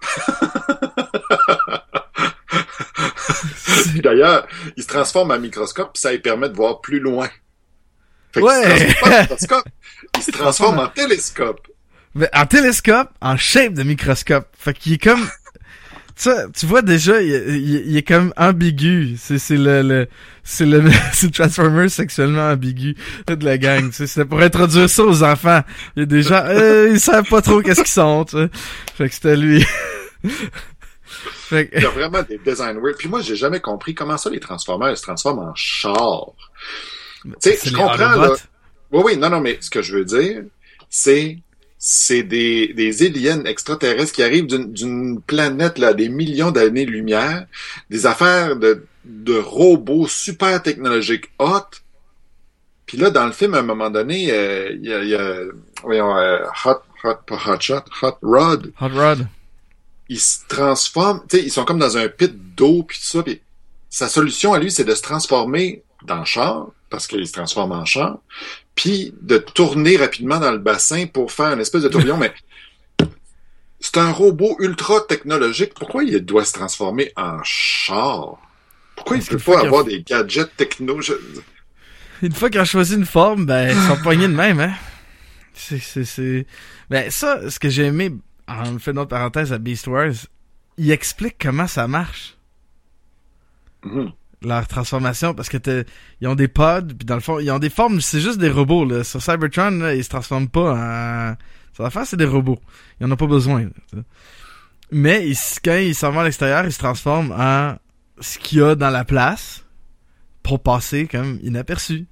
D'ailleurs, 4.04 4.48
il 4.76 4.84
se 4.84 4.88
transforme 4.88 5.32
en 5.32 5.40
microscope, 5.40 5.98
ça 5.98 6.12
lui 6.12 6.20
permet 6.20 6.50
de 6.50 6.56
voir 6.56 6.82
plus 6.82 7.00
loin. 7.00 7.30
Fait 8.34 8.42
Ouais. 8.42 8.90
se 8.90 8.92
transforme 8.94 9.14
en 9.14 9.22
microscope, 9.22 9.66
il 10.18 10.22
se 10.24 10.32
transforme 10.32 10.80
en 10.80 10.88
télescope. 10.88 11.68
Mais 12.16 12.30
en 12.34 12.46
télescope, 12.46 13.10
en 13.22 13.38
shape 13.38 13.74
de 13.74 13.84
microscope. 13.84 14.48
Fait 14.58 14.74
qu'il 14.74 14.94
est 14.94 14.98
comme... 15.04 15.28
Ça, 16.16 16.46
tu 16.56 16.68
vois 16.68 16.84
déjà, 16.84 17.24
il, 17.24 17.30
il- 17.32 17.84
il 17.88 17.98
est 17.98 18.08
comme 18.08 18.32
ambigu. 18.38 19.16
C'est 19.18 19.40
c'est 19.40 19.58
le, 19.58 19.82
le 19.82 20.08
c'est 20.44 20.68
le 20.68 20.84
c'est 21.12 21.26
le 21.26 21.32
Transformer 21.32 21.90
sexuellement 21.90 22.52
ambigu 22.52 22.96
de 23.26 23.44
la 23.44 23.58
gang. 23.58 23.90
tu. 23.92 24.06
C'est 24.06 24.24
pour 24.26 24.40
introduire 24.40 24.88
ça 24.92 25.04
aux 25.04 25.24
enfants. 25.24 25.62
Il 25.96 26.02
y 26.02 26.04
a 26.04 26.06
des 26.06 26.22
gens, 26.22 26.44
euh, 26.46 26.90
ils 26.92 27.00
savent 27.00 27.28
pas 27.28 27.42
trop 27.42 27.62
qu'est-ce 27.64 27.80
qu'ils 27.82 27.88
sont. 27.90 28.26
tu 28.26 28.38
sais. 28.38 28.50
Fait 28.96 29.10
que 29.10 29.16
c'était 29.16 29.36
lui. 29.36 29.66
fait 31.50 31.68
que, 31.68 31.78
Il 31.78 31.82
y 31.84 31.86
a 31.86 31.90
vraiment 31.90 32.22
des 32.22 32.38
design 32.46 32.78
weird. 32.80 32.98
Puis 32.98 33.10
moi, 33.10 33.22
j'ai 33.22 33.36
jamais 33.36 33.60
compris 33.60 33.96
comment 33.96 34.18
ça, 34.18 34.30
les 34.30 34.40
Transformers, 34.40 34.92
ils 34.92 34.98
se 34.98 35.02
transforment 35.02 35.40
en 35.50 35.56
char. 35.56 36.28
Tu 37.42 37.50
sais, 37.52 37.58
je 37.70 37.76
comprends, 37.76 37.98
là. 38.22 38.30
Oui, 38.92 39.02
oui, 39.06 39.18
non, 39.18 39.30
non, 39.30 39.40
mais 39.42 39.58
ce 39.62 39.70
que 39.70 39.82
je 39.82 39.96
veux 39.98 40.06
dire, 40.06 40.44
c'est 40.90 41.40
c'est 41.86 42.24
des, 42.24 42.74
des 42.74 43.06
aliens 43.06 43.44
extraterrestres 43.44 44.14
qui 44.14 44.24
arrivent 44.24 44.48
d'une- 44.48 44.72
d'une 44.72 45.20
planète 45.22 45.78
là, 45.78 45.94
des 45.94 46.08
millions 46.08 46.50
d'années-lumière, 46.52 47.46
des 47.90 48.06
affaires 48.06 48.56
de, 48.56 48.86
de 49.04 49.38
robots 49.38 50.08
super 50.08 50.62
technologiques 50.64 51.26
hot. 51.40 51.60
Puis 52.86 52.98
là, 52.98 53.10
dans 53.10 53.26
le 53.26 53.34
film, 53.34 53.54
à 53.54 53.60
un 53.60 53.64
moment 53.64 53.90
donné, 53.90 54.32
euh, 54.32 54.72
il 54.82 54.86
y 54.90 54.94
a, 54.94 55.04
y 55.04 55.16
a 55.16 55.40
voyons, 55.84 56.16
euh, 56.16 56.40
Hot, 56.64 56.82
Hot, 57.04 57.16
pas 57.28 57.40
Hot 57.48 57.60
Shot, 57.60 57.84
Hot 58.02 58.18
Rod, 58.22 58.72
Hot 58.80 58.88
Rod. 58.94 59.28
ils 60.08 60.20
se 60.22 60.40
transforment, 60.48 61.22
tu 61.28 61.38
sais, 61.38 61.44
ils 61.44 61.52
sont 61.52 61.66
comme 61.66 61.80
dans 61.80 61.98
un 61.98 62.08
pit 62.08 62.32
d'eau 62.56 62.84
puis 62.84 62.98
tout 62.98 63.04
ça. 63.06 63.24
Puis 63.24 63.42
sa 63.90 64.08
solution 64.08 64.54
à 64.54 64.60
lui, 64.60 64.72
c'est 64.72 64.86
de 64.86 64.96
se 64.96 65.02
transformer 65.02 65.84
dans 66.06 66.20
le 66.20 66.26
char 66.26 66.68
parce 66.90 67.08
qu'il 67.08 67.26
se 67.28 67.34
transforme 67.34 67.72
en 67.72 67.86
char, 67.86 68.20
puis 68.76 69.14
de 69.22 69.38
tourner 69.38 69.98
rapidement 69.98 70.40
dans 70.40 70.52
le 70.52 70.60
bassin 70.60 71.08
pour 71.08 71.32
faire 71.32 71.54
une 71.54 71.60
espèce 71.60 71.82
de 71.84 71.90
tourbillon. 71.90 72.18
mais 72.18 72.32
c'est 73.80 73.98
un 73.98 74.12
robot 74.12 74.56
ultra 74.60 75.02
technologique. 75.02 75.74
Pourquoi 75.74 76.04
il 76.04 76.18
doit 76.24 76.46
se 76.46 76.54
transformer 76.54 77.12
en 77.18 77.40
char? 77.44 78.38
Pourquoi 78.96 79.18
il 79.18 79.24
peut 79.24 79.30
qu'une 79.32 79.40
fois 79.40 79.56
pas 79.58 79.62
a 79.64 79.66
avoir 79.66 79.84
des 79.84 80.02
gadgets 80.04 80.56
techno? 80.56 81.02
Je- 81.02 81.14
Une 82.22 82.32
fois 82.32 82.50
qu'ils 82.50 82.62
ont 82.62 82.66
choisi 82.66 82.96
une 82.96 83.06
forme, 83.06 83.46
ben, 83.46 83.76
ils 83.76 83.88
sont 83.88 84.02
poignés 84.02 84.28
de 84.28 84.34
même, 84.34 84.60
hein? 84.60 84.74
C'est, 85.54 85.80
c'est, 85.80 86.06
c'est... 86.06 86.46
Ben, 86.90 87.10
ça, 87.12 87.50
ce 87.50 87.60
que 87.60 87.70
j'ai 87.70 87.86
aimé, 87.86 88.12
en 88.48 88.78
fait 88.80 88.94
notre 88.94 89.10
parenthèse 89.10 89.52
à 89.52 89.58
Beast 89.58 89.88
Wars, 89.88 90.14
il 90.78 90.92
explique 90.92 91.36
comment 91.42 91.68
ça 91.68 91.88
marche. 91.88 92.36
Mhm. 93.84 94.12
Leur 94.44 94.68
transformation 94.68 95.34
parce 95.34 95.50
que 95.50 95.86
ils 96.22 96.28
ont 96.28 96.36
des 96.36 96.48
pods 96.48 96.94
puis 96.98 97.06
dans 97.06 97.16
le 97.16 97.22
fond 97.22 97.40
ils 97.40 97.52
ont 97.52 97.60
des 97.60 97.70
formes 97.70 98.02
c'est 98.02 98.20
juste 98.20 98.40
des 98.40 98.50
robots 98.50 98.86
là. 98.86 99.04
Sur 99.04 99.22
Cybertron 99.22 99.90
ils 99.90 100.04
se 100.04 100.10
transforment 100.10 100.50
pas 100.50 100.74
en 100.74 101.36
ça 101.76 101.84
va 101.84 101.90
faire 101.90 102.06
c'est 102.06 102.18
des 102.18 102.26
robots. 102.26 102.60
Ils 103.00 103.06
en 103.06 103.12
ont 103.12 103.16
pas 103.16 103.28
besoin 103.28 103.68
mais 104.92 105.28
ils, 105.28 105.38
quand 105.64 105.78
ils 105.78 105.96
s'en 105.96 106.12
vont 106.12 106.20
à 106.20 106.24
l'extérieur 106.26 106.66
ils 106.66 106.74
se 106.74 106.80
transforment 106.80 107.32
en 107.32 107.76
ce 108.20 108.38
qu'il 108.38 108.60
y 108.60 108.62
a 108.62 108.76
dans 108.76 108.90
la 108.90 109.06
place 109.06 109.66
pour 110.44 110.62
passer 110.62 111.08
comme 111.08 111.40
inaperçu. 111.42 112.06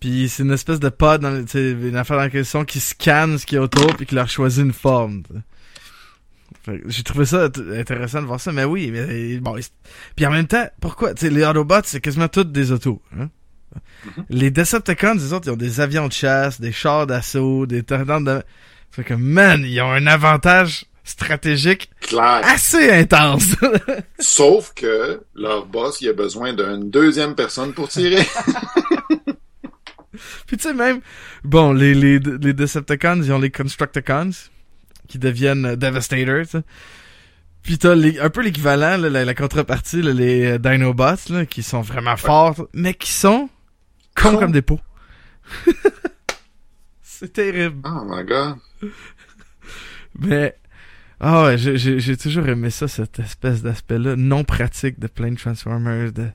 Puis 0.00 0.28
c'est 0.28 0.42
une 0.42 0.52
espèce 0.52 0.80
de 0.80 0.88
pod 0.88 1.20
dans 1.20 1.44
une 1.54 1.96
affaire 1.96 2.16
dans 2.16 2.22
la 2.22 2.30
question 2.30 2.64
qui 2.64 2.80
scanne 2.80 3.38
ce 3.38 3.46
qu'il 3.46 3.56
y 3.56 3.58
a 3.58 3.62
autour 3.62 3.94
puis 3.96 4.06
qui 4.06 4.14
leur 4.14 4.28
choisit 4.28 4.64
une 4.64 4.72
forme 4.72 5.22
J'ai 6.86 7.02
trouvé 7.02 7.26
ça 7.26 7.48
int- 7.48 7.78
intéressant 7.80 8.20
de 8.22 8.26
voir 8.26 8.40
ça, 8.40 8.52
mais 8.52 8.64
oui, 8.64 8.90
mais 8.92 9.38
bon, 9.38 9.56
puis 10.14 10.26
en 10.26 10.30
même 10.30 10.46
temps, 10.46 10.66
pourquoi, 10.80 11.14
tu 11.14 11.26
sais, 11.26 11.30
les 11.30 11.44
Autobots, 11.44 11.82
c'est 11.84 12.00
quasiment 12.00 12.28
toutes 12.28 12.52
des 12.52 12.72
autos, 12.72 13.00
hein? 13.18 13.28
Les 14.30 14.50
Decepticons, 14.50 15.14
les 15.14 15.32
autres, 15.32 15.48
ils 15.48 15.52
ont 15.52 15.56
des 15.56 15.80
avions 15.80 16.08
de 16.08 16.12
chasse, 16.12 16.60
des 16.60 16.72
chars 16.72 17.06
d'assaut, 17.06 17.66
des 17.66 17.82
tornades 17.82 18.24
de... 18.24 18.42
Fait 18.90 19.04
que, 19.04 19.14
man, 19.14 19.62
ils 19.66 19.80
ont 19.82 19.90
un 19.92 20.06
avantage 20.06 20.86
stratégique 21.04 21.90
assez 22.44 22.90
intense. 22.90 23.54
Sauf 24.18 24.72
que 24.74 25.20
leur 25.34 25.66
boss, 25.66 26.00
il 26.00 26.08
a 26.08 26.12
besoin 26.14 26.52
d'une 26.54 26.90
deuxième 26.90 27.34
personne 27.34 27.74
pour 27.74 27.88
tirer. 27.88 28.22
Puis 30.46 30.56
tu 30.56 30.62
sais 30.62 30.74
même, 30.74 31.00
bon, 31.44 31.72
les, 31.72 31.92
les, 31.94 32.18
les 32.18 32.52
Decepticons, 32.54 33.20
ils 33.22 33.32
ont 33.32 33.38
les 33.38 33.50
Constructicons, 33.50 34.30
qui 35.06 35.18
deviennent 35.18 35.64
euh, 35.66 35.76
Devastators. 35.76 36.62
Puis 37.62 37.78
t'as 37.78 37.94
les- 37.94 38.20
un 38.20 38.30
peu 38.30 38.42
l'équivalent, 38.42 38.96
la, 38.96 39.24
la 39.24 39.34
contrepartie, 39.34 40.02
là, 40.02 40.12
les 40.12 40.44
euh, 40.52 40.58
Dinobots, 40.58 41.30
là, 41.30 41.46
qui 41.46 41.62
sont 41.62 41.80
vraiment 41.80 42.16
forts, 42.16 42.68
mais 42.72 42.94
qui 42.94 43.10
sont 43.12 43.48
cons 44.14 44.36
comme 44.36 44.52
des 44.52 44.62
pots. 44.62 44.80
C'est 47.02 47.32
terrible. 47.32 47.80
Oh 47.84 48.04
my 48.04 48.24
god. 48.24 48.56
Mais, 50.18 50.56
ah 51.20 51.44
ouais, 51.44 51.58
j'ai- 51.58 51.78
j'ai 51.78 51.98
j'ai 52.00 52.16
toujours 52.16 52.46
aimé 52.48 52.70
ça, 52.70 52.88
cette 52.88 53.18
espèce 53.18 53.62
d'aspect-là, 53.62 54.16
non 54.16 54.44
pratique 54.44 54.98
de 54.98 55.06
plein 55.06 55.30
de 55.30 55.36
Transformers, 55.36 56.12
de... 56.12 56.28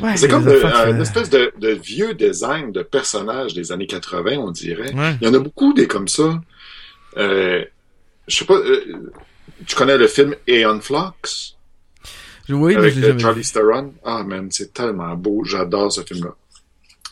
Ouais, 0.00 0.16
C'est 0.16 0.28
comme 0.28 0.44
de- 0.44 0.50
affaires 0.52 0.88
une 0.94 1.00
espèce 1.00 1.30
de, 1.30 1.52
de 1.58 1.70
vieux 1.70 2.14
design 2.14 2.70
de 2.70 2.82
personnages 2.82 3.54
des 3.54 3.72
années 3.72 3.88
80, 3.88 4.36
on 4.38 4.52
dirait. 4.52 4.94
Ouais. 4.94 5.16
Il 5.20 5.26
y 5.26 5.30
en 5.30 5.34
a 5.34 5.40
beaucoup 5.40 5.72
des 5.72 5.88
comme 5.88 6.06
ça. 6.08 6.40
Euh, 7.16 7.64
je 8.26 8.36
sais 8.36 8.44
pas, 8.44 8.54
euh, 8.54 9.12
tu 9.66 9.74
connais 9.76 9.96
le 9.98 10.06
film 10.06 10.34
Aeon 10.46 10.80
Flux? 10.80 11.56
Oui, 12.48 12.76
mais 12.76 12.76
avec 12.76 12.94
je 12.94 13.00
l'ai 13.00 13.06
euh, 13.06 13.18
jamais 13.18 13.20
Charlie. 13.20 13.42
Theron? 13.42 13.94
Ah 14.04 14.22
man, 14.24 14.48
c'est 14.50 14.72
tellement 14.72 15.14
beau, 15.16 15.44
j'adore 15.44 15.92
ce 15.92 16.02
film-là. 16.02 16.34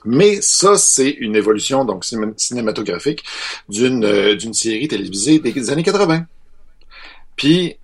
Mais 0.04 0.40
ça, 0.40 0.76
c'est 0.76 1.10
une 1.10 1.34
évolution 1.36 1.84
donc 1.84 2.04
ciné- 2.04 2.32
cinématographique 2.36 3.24
d'une 3.68 4.04
euh, 4.04 4.34
d'une 4.36 4.54
série 4.54 4.88
télévisée 4.88 5.38
des 5.40 5.70
années 5.70 5.82
80. 5.82 6.24
Puis 7.36 7.76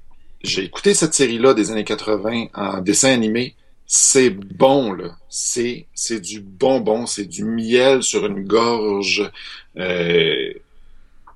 j'ai 0.43 0.65
écouté 0.65 0.95
cette 0.95 1.15
série-là 1.15 1.55
des 1.55 1.71
années 1.71 1.85
80 1.85 2.47
en 2.55 2.81
dessin 2.81 3.11
animé. 3.11 3.55
C'est 3.87 4.31
bon 4.31 4.93
là, 4.93 5.17
c'est 5.29 5.87
c'est 5.95 6.21
du 6.21 6.41
bonbon, 6.41 7.07
c'est 7.07 7.27
du 7.27 7.45
miel 7.45 8.03
sur 8.03 8.25
une 8.27 8.45
gorge. 8.45 9.31
Euh, 9.77 10.53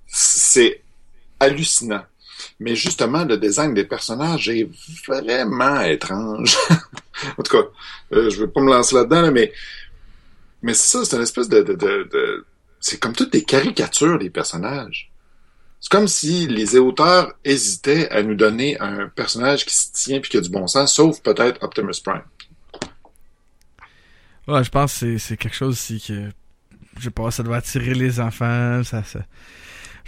c'est 0.09 0.83
hallucinant. 1.39 2.05
Mais 2.61 2.75
justement, 2.75 3.25
le 3.25 3.37
design 3.37 3.75
des 3.75 3.85
personnages 3.85 4.49
est 4.49 4.69
vraiment 5.07 5.81
étrange. 5.83 6.57
en 7.39 7.43
tout 7.43 7.57
cas, 7.57 7.65
euh, 8.13 8.31
je 8.31 8.41
veux 8.41 8.51
pas 8.51 8.61
me 8.61 8.73
lancer 8.73 8.95
là-dedans, 8.97 9.23
là, 9.23 9.31
mais 9.31 9.53
mais 10.63 10.75
c'est 10.75 10.89
ça, 10.99 11.05
c'est 11.05 11.17
une 11.17 11.23
espèce 11.23 11.49
de, 11.49 11.63
de, 11.63 11.75
de, 11.75 12.09
de- 12.13 12.47
c'est 12.81 12.99
comme 12.99 13.13
toutes 13.13 13.33
des 13.33 13.45
caricatures 13.45 14.19
des 14.19 14.31
personnages. 14.31 15.11
C'est 15.81 15.91
comme 15.93 16.09
si 16.09 16.49
les 16.49 16.77
auteurs 16.77 17.33
hésitaient 17.45 18.09
à 18.11 18.23
nous 18.25 18.35
donner 18.35 18.79
un 18.81 19.07
personnage 19.09 19.65
qui 19.65 19.77
se 19.77 19.93
tient 19.93 20.19
puis 20.21 20.31
qui 20.31 20.37
a 20.37 20.41
du 20.41 20.49
bon 20.51 20.67
sens, 20.67 20.93
sauf 20.95 21.21
peut-être 21.23 21.63
Optimus 21.63 22.01
Prime. 22.05 22.23
Ouais, 24.49 24.65
je 24.65 24.71
pense 24.71 25.01
que 25.01 25.19
c'est- 25.19 25.37
quelque 25.37 25.55
chose 25.57 25.75
aussi 25.75 26.01
que. 26.01 26.31
Je 26.99 27.05
sais 27.05 27.11
pas, 27.11 27.31
ça 27.31 27.43
doit 27.45 27.59
attirer 27.59 27.95
les 27.95 28.19
enfants, 28.19 28.83
ça, 28.83 29.05
ça. 29.05 29.21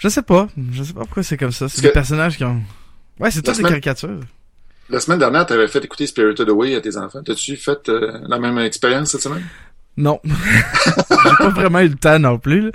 Je 0.01 0.09
sais 0.09 0.23
pas. 0.23 0.49
Je 0.73 0.83
sais 0.83 0.93
pas 0.93 1.01
pourquoi 1.01 1.23
c'est 1.23 1.37
comme 1.37 1.53
ça. 1.53 1.69
C'est 1.69 1.83
des 1.83 1.89
que- 1.89 1.93
personnages 1.95 2.37
qui 2.37 2.45
ont. 2.45 2.61
Ouais, 3.21 3.31
c'est 3.31 3.43
toutes 3.43 3.55
des 3.55 3.59
semaine- 3.59 3.71
caricatures. 3.81 4.21
La 4.89 4.99
semaine 4.99 5.19
dernière, 5.21 5.47
tu 5.47 5.53
avais 5.53 5.69
fait 5.69 5.85
écouter 5.85 6.07
Spirited 6.09 6.49
Away 6.49 6.75
à 6.75 6.81
tes 6.81 6.97
enfants. 6.97 7.23
T'as-tu 7.25 7.57
fait 7.57 7.89
euh, 7.89 8.19
la 8.27 8.39
même 8.41 8.59
expérience 8.59 9.13
cette 9.13 9.21
semaine? 9.21 9.45
Non. 9.97 10.19
J'ai 10.25 11.37
pas 11.39 11.49
vraiment 11.51 11.81
eu 11.81 11.89
le 11.89 11.95
temps 11.95 12.19
non 12.19 12.39
plus. 12.39 12.63
là. 12.63 12.71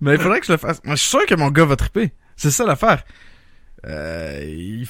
Mais 0.00 0.14
il 0.14 0.20
faudrait 0.20 0.40
que 0.40 0.46
je 0.46 0.52
le 0.52 0.58
fasse. 0.58 0.80
Moi, 0.84 0.96
je 0.96 1.00
suis 1.00 1.10
sûr 1.10 1.26
que 1.26 1.34
mon 1.36 1.50
gars 1.50 1.64
va 1.66 1.76
triper. 1.76 2.12
C'est 2.36 2.50
ça 2.50 2.64
l'affaire. 2.64 3.04
Euh, 3.86 4.42
il- 4.46 4.88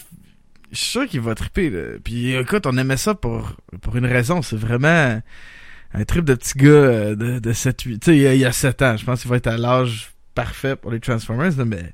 Je 0.73 0.77
suis 0.79 0.87
sûr 0.91 1.07
qu'il 1.09 1.21
va 1.21 1.35
triper. 1.35 1.69
Là. 1.69 1.99
Puis 2.03 2.35
écoute, 2.35 2.65
on 2.67 2.77
aimait 2.79 2.97
ça 2.97 3.15
pour, 3.15 3.57
pour 3.83 3.97
une 3.97 4.07
raison. 4.07 4.41
C'est 4.41 4.57
vraiment 4.57 5.21
un 5.93 6.05
trip 6.05 6.25
de 6.25 6.35
petit 6.35 6.57
gars 6.57 6.69
euh, 6.71 7.17
de, 7.17 7.41
de 7.41 7.53
7-8. 7.53 7.75
Tu 7.75 7.99
sais, 8.05 8.17
il 8.17 8.23
y 8.23 8.27
a- 8.29 8.35
il 8.35 8.41
y 8.41 8.45
a 8.45 8.53
7 8.53 8.81
ans. 8.83 8.97
Je 8.97 9.05
pense 9.05 9.23
qu'il 9.23 9.31
va 9.31 9.37
être 9.37 9.49
à 9.49 9.57
l'âge 9.59 10.13
parfait 10.35 10.77
pour 10.77 10.91
les 10.91 11.01
Transformers. 11.01 11.57
là, 11.57 11.65
mais... 11.65 11.93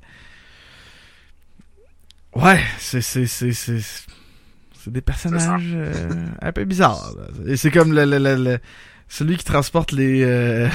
Ouais, 2.35 2.61
c'est... 2.79 3.01
c'est, 3.01 3.27
c'est, 3.27 3.53
c'est... 3.53 3.81
C'est 4.79 4.93
des 4.93 5.01
personnages 5.01 5.73
euh, 5.75 6.27
un 6.41 6.53
peu 6.53 6.65
bizarres. 6.65 7.13
là. 7.17 7.27
Et 7.53 7.57
c'est 7.57 7.73
comme 7.73 7.93
le, 7.93 8.05
le, 8.05 8.19
le, 8.19 8.37
le- 8.37 8.59
celui 9.09 9.37
qui 9.37 9.45
transporte 9.45 9.91
les, 9.91 10.23
euh, 10.23 10.69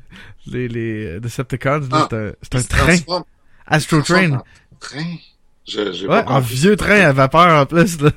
les, 0.46 0.68
les 0.68 1.20
Decepticons, 1.20 1.80
là, 1.80 1.86
Ah. 1.92 2.06
c'est 2.10 2.16
un, 2.16 2.32
c'est 2.40 2.54
un 2.56 2.62
train. 2.62 2.96
Astro 3.66 4.00
Train. 4.00 4.42
Je, 5.66 6.06
Ouais, 6.06 6.24
un 6.26 6.40
vieux 6.40 6.76
train 6.76 7.00
à 7.00 7.12
vapeur 7.12 7.60
en 7.60 7.66
plus, 7.66 8.00
là. 8.00 8.10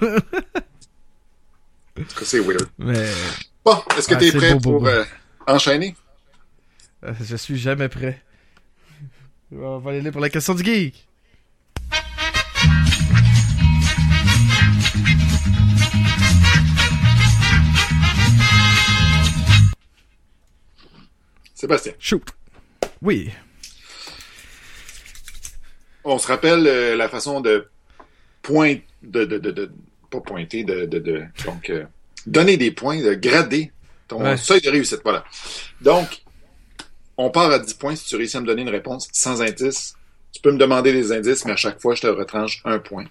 En 1.99 2.03
tout 2.03 2.15
cas, 2.19 2.23
C'est 2.23 2.39
weird. 2.39 2.67
Mais 2.77 3.05
Bon, 3.65 3.77
est-ce 3.97 4.07
que 4.07 4.15
Ah, 4.15 4.17
tu 4.19 4.25
es 4.27 4.31
c'est 4.31 4.37
prêt 4.37 4.53
beau, 4.53 4.59
pour 4.61 4.79
beau. 4.83 4.87
euh, 4.87 5.03
enchaîner? 5.47 5.97
euh, 7.03 7.11
je 7.21 7.35
suis 7.35 7.57
jamais 7.57 7.89
prêt. 7.89 8.21
On 9.51 9.79
va 9.79 9.91
aller 9.91 10.11
pour 10.11 10.21
la 10.21 10.29
question 10.29 10.53
du 10.55 10.63
geek. 10.63 11.07
Sébastien, 21.53 21.93
Shoot. 21.99 22.23
Oui. 23.01 23.31
on 26.03 26.17
se 26.17 26.27
rappelle 26.27 26.65
euh, 26.67 26.95
la 26.95 27.07
façon 27.09 27.41
de 27.41 27.67
point 28.41 28.75
de, 29.03 29.25
de, 29.25 29.37
de, 29.37 29.51
de- 29.51 29.71
pas 30.09 30.19
pointer, 30.21 30.63
de, 30.63 30.85
de, 30.85 30.99
de 30.99 31.23
donc 31.45 31.69
euh, 31.69 31.85
donner 32.25 32.57
des 32.57 32.71
points, 32.71 33.01
de 33.01 33.13
grader 33.13 33.71
ton 34.07 34.21
Ouais. 34.23 34.35
seuil 34.37 34.59
de 34.61 34.69
réussite. 34.69 34.99
Voilà. 35.03 35.23
Donc, 35.79 36.21
on 37.25 37.29
part 37.29 37.51
à 37.51 37.59
10 37.59 37.73
points 37.75 37.95
si 37.95 38.05
tu 38.05 38.15
réussis 38.15 38.37
à 38.37 38.41
me 38.41 38.45
donner 38.45 38.63
une 38.63 38.69
réponse 38.69 39.07
sans 39.11 39.41
indice. 39.41 39.95
Tu 40.31 40.41
peux 40.41 40.51
me 40.51 40.57
demander 40.57 40.93
des 40.93 41.11
indices, 41.11 41.45
mais 41.45 41.51
à 41.51 41.57
chaque 41.57 41.79
fois, 41.81 41.93
je 41.95 42.01
te 42.01 42.07
retranche 42.07 42.61
un 42.65 42.79
point. 42.79 43.05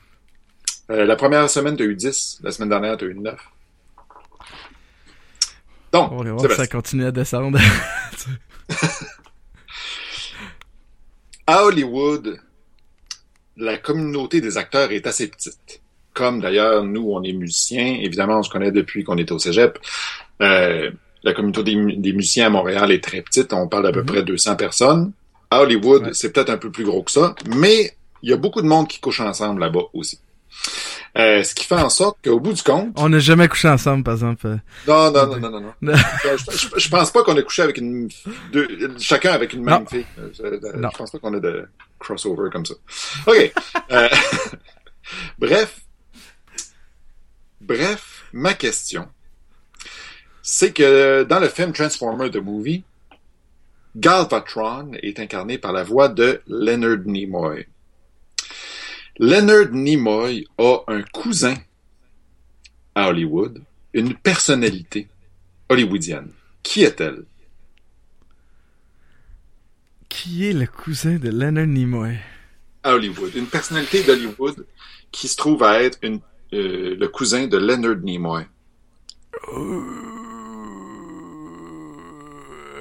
Euh, 0.90 1.04
la 1.04 1.16
première 1.16 1.48
semaine, 1.48 1.76
tu 1.76 1.82
as 1.82 1.86
eu 1.86 1.94
10. 1.94 2.40
La 2.42 2.50
semaine 2.50 2.70
dernière, 2.70 2.96
tu 2.96 3.04
as 3.04 3.08
eu 3.08 3.14
9. 3.14 3.38
Donc, 5.92 6.12
On 6.12 6.22
va 6.22 6.32
voir 6.32 6.50
si 6.50 6.56
ça 6.56 6.66
continue 6.66 7.04
à 7.04 7.12
descendre. 7.12 7.58
à 11.46 11.64
Hollywood, 11.64 12.40
la 13.56 13.76
communauté 13.76 14.40
des 14.40 14.56
acteurs 14.56 14.90
est 14.92 15.06
assez 15.06 15.28
petite. 15.28 15.82
Comme 16.14 16.40
d'ailleurs, 16.40 16.84
nous, 16.84 17.10
on 17.12 17.22
est 17.22 17.32
musiciens. 17.32 17.98
Évidemment, 18.00 18.38
on 18.38 18.42
se 18.42 18.50
connaît 18.50 18.72
depuis 18.72 19.04
qu'on 19.04 19.18
était 19.18 19.32
au 19.32 19.38
cégep. 19.38 19.78
Euh, 20.42 20.90
la 21.22 21.32
communauté 21.32 21.62
des, 21.62 21.76
mu- 21.76 21.96
des 21.96 22.12
musiciens 22.12 22.46
à 22.46 22.50
Montréal 22.50 22.90
est 22.92 23.02
très 23.02 23.22
petite. 23.22 23.52
On 23.52 23.68
parle 23.68 23.84
d'à 23.84 23.92
peu 23.92 24.00
Mhm. 24.00 24.06
près 24.06 24.22
200 24.22 24.56
personnes. 24.56 25.12
À 25.50 25.60
Hollywood, 25.62 26.02
Ouais. 26.04 26.10
c'est 26.14 26.32
peut-être 26.32 26.50
un 26.50 26.58
peu 26.58 26.70
plus 26.70 26.84
gros 26.84 27.02
que 27.02 27.10
ça, 27.10 27.34
mais 27.56 27.96
il 28.22 28.30
y 28.30 28.32
a 28.32 28.36
beaucoup 28.36 28.62
de 28.62 28.66
monde 28.68 28.86
qui 28.88 29.00
couche 29.00 29.20
ensemble 29.20 29.60
là-bas 29.60 29.80
aussi. 29.92 30.20
Euh, 31.18 31.42
ce 31.42 31.54
qui 31.54 31.64
fait 31.64 31.74
en 31.74 31.90
sorte 31.90 32.18
qu'au 32.22 32.38
bout 32.38 32.52
du 32.52 32.62
compte, 32.62 32.92
On 32.96 33.08
n'a 33.08 33.18
jamais 33.18 33.48
couché 33.48 33.68
ensemble, 33.68 34.04
par 34.04 34.14
exemple. 34.14 34.46
euh. 34.46 34.56
non, 34.86 35.10
non, 35.10 35.26
non, 35.26 35.40
non, 35.40 35.60
non, 35.60 35.72
non. 35.82 35.92
Je, 36.24 36.56
je- 36.56 36.78
je 36.78 36.88
pense 36.88 37.10
pas 37.10 37.24
qu'on 37.24 37.36
a 37.36 37.42
couché 37.42 37.62
avec 37.62 37.78
une, 37.78 38.08
deux, 38.52 38.68
chacun 38.98 39.32
avec 39.32 39.52
une 39.54 39.64
même 39.64 39.80
Non. 39.80 39.86
fille. 39.86 40.06
Euh, 40.20 40.28
Je, 40.32 40.76
Non. 40.78 40.88
je 40.92 40.96
pense 40.98 41.10
pas 41.10 41.18
qu'on 41.18 41.34
a 41.34 41.40
de 41.40 41.66
crossover 41.98 42.48
comme 42.52 42.64
ça. 42.64 42.74
OK. 43.26 43.52
Euh, 43.90 44.08
bref. 45.38 45.80
Bref, 47.60 48.24
ma 48.32 48.54
question, 48.54 49.06
c'est 50.52 50.72
que 50.72 51.22
dans 51.22 51.38
le 51.38 51.46
film 51.48 51.72
Transformer 51.72 52.28
The 52.28 52.38
Movie, 52.38 52.82
Galvatron 53.94 54.94
est 55.00 55.20
incarné 55.20 55.58
par 55.58 55.72
la 55.72 55.84
voix 55.84 56.08
de 56.08 56.42
Leonard 56.48 57.04
Nimoy. 57.06 57.68
Leonard 59.20 59.68
Nimoy 59.70 60.44
a 60.58 60.78
un 60.88 61.02
cousin 61.02 61.54
à 62.96 63.10
Hollywood, 63.10 63.62
une 63.94 64.14
personnalité 64.14 65.06
hollywoodienne. 65.68 66.32
Qui 66.64 66.82
est-elle? 66.82 67.22
Qui 70.08 70.48
est 70.48 70.52
le 70.52 70.66
cousin 70.66 71.14
de 71.16 71.28
Leonard 71.30 71.68
Nimoy? 71.68 72.16
À 72.82 72.94
Hollywood. 72.96 73.36
Une 73.36 73.46
personnalité 73.46 74.02
d'Hollywood 74.02 74.66
qui 75.12 75.28
se 75.28 75.36
trouve 75.36 75.62
à 75.62 75.80
être 75.80 75.98
une, 76.02 76.18
euh, 76.52 76.96
le 76.98 77.06
cousin 77.08 77.46
de 77.46 77.56
Leonard 77.56 77.98
Nimoy. 78.02 78.42
Qui- 79.44 79.50
Un- 79.52 79.52
Je- 79.52 79.54
un- 79.54 79.54
je 79.54 80.00
vais- 82.30 82.76
un 82.76 82.76
peu- 82.76 82.79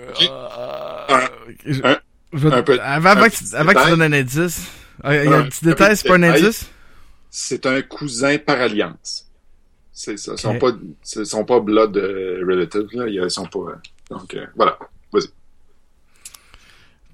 avant 2.84 3.24
que, 3.26 3.36
tu- 3.36 3.90
donnes 3.90 4.02
un 4.02 4.14
indice. 4.14 4.68
Ah, 5.04 5.16
Il 5.16 5.30
y 5.30 5.34
a 5.34 5.38
Un- 5.38 5.44
petit 5.44 5.66
détail, 5.66 5.96
c'est 5.98 6.08
pas 6.08 6.16
un 6.16 6.24
indice? 6.24 6.70
C'est 7.30 7.66
un 7.66 7.82
cousin 7.82 8.38
par 8.38 8.60
alliance. 8.60 9.26
C'est 9.94 10.18
ça. 10.18 10.32
Ils 10.34 10.38
sont 10.40 10.56
Ok. 10.56 10.60
pas, 10.60 10.72
ils 11.16 11.26
sont 11.26 11.46
pas 11.46 11.60
blood 11.60 11.96
euh, 11.98 12.44
relatives, 12.48 12.88
là. 12.94 13.08
Ils 13.08 13.30
sont 13.32 13.46
pas, 13.48 13.60
euh, 13.60 13.76
donc, 14.10 14.34
euh, 14.34 14.46
voilà. 14.56 14.78
Vas-y. 15.12 15.28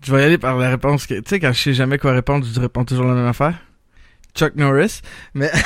Je 0.03 0.11
vais 0.15 0.21
y 0.21 0.25
aller 0.25 0.37
par 0.37 0.57
la 0.57 0.69
réponse 0.69 1.07
que, 1.07 1.15
tu 1.15 1.23
sais, 1.27 1.39
quand 1.39 1.51
je 1.51 1.59
sais 1.61 1.73
jamais 1.73 1.97
quoi 1.97 2.11
répondre, 2.13 2.45
je 2.45 2.59
réponds 2.59 2.85
toujours 2.85 3.05
la 3.07 3.13
même 3.15 3.25
affaire. 3.25 3.55
Chuck 4.35 4.55
Norris. 4.55 5.01
Mais, 5.33 5.51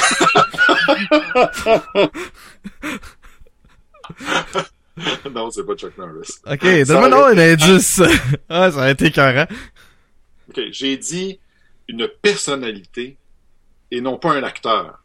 non, 5.31 5.51
c'est 5.51 5.65
pas 5.65 5.75
Chuck 5.75 5.97
Norris. 5.97 6.39
ok, 6.45 6.87
donne-moi 6.87 7.31
un 7.31 7.37
indice. 7.37 8.01
ah, 8.49 8.71
ça 8.71 8.77
aurait 8.77 8.91
été 8.91 9.07
écœurant. 9.07 9.47
OK, 10.49 10.61
j'ai 10.71 10.97
dit 10.97 11.39
une 11.87 12.07
personnalité 12.21 13.17
et 13.91 14.01
non 14.01 14.17
pas 14.17 14.33
un 14.33 14.43
acteur. 14.43 15.03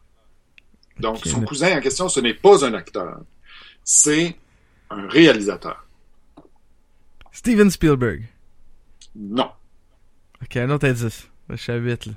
Donc, 0.99 1.25
son 1.25 1.41
cousin 1.41 1.77
en 1.77 1.81
question, 1.81 2.07
ce 2.07 2.19
n'est 2.19 2.33
pas 2.33 2.65
un 2.65 2.73
acteur. 2.73 3.19
C'est 3.83 4.35
un 4.89 5.07
réalisateur. 5.07 5.85
Steven 7.31 7.69
Spielberg. 7.69 8.23
Non. 9.15 9.51
Ok, 10.41 10.57
un 10.57 10.69
autre 10.69 10.87
indice. 10.87 11.27
Je 11.49 11.55
suis 11.55 11.71
à 11.71 11.75
8, 11.75 12.05
là. 12.07 12.13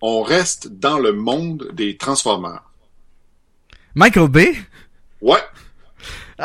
On 0.00 0.22
reste 0.22 0.68
dans 0.68 0.98
le 0.98 1.12
monde 1.12 1.68
des 1.72 1.96
Transformers. 1.96 2.62
Michael 3.94 4.28
Bay? 4.28 4.56
Ouais. 5.20 5.38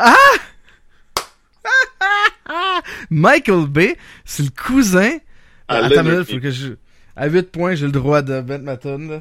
Michael 3.10 3.66
Bay, 3.66 3.96
c'est 4.24 4.42
le 4.42 4.50
cousin. 4.50 5.18
À 5.68 5.76
Attends, 5.76 6.24
faut 6.24 6.40
que 6.40 6.50
je. 6.50 6.74
À 7.16 7.26
8 7.26 7.50
points, 7.50 7.74
j'ai 7.74 7.86
le 7.86 7.92
droit 7.92 8.22
de 8.22 8.40
mettre 8.40 8.64
ma 8.64 8.76
tonne, 8.76 9.10
là. 9.10 9.20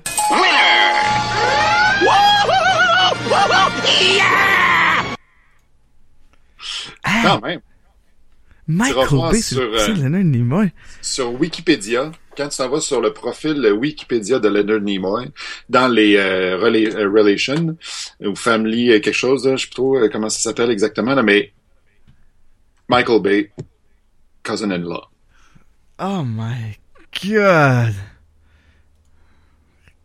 Ah, 7.04 7.22
Quand 7.24 7.42
même. 7.42 7.62
Michael 8.68 9.08
Bay, 9.32 9.42
c'est 9.42 9.56
le 9.56 9.74
euh. 9.74 9.78
Sur 11.02 11.34
Wikipédia, 11.40 12.12
quand 12.38 12.48
tu 12.50 12.58
t'en 12.58 12.70
vas 12.70 12.80
sur 12.80 13.02
le 13.02 13.12
profil 13.12 13.66
Wikipédia 13.74 14.38
de 14.40 14.48
Leonard 14.48 14.82
Nimoy, 14.82 15.32
dans 15.70 15.88
les 15.88 16.16
euh, 16.16 16.58
euh, 16.62 17.10
relations 17.10 17.76
ou 18.22 18.36
family 18.36 18.92
euh, 18.92 19.00
quelque 19.00 19.16
chose, 19.16 19.48
là, 19.48 19.56
je 19.56 19.64
sais 19.64 19.70
pas 19.70 19.76
trop 19.76 20.10
comment 20.10 20.30
ça 20.30 20.40
s'appelle 20.40 20.70
exactement, 20.70 21.22
mais 21.24 21.52
Michael 22.88 23.22
Bay, 23.22 23.52
cousin-in-law. 24.44 25.02
Oh 26.00 26.24
my 26.24 26.78
god! 27.26 27.96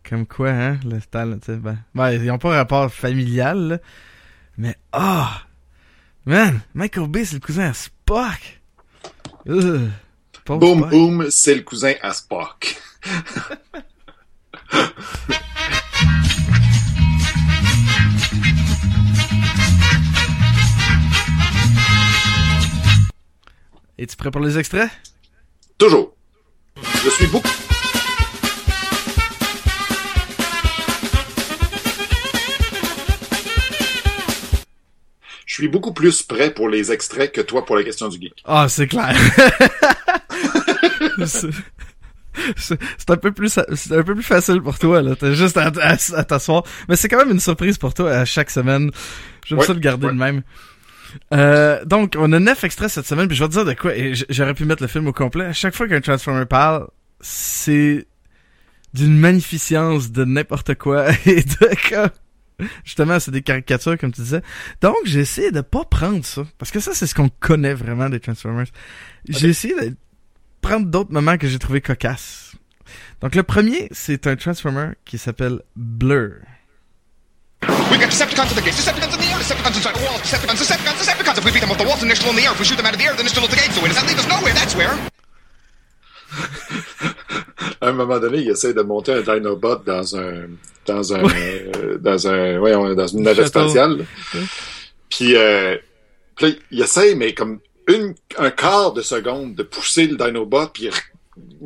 Comme 0.09 0.25
quoi, 0.25 0.49
hein, 0.49 0.79
le 0.83 0.99
style, 0.99 1.37
tu 1.39 1.53
sais, 1.53 1.57
ben, 1.57 1.77
ben, 1.93 2.11
ils 2.11 2.31
ont 2.31 2.39
pas 2.39 2.49
rapport 2.49 2.91
familial, 2.91 3.67
là, 3.67 3.77
mais 4.57 4.75
ah! 4.91 5.43
man, 6.25 6.61
Michael 6.73 7.07
Bay, 7.07 7.25
c'est 7.25 7.35
le 7.35 7.41
cousin 7.41 7.69
à 7.69 7.73
Spock! 7.73 8.59
Ugh, 9.47 9.89
pauvre 10.45 10.59
Boom 10.59 10.79
Spock. 10.79 10.91
Boom, 10.91 11.31
c'est 11.31 11.55
le 11.55 11.61
cousin 11.61 11.93
à 12.01 12.13
Spock. 12.13 12.81
Es-tu 23.97 24.15
prêt 24.17 24.31
pour 24.31 24.41
les 24.41 24.57
extraits? 24.57 24.89
Toujours. 25.77 26.15
Je 27.03 27.09
suis 27.09 27.27
beaucoup. 27.27 27.49
Je 35.53 35.59
suis 35.61 35.67
beaucoup 35.67 35.93
plus 35.93 36.23
prêt 36.23 36.51
pour 36.51 36.67
les 36.67 36.91
extraits 36.91 37.31
que 37.31 37.39
toi 37.39 37.63
pour 37.63 37.75
la 37.75 37.83
question 37.83 38.07
du 38.07 38.19
geek. 38.19 38.41
Ah, 38.43 38.65
c'est 38.67 38.87
clair. 38.87 39.15
c'est 41.27 43.09
un 43.09 43.17
peu 43.17 43.31
plus 43.31 43.59
c'est 43.75 43.95
un 43.95 44.01
peu 44.01 44.15
plus 44.15 44.23
facile 44.23 44.63
pour 44.63 44.79
toi 44.79 45.03
là, 45.03 45.15
t'as 45.15 45.33
juste 45.33 45.55
à, 45.57 45.67
à, 45.79 45.95
à 46.15 46.23
t'asseoir. 46.23 46.63
Mais 46.89 46.95
c'est 46.95 47.07
quand 47.07 47.19
même 47.19 47.29
une 47.29 47.39
surprise 47.39 47.77
pour 47.77 47.93
toi 47.93 48.11
à 48.13 48.25
chaque 48.25 48.49
semaine. 48.49 48.89
J'aime 49.45 49.59
Ouais, 49.59 49.65
ça 49.67 49.73
le 49.73 49.79
garder 49.79 50.07
ouais. 50.07 50.13
de 50.13 50.17
même. 50.17 50.41
Euh, 51.35 51.85
donc 51.85 52.15
on 52.17 52.33
a 52.33 52.39
neuf 52.39 52.63
extraits 52.63 52.89
cette 52.89 53.05
semaine, 53.05 53.27
puis 53.27 53.37
je 53.37 53.43
vais 53.43 53.47
te 53.49 53.53
dire 53.53 53.65
de 53.65 53.73
quoi. 53.73 53.95
Et 53.95 54.13
j'aurais 54.29 54.55
pu 54.55 54.65
mettre 54.65 54.81
le 54.81 54.87
film 54.87 55.05
au 55.05 55.13
complet. 55.13 55.45
À 55.45 55.53
chaque 55.53 55.75
fois 55.75 55.87
qu'un 55.87 56.01
Transformer 56.01 56.47
parle, 56.47 56.87
c'est 57.21 58.07
d'une 58.95 59.19
magnificence 59.19 60.11
de 60.11 60.25
n'importe 60.25 60.73
quoi 60.73 61.11
et 61.27 61.43
de 61.43 61.89
quoi. 61.89 62.09
Justement, 62.83 63.19
c'est 63.19 63.31
des 63.31 63.41
caricatures, 63.41 63.97
comme 63.97 64.11
tu 64.11 64.21
disais. 64.21 64.41
Donc, 64.81 64.95
j'ai 65.05 65.21
essayé 65.21 65.51
de 65.51 65.61
pas 65.61 65.85
prendre 65.85 66.23
ça. 66.25 66.43
Parce 66.57 66.71
que 66.71 66.79
ça, 66.79 66.91
c'est 66.93 67.07
ce 67.07 67.15
qu'on 67.15 67.29
connaît 67.29 67.73
vraiment 67.73 68.09
des 68.09 68.19
Transformers. 68.19 68.67
J'ai 69.27 69.49
essayé 69.49 69.73
de 69.75 69.95
prendre 70.61 70.87
d'autres 70.87 71.11
moments 71.11 71.37
que 71.37 71.47
j'ai 71.47 71.59
trouvé 71.59 71.81
cocasses. 71.81 72.53
Donc, 73.21 73.35
le 73.35 73.43
premier, 73.43 73.87
c'est 73.91 74.27
un 74.27 74.35
Transformer 74.35 74.91
qui 75.05 75.17
s'appelle 75.17 75.61
Blur. 75.75 76.41
We 77.63 77.97
got 77.97 78.09
Decepticons 78.09 78.51
at 78.51 78.55
the 78.55 78.61
gates, 78.61 78.75
Decepticons 78.75 79.13
in 79.13 79.19
the 79.19 79.29
air, 79.31 79.39
Decepticons 79.39 79.77
inside 79.77 79.95
the 79.95 80.03
walls, 80.03 80.21
Decepticons, 80.21 80.59
Decepticons, 80.59 80.99
Decepticons. 80.99 81.37
If 81.37 81.45
we 81.45 81.51
beat 81.51 81.61
them 81.61 81.71
off 81.71 81.77
the 81.77 81.85
walls 81.85 81.99
still 81.99 82.29
in 82.31 82.35
the 82.35 82.43
air, 82.43 82.51
if 82.51 82.59
we 82.59 82.65
shoot 82.65 82.75
them 82.75 82.85
out 82.85 82.93
of 82.93 82.99
the 82.99 83.05
air, 83.05 83.13
then 83.15 83.23
they're 83.23 83.29
still 83.29 83.45
at 83.45 83.51
the 83.51 83.55
gates. 83.55 83.75
So 83.75 83.81
where 83.81 83.87
does 83.87 83.97
that 83.97 84.07
leave 84.07 84.19
us? 84.19 84.27
Nowhere, 84.27 84.53
that's 84.53 84.75
where. 84.75 85.22
À 87.81 87.89
un 87.89 87.93
moment 87.93 88.19
donné, 88.19 88.39
il 88.39 88.49
essaie 88.49 88.73
de 88.73 88.81
monter 88.81 89.13
un 89.13 89.21
Dinobot 89.21 89.75
dans 89.85 90.15
un 90.15 90.47
dans 90.85 91.13
un 91.13 91.23
euh, 91.23 91.97
dans 91.99 92.27
un 92.27 92.57
voyons, 92.59 92.93
dans 92.93 93.07
une 93.07 93.23
navette 93.23 93.47
spatiale. 93.47 94.05
Puis, 95.09 95.35
euh, 95.35 95.77
puis 96.35 96.59
il 96.71 96.81
essaie, 96.81 97.15
mais 97.15 97.33
comme 97.33 97.59
une 97.87 98.15
un 98.37 98.51
quart 98.51 98.93
de 98.93 99.01
seconde 99.01 99.55
de 99.55 99.63
pousser 99.63 100.07
le 100.07 100.15
Dinobot, 100.15 100.67
puis 100.67 100.85
il, 100.85 100.91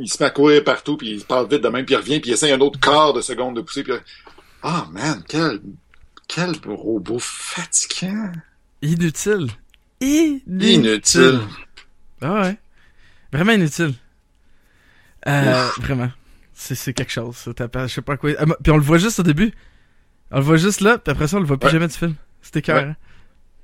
il 0.01 0.09
se 0.09 0.21
met 0.21 0.27
à 0.27 0.31
courir 0.31 0.63
partout, 0.63 0.97
puis 0.97 1.11
il 1.11 1.23
parle 1.23 1.47
vite 1.47 1.61
de 1.61 1.69
même, 1.69 1.85
puis 1.85 1.93
il 1.93 1.97
revient, 1.97 2.19
puis 2.19 2.31
il 2.31 2.33
essaie 2.33 2.51
un 2.51 2.61
autre 2.61 2.79
quart 2.79 3.13
de 3.13 3.21
seconde 3.21 3.55
de 3.55 3.61
pousser, 3.61 3.83
puis 3.83 3.93
ah 4.63 4.87
man, 4.91 5.23
quel 5.27 5.61
quel 6.27 6.53
robot 6.65 7.19
fatigant, 7.19 8.31
Inutile. 8.81 9.47
Inutile. 10.01 10.43
inutile. 10.61 11.39
Ah 12.21 12.41
ouais. 12.41 12.57
Vraiment 13.31 13.53
inutile. 13.53 13.93
Euh, 15.27 15.67
vraiment. 15.79 16.09
C'est, 16.53 16.75
c'est 16.75 16.93
quelque 16.93 17.11
chose. 17.11 17.35
ça. 17.35 17.53
T'as 17.53 17.67
pas- 17.67 17.87
Je 17.87 17.93
sais 17.95 18.01
pas 18.01 18.17
quoi. 18.17 18.31
Ah, 18.39 18.45
Puis 18.63 18.71
on 18.71 18.77
le 18.77 18.83
voit 18.83 18.97
juste 18.97 19.19
au 19.19 19.23
début. 19.23 19.51
On 20.31 20.37
le 20.37 20.43
voit 20.43 20.57
juste 20.57 20.81
là, 20.81 20.97
puis 20.97 21.11
après 21.11 21.27
ça, 21.27 21.37
on 21.37 21.39
le 21.39 21.45
voit 21.45 21.57
plus 21.57 21.67
Ouais. 21.67 21.73
jamais 21.73 21.87
du 21.87 21.93
film. 21.93 22.15
C'était 22.41 22.61
cœur. 22.61 22.83
Ouais. 22.87 22.93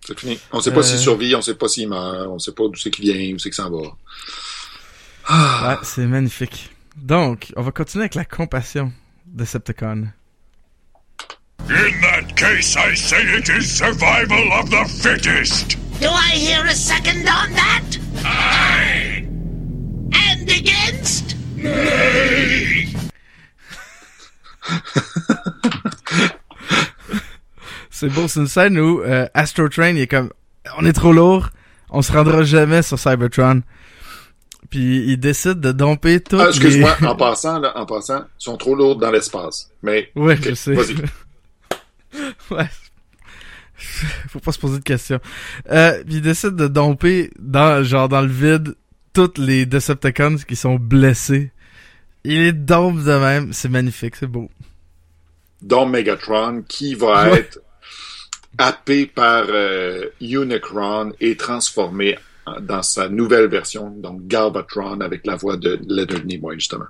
C'est 0.05 0.19
fini. 0.19 0.39
On 0.51 0.59
sait 0.59 0.71
pas 0.71 0.79
Euh. 0.79 0.83
s'il 0.83 0.99
survit, 0.99 1.33
on 1.35 1.41
sait 1.41 1.55
pas 1.55 1.67
s'il 1.67 1.87
meurt, 1.89 2.27
on 2.27 2.37
sait 2.39 2.51
pas 2.53 2.63
d'où 2.67 2.75
c'est 2.75 2.89
qu'il 2.91 3.05
vient, 3.05 3.33
où 3.35 3.39
c'est 3.39 3.49
qu'il 3.49 3.55
s'en 3.55 3.69
va. 3.69 3.77
Ouais, 5.29 5.77
c'est 5.83 6.05
magnifique. 6.05 6.69
Donc, 6.97 7.53
on 7.55 7.61
va 7.61 7.71
continuer 7.71 8.03
avec 8.03 8.15
la 8.15 8.25
compassion 8.25 8.91
de 9.25 9.45
Septicon. 9.45 10.07
In 11.69 12.01
that 12.01 12.33
case, 12.35 12.75
I 12.75 12.95
say 12.95 13.23
it 13.37 13.47
is 13.49 13.63
survival 13.65 14.51
of 14.59 14.69
the 14.69 14.85
fittest. 15.01 15.77
Do 16.01 16.07
I 16.09 16.35
hear 16.35 16.65
a 16.65 16.75
second 16.75 17.25
on 17.25 17.53
that? 17.55 17.97
Aye. 18.25 19.25
And 20.13 20.49
against? 20.49 21.32
C'est 27.89 28.09
beau, 28.09 28.27
c'est 28.27 28.39
une 28.41 28.47
scène 28.47 28.77
où 28.79 29.01
euh, 29.01 29.27
Astro 29.33 29.69
Train 29.69 29.89
il 29.91 29.99
est 29.99 30.07
comme 30.07 30.29
on 30.77 30.85
est 30.85 30.93
trop 30.93 31.13
lourd, 31.13 31.49
on 31.89 32.01
se 32.01 32.11
rendra 32.11 32.43
jamais 32.43 32.81
sur 32.81 32.99
Cybertron. 32.99 33.61
Puis 34.69 35.05
il 35.07 35.17
décide 35.17 35.59
de 35.59 35.71
domper 35.71 36.19
tout. 36.19 36.37
Ah, 36.39 36.47
excuse-moi, 36.49 36.97
en 37.03 37.15
passant, 37.15 37.59
là, 37.59 37.77
en 37.77 37.85
passant, 37.85 38.23
ils 38.39 38.43
sont 38.43 38.57
trop 38.57 38.75
lourds 38.75 38.95
dans 38.97 39.11
l'espace. 39.11 39.69
Mais, 39.83 40.09
Ouais, 40.15 40.35
je 40.41 40.53
sais. 40.55 40.75
ouais. 42.51 42.69
Faut 44.29 44.39
pas 44.39 44.51
se 44.51 44.59
poser 44.59 44.79
de 44.79 44.83
questions. 44.83 45.19
Euh, 45.71 46.03
puis 46.03 46.15
il 46.15 46.21
décide 46.21 46.55
de 46.55 46.67
domper 46.67 47.31
dans 47.39 47.83
genre 47.83 48.09
dans 48.09 48.21
le 48.21 48.27
vide 48.27 48.75
toutes 49.13 49.37
les 49.37 49.65
Decepticons 49.65 50.37
qui 50.47 50.55
sont 50.55 50.75
blessés. 50.75 51.51
Il 52.23 52.39
les 52.41 52.53
dompe 52.53 53.03
de 53.03 53.17
même, 53.17 53.53
c'est 53.53 53.69
magnifique, 53.69 54.15
c'est 54.15 54.27
beau. 54.27 54.49
dont 55.61 55.85
Megatron, 55.85 56.63
qui 56.67 56.93
va 56.95 57.31
Ouais. 57.31 57.39
être 57.39 57.59
happé 58.57 59.05
par 59.05 59.45
euh, 59.49 60.05
Unicron 60.19 61.13
et 61.21 61.37
transformé 61.37 62.17
dans 62.61 62.83
sa 62.83 63.07
nouvelle 63.07 63.47
version, 63.47 63.89
donc 63.89 64.27
Galvatron, 64.27 64.99
avec 64.99 65.25
la 65.25 65.35
voix 65.37 65.55
de 65.55 65.79
Leonard 65.87 66.25
Nimoy, 66.25 66.55
justement. 66.55 66.85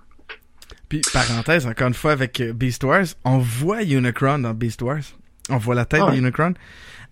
Puis 0.90 1.02
parenthèse 1.14 1.68
encore 1.68 1.88
une 1.88 1.94
fois 1.94 2.12
avec 2.14 2.40
euh, 2.42 2.54
Beast 2.54 2.84
Wars, 2.84 3.06
on 3.24 3.38
voit 3.38 3.84
Unicron 3.84 4.40
dans 4.40 4.54
Beast 4.54 4.82
Wars. 4.82 5.04
On 5.50 5.58
voit 5.58 5.76
la 5.76 5.86
tête 5.86 6.02
Ah 6.08 6.12
de. 6.12 6.18
Unicron 6.18 6.54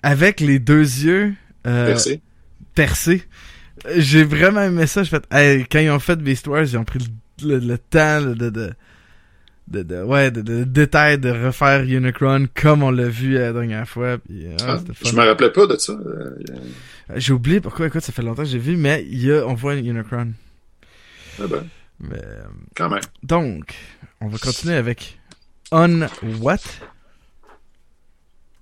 avec 0.03 0.39
les 0.39 0.57
deux 0.57 0.81
yeux 0.81 1.33
euh, 1.67 1.87
Merci. 1.89 2.21
percés. 2.73 3.23
J'ai 3.97 4.23
vraiment 4.23 4.61
aimé 4.61 4.87
ça. 4.87 5.03
Fait, 5.03 5.23
hey, 5.31 5.65
quand 5.65 5.79
ils 5.79 5.89
ont 5.89 5.99
fait 5.99 6.15
Beast 6.17 6.47
Wars, 6.47 6.63
ils 6.63 6.77
ont 6.77 6.83
pris 6.83 6.99
le, 7.43 7.57
le- 7.59 7.65
le 7.65 7.77
temps 7.77 8.21
de, 8.21 8.33
de, 8.49 8.71
de, 9.67 9.83
de- 9.83 10.03
ouais, 10.03 10.29
de, 10.31 10.41
de 10.41 10.63
détail 10.63 11.17
de 11.17 11.29
refaire 11.29 11.81
Unicron 11.81 12.47
comme 12.55 12.83
on 12.83 12.91
l'a 12.91 13.07
vu 13.09 13.33
la 13.33 13.51
dernière 13.53 13.87
fois. 13.87 14.17
Puis, 14.19 14.45
euh, 14.45 14.55
Ah, 14.67 14.77
je 15.03 15.15
me 15.15 15.21
rappelais 15.25 15.51
pas 15.51 15.65
de 15.67 15.77
ça. 15.77 15.93
Euh, 15.93 16.35
J'ai 17.15 17.33
oublié 17.33 17.59
pourquoi. 17.59 17.87
Écoute, 17.87 18.01
ça 18.03 18.11
fait 18.11 18.21
longtemps 18.21 18.43
que 18.43 18.49
j'ai 18.49 18.59
vu, 18.59 18.77
mais 18.77 19.05
il 19.09 19.25
y 19.25 19.31
a, 19.31 19.45
on 19.47 19.53
voit 19.55 19.75
Unicron. 19.75 20.33
ah 21.41 21.47
ben, 21.47 21.63
Mais, 21.99 22.17
euh, 22.23 22.43
quand 22.75 22.89
même. 22.89 23.01
donc, 23.23 23.73
on 24.19 24.27
va 24.27 24.37
continuer 24.37 24.75
avec 24.75 25.17
On 25.71 26.01
What? 26.41 26.57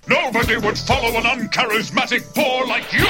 Nobody 0.09 0.57
would 0.57 0.77
follow 0.77 1.15
an 1.17 1.23
uncharismatic 1.23 2.33
bore 2.33 2.65
like 2.65 2.91
you. 2.91 3.05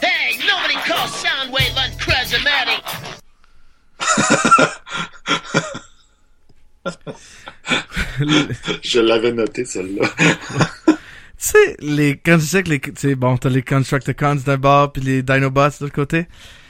Hey, 0.00 0.38
nobody 0.46 0.74
calls 0.86 1.10
Soundwave 1.10 1.76
uncharismatic. 1.76 2.84
Je 8.82 9.00
l'avais 9.00 9.32
noté, 9.32 9.64
celle-là. 9.64 10.08
Tu 10.86 11.50
sais, 11.50 11.76
les, 11.80 12.16
quand 12.16 12.38
tu 12.38 12.44
sais 12.44 12.62
que 12.62 12.70
les, 12.70 12.80
tu 12.80 12.92
sais, 12.96 13.14
bon, 13.16 13.36
t'as 13.36 13.48
les 13.48 13.62
Constructicons 13.62 14.36
d'un 14.36 14.56
bord 14.56 14.92
puis 14.92 15.02
les 15.02 15.22
Dinobots 15.22 15.68
de 15.68 15.76
l'autre 15.82 15.94
côté. 15.94 16.26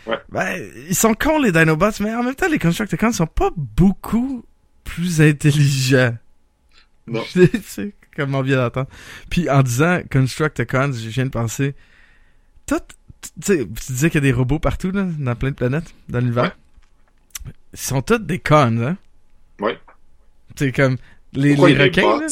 Ouais. 0.07 0.19
Ben, 0.31 0.71
ils 0.89 0.95
sont 0.95 1.15
cons, 1.15 1.39
les 1.39 1.53
Dinobots, 1.53 2.01
mais 2.01 2.15
en 2.15 2.23
même 2.23 2.35
temps, 2.35 2.49
les 2.49 2.59
Constructicons 2.59 3.13
sont 3.13 3.27
pas 3.27 3.51
beaucoup 3.55 4.45
plus 4.83 5.21
intelligents. 5.21 6.17
Non. 7.07 7.23
tu 8.15 8.23
sais, 8.23 8.27
comment 8.27 8.43
bien 8.43 8.57
d'entendre. 8.57 8.89
Puis 9.31 9.49
en 9.51 9.63
disant 9.63 10.01
Constructicons, 10.11 10.93
je 10.93 11.09
viens 11.09 11.27
de 11.27 11.31
penser, 11.31 11.75
tout, 12.67 12.81
tu 13.21 13.29
sais, 13.43 13.59
tu 13.59 13.93
disais 13.93 14.11
qu'il 14.11 14.23
y 14.23 14.27
a 14.27 14.33
des 14.33 14.33
robots 14.33 14.59
partout, 14.59 14.91
là, 14.91 15.07
dans 15.19 15.35
plein 15.35 15.51
de 15.51 15.57
planètes, 15.57 15.95
dans 16.09 16.21
l'univers. 16.21 16.57
Ils 17.73 17.79
sont 17.79 18.03
tous 18.03 18.19
des 18.19 18.39
cons, 18.39 18.81
hein? 18.83 18.97
Ouais. 19.61 19.79
C'est 20.57 20.73
comme, 20.73 20.97
les, 21.33 21.55
Pourquoi 21.55 21.85
requins, 21.85 22.21
là, 22.21 22.27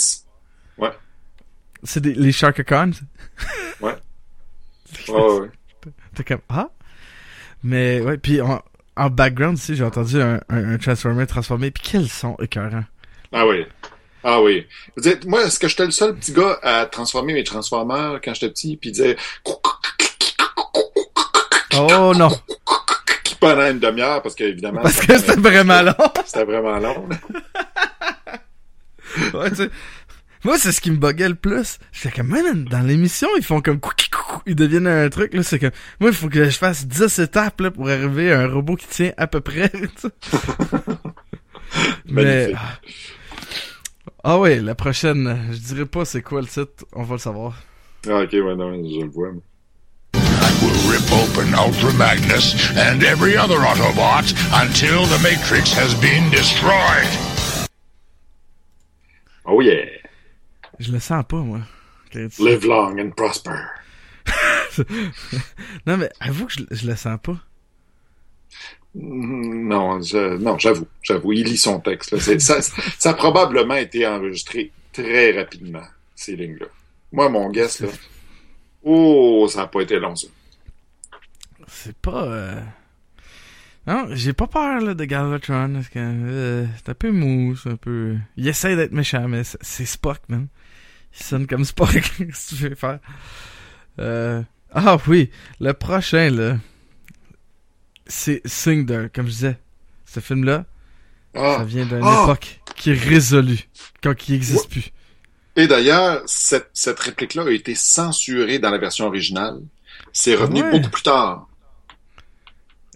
c'est 1.85 2.01
des, 2.01 2.15
les 2.15 2.33
Sharkacons. 2.33 2.93
Ouais. 3.81 3.97
Ouais, 5.09 5.41
ouais. 5.41 5.49
T'es 6.15 6.23
comme, 6.23 6.43
ah? 6.49 6.69
Mais, 7.65 8.01
ouais, 8.01 8.17
puis 8.17 8.41
en, 8.41 8.63
en 8.95 9.11
background, 9.11 9.55
aussi, 9.55 9.75
j'ai 9.75 9.83
entendu 9.83 10.21
un, 10.21 10.41
un, 10.49 10.75
un 10.75 10.79
Transformer 10.79 11.27
transformé, 11.27 11.73
puis 11.73 11.83
quels 11.83 12.09
sont 12.09 12.37
écœurants. 12.37 12.85
Ah 13.33 13.45
oui. 13.47 13.67
Ah 14.25 14.41
oui. 14.41 14.67
Vous 14.97 15.03
dites, 15.03 15.27
moi, 15.27 15.45
est-ce 15.45 15.59
que 15.59 15.69
j'étais 15.69 15.85
le 15.85 15.91
seul 15.91 16.15
petit 16.15 16.33
gars 16.33 16.59
à 16.63 16.87
transformer 16.87 17.33
mes 17.33 17.45
Transformers 17.45 18.21
quand 18.25 18.35
j'étais 18.35 18.51
petit, 18.51 18.77
puis 18.77 18.91
il 18.91 18.93
disait 18.93 19.17
Oh 21.75 22.13
non! 22.15 22.31
pendant 23.41 23.69
une 23.69 23.81
demi-heure, 23.81 24.23
parce 24.23 24.37
qu'évidemment, 24.37 24.83
Parce 24.83 25.01
que 25.01 25.19
c'était 25.19 25.35
vraiment 25.35 25.83
long! 25.83 25.95
c'était 26.25 26.45
vraiment 26.45 26.79
long. 26.79 27.09
ouais, 29.35 29.51
tu 29.51 29.57
sais. 29.57 29.71
Moi, 30.45 30.59
c'est 30.59 30.73
ce 30.73 30.81
qui 30.81 30.91
me 30.93 30.97
buguait 30.97 31.29
le 31.29 31.35
plus. 31.35 31.79
J'étais 31.93 32.17
comme, 32.17 32.29
man, 32.29 32.65
dans 32.65 32.81
l'émission, 32.81 33.29
ils 33.37 33.45
font 33.45 33.61
comme 33.61 33.81
ils 34.47 34.57
deviennent 34.57 34.87
un 34.87 35.09
truc, 35.09 35.35
là, 35.35 35.43
c'est 35.43 35.59
comme, 35.59 35.71
moi, 36.01 36.11
il 36.11 36.17
faut 36.17 36.29
que 36.29 36.45
je 36.45 36.57
fasse 36.57 36.87
10 36.87 37.19
étapes, 37.21 37.61
là, 37.61 37.71
pour 37.71 37.89
arriver 37.89 38.33
à 38.33 38.41
un 38.41 38.49
robot 38.49 38.77
qui 38.77 38.87
tient 38.87 39.13
à 39.17 39.27
peu 39.27 39.41
près. 39.41 39.71
Mais, 42.07 42.53
Magnifique. 42.53 42.57
Ah 44.25 44.39
ouais, 44.39 44.61
la 44.61 44.75
prochaine, 44.75 45.49
je 45.53 45.59
dirais 45.59 45.87
pas 45.87 46.05
c'est 46.05 46.23
quoi 46.23 46.41
le 46.41 46.47
titre, 46.47 46.85
on 46.93 47.03
va 47.03 47.15
le 47.15 47.19
savoir. 47.21 47.57
Ah, 48.09 48.21
ok, 48.23 48.33
ouais, 48.33 48.57
non, 48.57 48.73
je 48.73 49.01
le 49.05 49.11
vois. 49.11 49.33
moi. 49.33 49.43
Will 50.63 50.93
rip 50.93 51.11
open 51.13 51.55
Ultra 51.55 51.93
Magnus 51.95 52.55
and 52.77 53.03
every 53.03 53.37
other 53.37 53.59
Autobot 53.59 54.33
until 54.53 55.07
the 55.07 55.19
Matrix 55.23 55.73
has 55.73 55.93
been 56.01 56.31
destroyed. 56.31 57.09
Oh 59.45 59.61
yeah. 59.61 59.87
Je 60.79 60.93
le 60.93 61.01
sens 61.01 61.25
pas, 61.29 61.43
moi. 61.43 61.63
Live 62.39 62.65
long 62.65 63.01
and 63.01 63.17
prosper. 63.17 63.59
Non, 65.87 65.97
mais 65.99 66.09
avoue 66.21 66.47
que 66.47 66.53
je, 66.53 66.65
je 66.71 66.87
le 66.87 66.97
sens 66.97 67.19
pas. 67.23 67.39
Non, 68.95 70.01
je- 70.03 70.37
non, 70.37 70.59
j'avoue, 70.59 70.87
j'avoue, 71.03 71.33
il 71.33 71.45
lit 71.45 71.57
son 71.57 71.81
texte. 71.81 72.17
Ça, 72.39 72.59
a 73.11 73.15
probablement 73.15 73.75
été 73.77 74.07
enregistré 74.07 74.71
très 74.93 75.33
rapidement, 75.33 75.85
ces 76.15 76.37
lignes-là. 76.37 76.67
Moi, 77.13 77.29
mon 77.31 77.51
guess, 77.51 77.81
là, 77.81 77.89
oh, 78.85 79.47
ça 79.49 79.61
n'a 79.61 79.67
pas 79.67 79.81
été 79.81 79.99
long, 79.99 80.15
ça. 80.15 80.29
C'est 81.69 81.97
pas. 81.97 82.25
Euh... 82.25 82.61
Non, 83.87 84.07
j'ai 84.13 84.33
pas 84.33 84.47
peur 84.47 84.95
de 84.95 85.05
Galvatron. 85.05 85.73
Parce 85.75 85.89
que, 85.89 85.99
euh, 85.99 86.67
c'est 86.77 86.91
un 86.91 86.95
peu 86.95 87.11
mou, 87.11 87.57
c'est 87.57 87.71
un 87.71 87.77
peu. 87.77 88.17
Il 88.37 88.47
essaie 88.47 88.77
d'être 88.77 88.93
méchant, 88.93 89.27
mais 89.29 89.43
c'est- 89.45 89.85
Spock, 89.87 90.21
man. 90.29 90.49
Il 91.19 91.23
sonne 91.25 91.47
comme 91.47 91.65
Spock. 91.65 91.93
Qu'est-ce 92.19 92.51
que 92.51 92.57
tu 92.57 92.69
veux 92.69 92.75
faire? 92.75 92.99
Euh... 93.99 94.43
Ah 94.75 94.97
oui, 95.07 95.31
le 95.61 95.73
prochain, 95.73 96.31
là. 96.31 96.57
C'est 98.15 98.43
Cinder, 98.47 99.07
comme 99.15 99.25
je 99.27 99.31
disais. 99.31 99.59
Ce 100.05 100.21
film-là, 100.21 100.67
ça 101.35 101.61
Ah. 101.61 101.65
vient 101.65 101.87
d'une 101.87 102.03
Ah! 102.05 102.25
époque 102.25 102.61
qui 102.77 102.91
est 102.91 102.99
résolue, 103.09 103.61
quand 104.03 104.15
qui 104.15 104.33
n'existe 104.33 104.69
plus. 104.69 104.91
Et 105.57 105.67
d'ailleurs, 105.67 106.23
cette, 106.27 106.69
cette 106.75 107.01
réplique-là 107.01 107.45
a 107.45 107.51
été 107.51 107.75
censurée 107.75 108.59
dans 108.59 108.69
la 108.71 108.77
version 108.77 109.07
originale. 109.07 109.61
C'est 110.13 110.35
revenu 110.35 110.63
ouais? 110.63 110.71
beaucoup 110.73 110.91
plus 110.91 111.03
tard. 111.03 111.49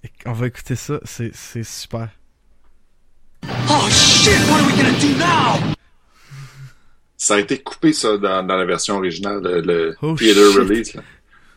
Et 0.05 0.11
on 0.27 0.33
va 0.35 0.49
écouter 0.49 0.77
ça, 0.77 1.01
c'est 1.05 1.35
c'est 1.35 1.65
super. 1.65 2.11
Oh 3.71 3.89
shit, 3.91 4.33
what 4.51 4.59
are 4.61 4.67
we 4.67 4.77
gonna 4.77 4.99
do 5.01 5.09
now? 5.19 5.75
Ça 7.17 7.37
a 7.37 7.39
été 7.41 7.63
coupé, 7.63 7.95
ça, 7.95 8.19
dans, 8.19 8.43
dans 8.47 8.57
la 8.57 8.67
version 8.67 8.97
originale, 8.97 9.41
le, 9.43 9.61
le 9.63 9.97
Oh, 10.03 10.15
theater 10.15 10.51
shit. 10.53 10.59
release. 10.59 10.95
Là. 10.95 11.03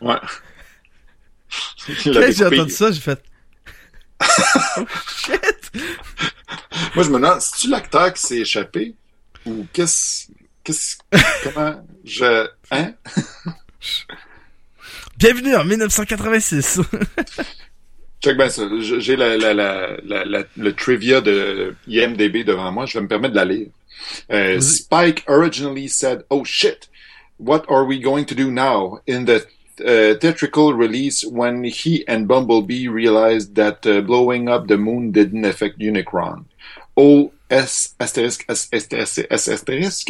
Ouais. 0.00 0.20
Quand 2.04 2.32
j'ai 2.32 2.46
entendu 2.46 2.70
ça, 2.70 2.90
j'ai 2.90 3.00
fait... 3.00 3.22
oh 4.20 4.86
shit! 5.16 5.72
Moi, 6.94 7.04
je 7.04 7.10
me 7.10 7.18
demande, 7.18 7.40
c'est-tu 7.40 7.68
l'acteur 7.68 8.12
qui 8.12 8.22
s'est 8.22 8.38
échappé? 8.38 8.94
Ou 9.46 9.66
qu'est-ce... 9.72 10.26
Qu'est-ce... 10.64 10.96
Comment... 11.44 11.84
Je... 12.04 12.46
Hein? 12.70 12.92
Bienvenue 15.16 15.54
en 15.54 15.64
1986! 15.64 16.80
Check 18.22 18.36
bien 18.36 18.48
ça. 18.50 18.68
J'ai 18.80 19.16
la, 19.16 19.36
la, 19.38 19.54
la, 19.54 20.44
le 20.56 20.72
trivia 20.74 21.22
de 21.22 21.74
IMDB 21.88 22.44
devant 22.44 22.70
moi. 22.70 22.84
Je 22.84 22.98
vais 22.98 23.02
me 23.02 23.08
permettre 23.08 23.32
de 23.32 23.38
la 23.38 23.46
lire. 23.46 23.68
Euh. 24.30 24.60
Spike 24.60 25.24
originally 25.26 25.88
said, 25.88 26.24
"Oh 26.28 26.44
shit, 26.44 26.90
what 27.38 27.62
are 27.68 27.86
we 27.86 27.98
going 27.98 28.24
to 28.24 28.34
do 28.34 28.50
now?" 28.50 29.00
In 29.08 29.24
the 29.24 29.46
theatrical 30.20 30.74
release, 30.74 31.24
when 31.24 31.64
he 31.64 32.06
and 32.06 32.28
Bumblebee 32.28 32.88
realized 32.88 33.54
that 33.56 33.86
uh, 33.86 34.00
blowing 34.00 34.48
up 34.48 34.68
the 34.68 34.78
moon 34.78 35.12
didn't 35.12 35.44
affect 35.44 35.78
Unicron. 35.78 36.44
O 36.96 37.32
S 37.50 37.94
asterisk 37.98 38.44
S 38.48 38.68
asterisk 38.72 39.26
S 39.30 39.48
asterisk 39.48 40.08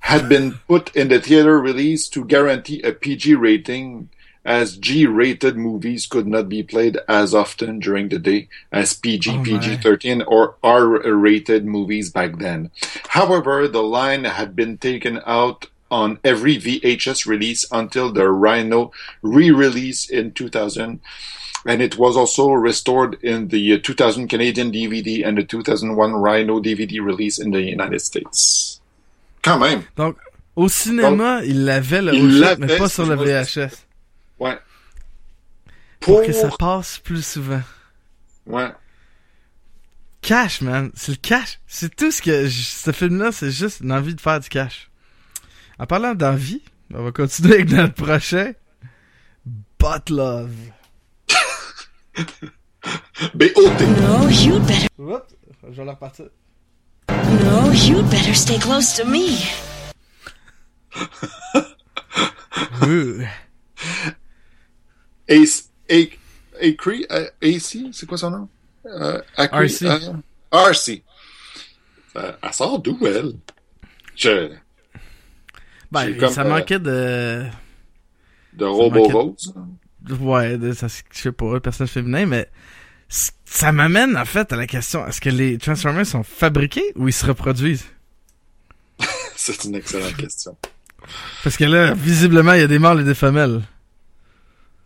had 0.00 0.28
been 0.28 0.58
put 0.66 0.94
in 0.96 1.08
the 1.08 1.20
theater 1.20 1.60
release 1.60 2.08
to 2.08 2.24
guarantee 2.24 2.80
a 2.82 2.92
PG 2.92 3.34
rating 3.34 4.08
as 4.44 4.78
G-rated 4.78 5.56
movies 5.56 6.06
could 6.06 6.26
not 6.26 6.48
be 6.48 6.62
played 6.62 6.96
as 7.06 7.34
often 7.34 7.78
during 7.78 8.08
the 8.08 8.18
day 8.18 8.48
as 8.72 8.94
PG, 8.94 9.30
Oh. 9.30 9.42
PG-13 9.44 10.24
or 10.26 10.56
R-rated 10.64 11.66
movies 11.66 12.08
back 12.10 12.38
then. 12.38 12.70
However, 13.08 13.68
the 13.68 13.82
line 13.82 14.24
had 14.24 14.56
been 14.56 14.78
taken 14.78 15.20
out 15.26 15.66
on 15.90 16.18
every 16.24 16.56
VHS 16.56 17.26
release 17.26 17.64
until 17.72 18.12
the 18.12 18.28
Rhino 18.28 18.90
re-release 19.22 20.08
in 20.08 20.32
2000 20.32 21.00
and 21.66 21.82
it 21.82 21.98
was 21.98 22.16
also 22.16 22.52
restored 22.52 23.18
in 23.22 23.48
the 23.48 23.74
uh, 23.74 23.78
2000 23.82 24.28
Canadian 24.28 24.70
DVD 24.72 25.26
and 25.26 25.36
the 25.36 25.42
2001 25.44 26.14
Rhino 26.14 26.60
DVD 26.60 27.00
release 27.04 27.38
in 27.38 27.50
the 27.50 27.60
United 27.60 28.00
States. 28.00 28.80
Quand 29.42 29.58
même. 29.58 29.82
Donc, 29.96 30.16
au 30.56 30.68
cinéma, 30.68 31.42
il 31.44 31.64
l'avait, 31.66 32.00
le 32.02 32.14
Il 32.14 32.40
l'avait, 32.40 32.66
mais 32.66 32.78
pas 32.78 32.88
sur 32.88 33.04
le. 33.06 33.14
VHS. 33.14 33.84
Ouais. 34.38 34.58
Pour 36.00 36.22
que 36.24 36.32
ça 36.32 36.48
passe 36.58 36.98
plus 36.98 37.24
souvent. 37.24 37.62
Ouais. 38.46 38.70
Cash, 40.22 40.60
man. 40.60 40.90
C'est 40.94 41.12
le 41.12 41.18
cash. 41.18 41.58
C'est 41.66 41.94
tout 41.94 42.10
ce 42.10 42.20
que... 42.22 42.46
j- 42.46 42.64
Ce 42.64 42.92
film-là, 42.92 43.32
c'est 43.32 43.50
juste 43.50 43.80
une 43.80 43.92
envie 43.92 44.14
de 44.14 44.20
faire 44.20 44.40
du 44.40 44.48
cash. 44.48 44.89
En 45.80 45.86
parlant 45.86 46.14
d'envie, 46.14 46.62
on 46.92 47.04
va 47.04 47.12
continuer 47.12 47.54
avec 47.54 47.70
notre 47.70 47.94
prochain. 47.94 48.52
But 49.78 50.10
Love. 50.10 50.52
B.O.T. 53.34 53.86
No, 54.02 54.28
you'd 54.28 54.62
better. 54.66 54.88
Oups, 54.98 55.34
je 55.64 55.70
vais 55.76 55.84
la 55.86 55.92
repartir. 55.92 56.26
No, 57.08 57.72
you'd 57.72 58.06
better 58.10 58.34
stay 58.34 58.58
close 58.58 58.94
to 58.96 59.06
me. 59.06 59.38
Ace, 65.28 65.70
A, 65.90 66.08
Acre, 66.60 67.06
euh, 67.10 67.28
AC, 67.42 67.78
c'est 67.92 68.06
quoi 68.06 68.18
son 68.18 68.30
nom? 68.30 68.48
Euh, 68.86 69.20
Acre- 69.36 69.62
RC. 69.62 69.86
euh, 69.86 70.12
RC. 70.52 71.02
Euh, 72.16 72.32
elle 72.42 72.52
sort 72.52 72.78
d'où, 72.80 72.98
elle? 73.06 73.34
Je, 74.16 74.50
Ben, 75.92 76.16
comme, 76.16 76.30
ça 76.30 76.42
euh, 76.42 76.48
manquait 76.48 76.78
de... 76.78 77.44
de 78.54 78.64
Robo 78.64 79.00
manquait- 79.00 79.12
Rose. 79.12 79.54
Ouais, 80.20 80.56
de, 80.56 80.72
ça, 80.72 80.86
je 80.88 81.18
sais 81.20 81.32
pas, 81.32 81.56
un 81.56 81.60
personnage 81.60 81.90
féminin, 81.90 82.26
mais 82.26 82.48
ça 83.44 83.72
m'amène 83.72 84.16
en 84.16 84.24
fait 84.24 84.52
à 84.52 84.56
la 84.56 84.66
question 84.66 85.06
est-ce 85.06 85.20
que 85.20 85.30
les 85.30 85.58
Transformers 85.58 86.06
sont 86.06 86.22
fabriqués 86.22 86.92
ou 86.96 87.08
ils 87.08 87.12
se 87.12 87.26
reproduisent? 87.26 87.86
C'est 89.36 89.64
une 89.64 89.74
excellente 89.74 90.16
question. 90.16 90.56
Parce 91.42 91.56
que 91.56 91.64
là, 91.64 91.94
visiblement, 91.94 92.52
il 92.52 92.60
y 92.60 92.64
a 92.64 92.66
des 92.68 92.78
mâles 92.78 93.00
et 93.00 93.04
des 93.04 93.14
femelles. 93.14 93.62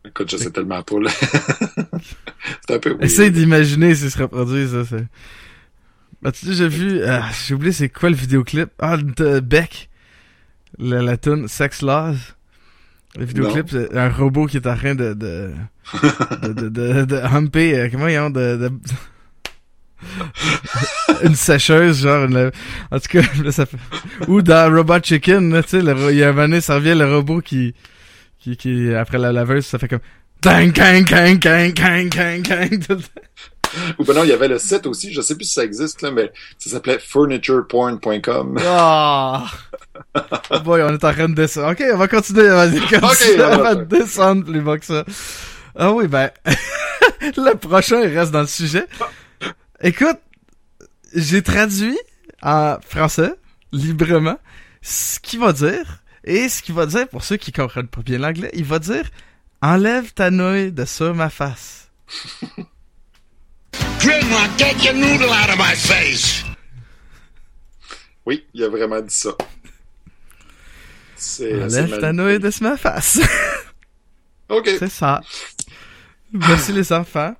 Écoute, 0.06 0.30
je 0.30 0.36
sais 0.36 0.50
tellement 0.50 0.82
pas, 0.82 1.00
là. 1.00 1.10
c'est 2.66 2.74
un 2.74 2.78
peu 2.78 2.90
weird. 2.90 3.04
Essaye 3.04 3.30
d'imaginer 3.30 3.94
s'ils 3.94 4.10
se 4.10 4.18
reproduisent, 4.18 4.72
ça, 4.72 4.84
c'est. 4.84 5.06
Ben, 6.22 6.30
tu 6.30 6.46
sais, 6.46 6.52
j'ai 6.52 6.68
vu, 6.68 7.00
euh, 7.00 7.20
j'ai 7.46 7.54
oublié 7.54 7.72
c'est 7.72 7.88
quoi 7.88 8.10
le 8.10 8.14
vidéoclip? 8.16 8.70
Ah, 8.78 8.96
de 8.96 9.40
Beck. 9.40 9.88
La, 10.78 11.02
la 11.02 11.16
tune 11.16 11.48
Sex 11.48 11.82
Laws. 11.82 12.16
Le 13.16 13.24
vidéoclip, 13.24 13.68
c'est 13.70 13.96
un 13.96 14.08
robot 14.10 14.46
qui 14.46 14.56
est 14.56 14.66
en 14.66 14.76
train 14.76 14.94
de, 14.96 15.14
de, 15.14 15.52
de, 16.42 16.52
de, 16.52 16.68
de, 16.68 17.04
de 17.04 17.16
humper, 17.16 17.78
euh, 17.78 17.88
comment 17.88 18.08
ils 18.08 18.18
ont, 18.18 18.28
de, 18.30 18.56
de... 18.56 18.70
une 21.22 21.34
sécheuse, 21.36 22.02
genre, 22.02 22.24
une- 22.24 22.50
en 22.90 22.98
tout 22.98 23.08
cas, 23.08 23.22
là, 23.42 23.52
ça 23.52 23.66
fait... 23.66 23.76
Ou 24.26 24.42
dans 24.42 24.74
Robot 24.74 24.98
Chicken, 25.02 25.62
tu 25.62 25.68
sais, 25.68 25.82
le 25.82 25.94
il 26.10 26.16
y 26.18 26.24
a 26.24 26.30
un 26.30 26.32
moment 26.32 26.60
ça 26.60 26.74
revient 26.74 26.94
le 26.96 27.06
robot 27.14 27.40
qui, 27.40 27.74
qui, 28.40 28.56
qui, 28.56 28.92
après 28.94 29.18
la 29.18 29.32
laveuse, 29.32 29.64
ça 29.64 29.78
fait 29.78 29.88
comme, 29.88 30.00
kang, 30.42 30.72
kang, 30.72 31.04
kang, 31.04 31.38
kang, 31.40 31.70
tout 32.86 32.94
le 32.94 33.02
temps. 33.02 33.20
Ou 33.98 34.04
ben 34.04 34.14
non, 34.14 34.24
il 34.24 34.30
y 34.30 34.32
avait 34.32 34.48
le 34.48 34.58
site 34.58 34.86
aussi, 34.86 35.12
je 35.12 35.20
sais 35.20 35.34
plus 35.36 35.44
si 35.44 35.54
ça 35.54 35.64
existe, 35.64 36.02
là, 36.02 36.10
mais 36.10 36.32
ça 36.58 36.70
s'appelait 36.70 36.98
furnitureporn.com. 36.98 38.58
Ah! 38.64 39.46
Boy, 40.64 40.82
on 40.82 40.88
est 40.94 41.04
en 41.04 41.12
train 41.12 41.28
de 41.28 41.34
descendre. 41.34 41.72
Ok, 41.72 41.82
on 41.92 41.96
va 41.96 42.08
continuer. 42.08 42.48
Vas-y, 42.48 42.80
continue. 42.80 43.02
Ok, 43.02 43.38
on 43.38 43.56
va- 43.62 43.74
descendre 43.76 44.44
plus 44.44 44.60
bas 44.60 44.78
que 44.78 44.84
ça. 44.86 45.04
Ah 45.76 45.92
oui, 45.92 46.06
ben, 46.06 46.30
le 47.20 47.54
prochain 47.56 48.00
il 48.02 48.16
reste 48.16 48.30
dans 48.32 48.40
le 48.42 48.46
sujet. 48.46 48.86
Écoute, 49.80 50.18
j'ai 51.14 51.42
traduit 51.42 51.98
en 52.42 52.76
français, 52.86 53.34
librement, 53.72 54.38
ce 54.82 55.18
qu'il 55.20 55.40
va 55.40 55.52
dire. 55.52 55.98
Et 56.26 56.48
ce 56.48 56.62
qu'il 56.62 56.74
va 56.74 56.86
dire, 56.86 57.06
pour 57.08 57.22
ceux 57.22 57.36
qui 57.36 57.52
comprennent 57.52 57.88
pas 57.88 58.00
bien 58.00 58.18
l'anglais, 58.18 58.50
il 58.54 58.64
va 58.64 58.78
dire 58.78 59.04
Enlève 59.60 60.12
ta 60.14 60.30
nouille 60.30 60.72
de 60.72 60.84
sur 60.86 61.14
ma 61.14 61.28
face. 61.28 61.88
Grimlock, 64.04 64.58
get 64.58 64.84
your 64.84 64.92
noodle 64.92 65.30
out 65.30 65.48
of 65.48 65.56
my 65.56 65.74
face! 65.74 66.44
Oui, 68.26 68.44
il 68.52 68.62
a 68.64 68.68
vraiment 68.68 69.00
dit 69.00 69.14
ça. 69.14 69.30
C'est 71.16 71.54
Enlève 71.62 71.98
ta 72.00 72.12
nouille 72.12 72.38
de 72.38 72.50
ma 72.60 72.76
face. 72.76 73.18
OK. 74.50 74.68
C'est 74.78 74.90
ça. 74.90 75.22
Merci 76.32 76.72
les 76.72 76.92
enfants. 76.92 77.34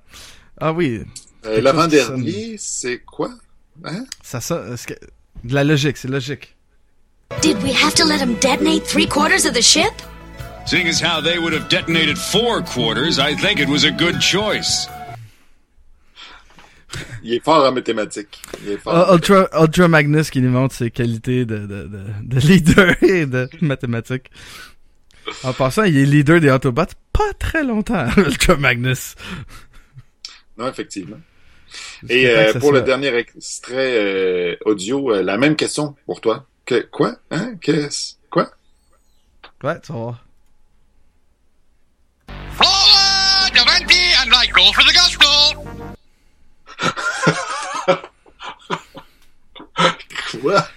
Ah 0.59 0.73
oui, 0.73 1.03
Euh, 1.45 1.61
L'avant-dernier, 1.61 2.55
c'est 2.57 2.97
quoi? 3.05 3.29
Hein? 3.83 4.05
ça 4.23 4.41
sonne. 4.41 4.73
est-ce 4.73 4.87
que- 4.87 4.95
De 5.43 5.53
la 5.53 5.63
logique, 5.63 5.97
c'est 5.97 6.07
logique. 6.07 6.55
Did 7.43 7.61
we 7.61 7.71
have 7.75 7.93
to 7.93 8.03
let 8.05 8.17
him 8.19 8.33
detonate 8.41 8.83
three 8.87 9.07
quarters 9.07 9.45
of 9.45 9.53
the 9.53 9.61
ship? 9.61 9.93
Seeing 10.65 10.87
as 10.87 10.99
how 10.99 11.21
they 11.21 11.37
would 11.37 11.53
have 11.53 11.69
detonated 11.69 12.17
four 12.17 12.63
quarters, 12.63 13.19
I 13.19 13.35
think 13.35 13.59
it 13.59 13.69
was 13.69 13.83
a 13.83 13.91
good 13.91 14.19
choice. 14.19 14.87
Il 17.23 17.33
est 17.33 17.43
fort 17.43 17.65
en 17.65 17.71
mathématiques. 17.71 18.41
Il 18.63 18.73
est 18.73 18.77
fort. 18.77 18.93
Ah, 18.95 19.13
Ultra, 19.13 19.47
Ultra 19.61 19.87
Magnus 19.87 20.29
qui 20.29 20.41
nous 20.41 20.51
montre 20.51 20.75
ses 20.75 20.91
qualités 20.91 21.45
de, 21.45 21.57
de, 21.59 21.83
de, 21.87 22.03
de 22.23 22.39
leader 22.39 22.95
et 23.03 23.25
de 23.25 23.49
mathématiques. 23.61 24.29
En 25.43 25.53
passant, 25.53 25.83
il 25.83 25.97
est 25.97 26.05
leader 26.05 26.39
des 26.39 26.51
Autobots 26.51 26.85
pas 27.11 27.33
très 27.39 27.63
longtemps, 27.63 28.05
Ultra 28.17 28.55
Magnus. 28.57 29.15
Non, 30.57 30.67
effectivement. 30.67 31.17
Et 32.09 32.29
euh, 32.29 32.53
pour 32.59 32.71
le 32.71 32.81
dernier 32.81 33.13
extrait 33.15 33.97
euh, 33.97 34.55
audio, 34.65 35.11
euh, 35.11 35.23
la 35.23 35.37
même 35.37 35.55
question 35.55 35.95
pour 36.05 36.21
toi. 36.21 36.45
Que, 36.65 36.81
quoi? 36.91 37.15
Hein? 37.31 37.55
Qu'est-ce? 37.61 38.15
Quoi? 38.29 38.49
Ouais, 39.63 39.79
tu 39.81 39.91
vas 39.91 39.97
voir. 39.97 40.25
Forward, 42.53 43.57
and 43.57 44.33
I 44.33 44.47
go 44.47 44.71
for 44.73 44.83
the 44.83 44.94
Quoi? 50.41 50.67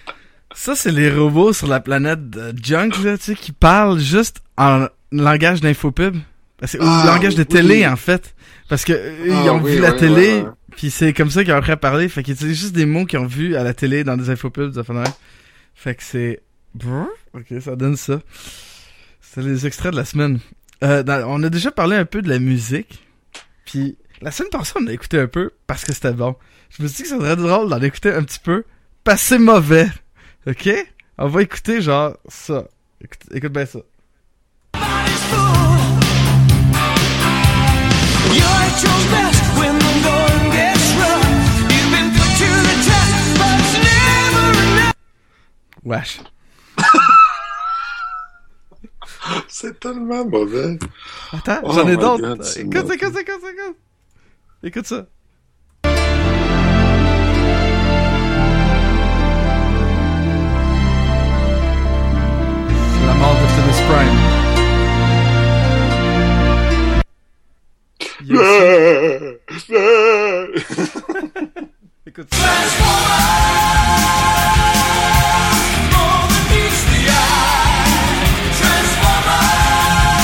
Ça, 0.54 0.74
c'est 0.74 0.90
les 0.90 1.10
robots 1.10 1.52
sur 1.52 1.66
la 1.68 1.80
planète 1.80 2.30
de 2.30 2.52
Junk, 2.62 2.90
là, 3.04 3.16
tu 3.18 3.24
sais, 3.24 3.34
qui 3.34 3.52
parlent 3.52 3.98
juste 4.00 4.38
en 4.56 4.86
langage 5.12 5.60
d'infopub. 5.60 6.16
Ou 6.16 6.66
Ah, 6.80 7.04
langage 7.06 7.34
de 7.36 7.42
oui. 7.42 7.46
télé, 7.46 7.86
en 7.86 7.96
fait. 7.96 8.34
Parce 8.68 8.84
que 8.84 8.92
eux, 8.92 9.26
ils 9.26 9.32
Ah, 9.32 9.52
ont 9.54 9.60
oui, 9.62 9.74
vu 9.76 9.80
la 9.80 9.92
télé, 9.92 10.42
puis 10.76 10.90
c'est 10.90 11.12
comme 11.12 11.30
ça 11.30 11.44
qu'ils 11.44 11.52
ont 11.52 11.56
appris 11.56 11.72
à 11.72 11.76
parler. 11.76 12.08
Fait 12.08 12.22
qu'ils 12.24 12.34
utilisent 12.34 12.58
juste 12.60 12.74
des 12.74 12.86
mots 12.86 13.04
qu'ils 13.06 13.20
ont 13.20 13.26
vus 13.26 13.54
à 13.56 13.62
la 13.62 13.74
télé 13.74 14.02
dans 14.04 14.16
des 14.16 14.30
infopubs, 14.30 14.72
de. 14.72 14.82
Fait 15.74 15.94
que 15.94 16.02
c'est... 16.02 16.40
Ok, 17.34 17.46
ça 17.60 17.76
donne 17.76 17.96
ça. 17.96 18.20
C'est 19.20 19.42
les 19.42 19.66
extraits 19.66 19.92
de 19.92 19.96
la 19.96 20.04
semaine. 20.04 20.40
Euh, 20.82 21.02
dans- 21.02 21.24
on 21.28 21.42
a 21.42 21.48
déjà 21.50 21.70
parlé 21.70 21.96
un 21.96 22.04
peu 22.04 22.20
de 22.22 22.28
la 22.28 22.38
musique. 22.40 23.04
Puis 23.64 23.96
la 24.20 24.30
semaine 24.30 24.50
passée, 24.50 24.72
on 24.80 24.86
a 24.86 24.92
écouté 24.92 25.20
un 25.20 25.26
peu 25.28 25.50
parce 25.66 25.84
que 25.84 25.92
c'était 25.92 26.12
bon. 26.12 26.34
Je 26.76 26.82
me 26.82 26.88
suis 26.88 26.96
dit 26.98 27.02
que 27.04 27.08
ça 27.10 27.18
serait 27.18 27.36
drôle 27.36 27.68
d'en 27.68 27.80
écouter 27.82 28.10
un 28.12 28.22
petit 28.24 28.40
peu 28.40 28.64
que 29.04 29.16
c'est 29.16 29.38
mauvais. 29.38 29.88
Ok? 30.46 30.68
On 31.18 31.28
va 31.28 31.42
écouter 31.42 31.80
genre 31.80 32.16
ça. 32.28 32.64
Écoute, 33.02 33.20
écoute 33.32 33.52
bien 33.52 33.66
ça. 33.66 33.80
Wesh. 45.84 46.20
C'est 49.48 49.78
tellement 49.80 50.24
mauvais. 50.26 50.78
Attends, 51.32 51.60
Oh 51.64 51.72
j'en 51.72 51.88
ai 51.88 51.96
d'autres. 51.96 52.58
Écoute, 52.58 52.90
écoute, 52.92 53.16
écoute, 53.18 53.18
écoute. 53.18 53.76
Écoute 54.62 54.86
ça. 54.86 55.06
Prime. 63.88 64.16
Il 68.20 68.26
y 68.26 68.36
a 68.36 68.40
aussi- 69.50 69.72
Écoute 72.06 72.28
ça. 72.34 73.58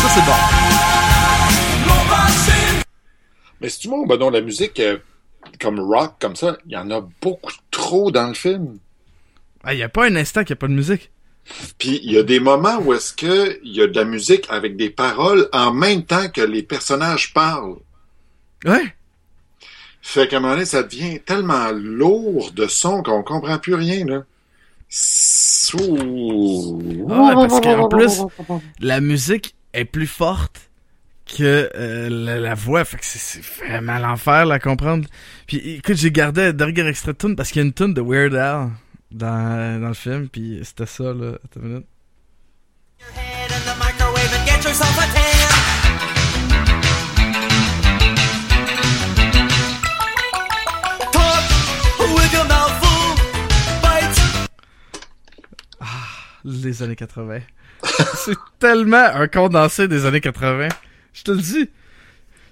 Ça, 0.02 0.08
c'est 0.14 0.20
bon. 0.26 0.32
Mais 3.60 3.68
c'est 3.68 3.80
du 3.82 3.88
monde, 3.88 4.08
ben 4.08 4.18
non, 4.18 4.30
la 4.30 4.40
musique 4.40 4.78
euh, 4.80 4.98
comme 5.60 5.80
rock, 5.80 6.14
comme 6.20 6.36
ça, 6.36 6.56
il 6.66 6.72
y 6.72 6.76
en 6.76 6.90
a 6.90 7.00
beaucoup 7.22 7.52
trop 7.70 8.10
dans 8.10 8.26
le 8.28 8.34
film. 8.34 8.78
Ah, 9.62 9.72
il 9.72 9.78
y 9.78 9.82
a 9.82 9.88
pas 9.88 10.06
un 10.06 10.16
instant 10.16 10.42
qu'il 10.44 10.52
n'y 10.54 10.58
a 10.58 10.60
pas 10.60 10.68
de 10.68 10.72
musique. 10.74 11.10
Puis 11.78 12.00
il 12.02 12.12
y 12.12 12.18
a 12.18 12.22
des 12.22 12.40
moments 12.40 12.78
où 12.78 12.92
est-ce 12.94 13.12
que 13.12 13.58
il 13.62 13.72
y 13.76 13.82
a 13.82 13.86
de 13.86 13.94
la 13.94 14.04
musique 14.04 14.46
avec 14.48 14.76
des 14.76 14.90
paroles 14.90 15.48
en 15.52 15.72
même 15.72 16.02
temps 16.04 16.28
que 16.28 16.40
les 16.40 16.62
personnages 16.62 17.32
parlent. 17.34 17.76
Ouais. 18.64 18.94
Fait 20.00 20.28
qu'à 20.28 20.36
un 20.36 20.40
moment 20.40 20.54
donné, 20.54 20.64
ça 20.66 20.82
devient 20.82 21.20
tellement 21.20 21.70
lourd 21.72 22.52
de 22.52 22.66
son 22.66 23.02
qu'on 23.02 23.22
comprend 23.22 23.58
plus 23.58 23.74
rien, 23.74 24.04
là. 24.04 24.22
Ouh. 25.80 27.06
Ah 27.10 27.20
ouais, 27.20 27.34
parce 27.48 27.60
qu'en 27.60 27.88
plus, 27.88 28.20
la 28.80 29.00
musique 29.00 29.54
est 29.72 29.84
plus 29.84 30.06
forte 30.06 30.70
que 31.26 31.70
euh, 31.74 32.08
la, 32.10 32.38
la 32.38 32.54
voix. 32.54 32.84
Fait 32.84 32.98
que 32.98 33.04
c'est- 33.04 33.40
vraiment 33.64 33.98
l'enfer 33.98 34.50
à 34.50 34.58
comprendre. 34.58 35.08
Puis 35.46 35.56
écoute, 35.76 35.96
j'ai 35.96 36.10
gardé 36.10 36.42
un 36.42 36.52
dernier 36.52 36.86
extrait 36.86 37.12
de 37.12 37.18
tune 37.18 37.34
parce 37.36 37.50
qu'il 37.50 37.60
y 37.60 37.64
a 37.64 37.66
une 37.66 37.72
tune 37.72 37.94
de 37.94 38.00
Weird 38.02 38.34
Al 38.34 38.68
dans, 39.14 39.80
dans 39.80 39.88
le 39.88 39.94
film. 39.94 40.28
Puis 40.28 40.60
c'était 40.64 40.86
ça, 40.86 41.04
là. 41.04 41.38
Attends 41.44 41.60
une 41.60 41.68
minute. 41.68 41.86
Les 56.46 56.82
années 56.82 56.96
80. 56.96 57.40
c'est 58.16 58.36
tellement 58.58 58.96
un 58.96 59.28
condensé 59.28 59.88
des 59.88 60.04
années 60.04 60.20
80. 60.20 60.68
Je 61.14 61.22
te 61.22 61.30
le 61.30 61.38
dis. 61.38 61.70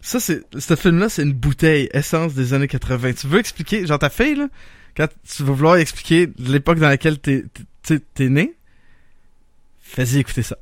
Ça, 0.01 0.19
c'est, 0.19 0.43
ce 0.59 0.77
film-là, 0.77 1.09
c'est 1.11 1.23
une 1.23 1.35
bouteille 1.35 1.91
essence 1.93 2.35
des 2.35 2.55
années 2.55 2.69
80. 2.69 3.13
Tu 3.13 3.27
veux 3.27 3.39
expliquer, 3.39 3.87
genre 3.87 3.99
ta 3.99 4.09
fille, 4.09 4.35
là, 4.35 4.49
quand 4.97 5.09
tu 5.29 5.43
vas 5.43 5.53
vouloir 5.53 5.77
expliquer 5.77 6.31
l'époque 6.39 6.79
dans 6.79 6.89
laquelle 6.89 7.19
t'es, 7.19 7.45
né, 8.21 8.55
fais-y 9.81 10.19
écouter 10.19 10.43
ça. 10.43 10.59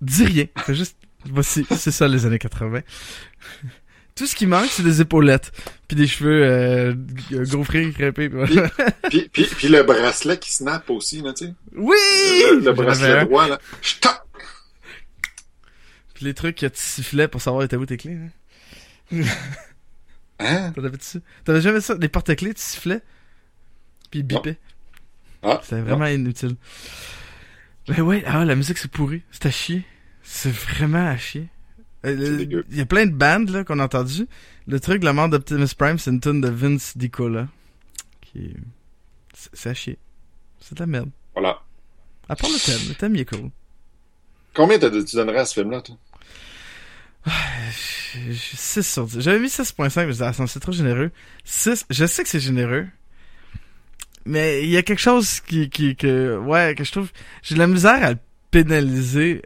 Dis 0.00 0.24
rien. 0.24 0.46
Fais 0.58 0.74
juste, 0.74 0.96
voici, 1.26 1.66
c'est 1.76 1.90
ça 1.90 2.08
les 2.08 2.26
années 2.26 2.38
80. 2.38 2.80
Tout 4.14 4.26
ce 4.26 4.34
qui 4.34 4.46
manque, 4.46 4.70
c'est 4.70 4.82
des 4.82 5.02
épaulettes. 5.02 5.52
Puis 5.88 5.96
des 5.96 6.06
cheveux, 6.06 6.42
euh, 6.42 6.94
gaufrés, 7.50 7.92
crêpés. 7.92 8.30
puis. 8.30 8.58
Puis, 9.10 9.28
puis, 9.30 9.44
puis 9.44 9.68
le 9.68 9.82
bracelet 9.82 10.38
qui 10.38 10.50
snap 10.52 10.88
aussi, 10.88 11.20
là, 11.20 11.34
tu 11.34 11.46
sais. 11.46 11.54
Oui! 11.74 11.96
Le, 12.62 12.72
bracelet 12.72 13.26
droit, 13.26 13.46
là. 13.46 13.60
Ch'ta! 13.82 14.24
Puis 16.14 16.24
les 16.24 16.32
trucs 16.32 16.56
que 16.56 16.66
tu 16.66 16.80
sifflais 16.80 17.28
pour 17.28 17.42
savoir 17.42 17.62
était 17.64 17.76
où 17.76 17.84
tes 17.84 17.98
clés. 17.98 18.16
Hein? 19.12 19.22
Hein? 20.38 20.72
T'en 20.74 20.84
avais 20.84 20.96
dessus? 20.96 21.20
T'avais 21.44 21.60
jamais 21.60 21.82
ça? 21.82 21.94
Les 22.00 22.08
porte-clés, 22.08 22.54
tu 22.54 22.62
sifflais? 22.62 23.02
Puis 24.10 24.20
ils 24.20 24.22
bipaient. 24.22 24.58
Ah, 25.42 25.60
C'était 25.62 25.80
vraiment 25.80 26.06
inutile. 26.06 26.56
Mais 27.88 28.00
ouais, 28.00 28.24
ah, 28.26 28.44
la 28.44 28.54
musique 28.56 28.78
c'est 28.78 28.90
pourri. 28.90 29.22
C'est 29.30 29.46
à 29.46 29.50
chier. 29.50 29.84
C'est 30.22 30.50
vraiment 30.52 31.06
à 31.06 31.16
chier. 31.16 31.48
Euh, 32.04 32.36
dégueu. 32.38 32.64
Il 32.70 32.76
y 32.76 32.80
a 32.80 32.86
plein 32.86 33.06
de 33.06 33.12
bandes 33.12 33.50
là 33.50 33.64
qu'on 33.64 33.78
a 33.78 33.84
entendu. 33.84 34.26
Le 34.66 34.80
truc 34.80 35.02
la 35.04 35.12
mort 35.12 35.28
d'Optimus 35.28 35.68
Prime, 35.76 35.98
c'est 35.98 36.10
une 36.10 36.20
tune 36.20 36.40
de 36.40 36.48
Vince 36.48 36.96
DiCola. 36.96 37.48
Qui 38.20 38.38
est- 38.38 38.56
C'est 39.52 39.70
à 39.70 39.74
chier. 39.74 39.98
C'est 40.60 40.74
de 40.74 40.80
la 40.80 40.86
merde. 40.86 41.10
Voilà. 41.34 41.62
À 42.28 42.34
part 42.34 42.50
le 42.50 42.58
thème. 42.58 42.88
Le 42.88 42.94
thème, 42.94 43.14
il 43.14 43.20
est 43.20 43.24
cool. 43.28 43.50
Combien 44.54 44.78
tu 44.78 44.88
donnerais 45.16 45.38
à 45.40 45.44
ce 45.44 45.54
film-là, 45.60 45.82
toi? 45.82 45.96
6 48.32 48.82
sur 48.82 49.06
10. 49.06 49.20
J'avais 49.20 49.38
mis 49.38 49.48
6.5, 49.48 50.00
mais 50.06 50.06
je 50.06 50.12
disais, 50.12 50.24
ah, 50.24 50.46
c'est 50.46 50.60
trop 50.60 50.72
généreux. 50.72 51.10
6, 51.44 51.84
je 51.90 52.06
sais 52.06 52.22
que 52.22 52.28
c'est 52.28 52.40
généreux. 52.40 52.86
Mais 54.26 54.62
il 54.64 54.70
y 54.70 54.76
a 54.76 54.82
quelque 54.82 55.00
chose 55.00 55.40
qui, 55.40 55.70
qui, 55.70 55.94
que, 55.96 56.36
ouais, 56.36 56.74
que 56.76 56.84
je 56.84 56.90
trouve, 56.92 57.10
j'ai 57.42 57.54
la 57.56 57.66
misère 57.66 58.02
à 58.02 58.10
le 58.10 58.18
pénaliser. 58.50 59.42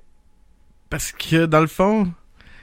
Parce 0.88 1.12
que, 1.12 1.46
dans 1.46 1.60
le 1.60 1.66
fond, 1.66 2.12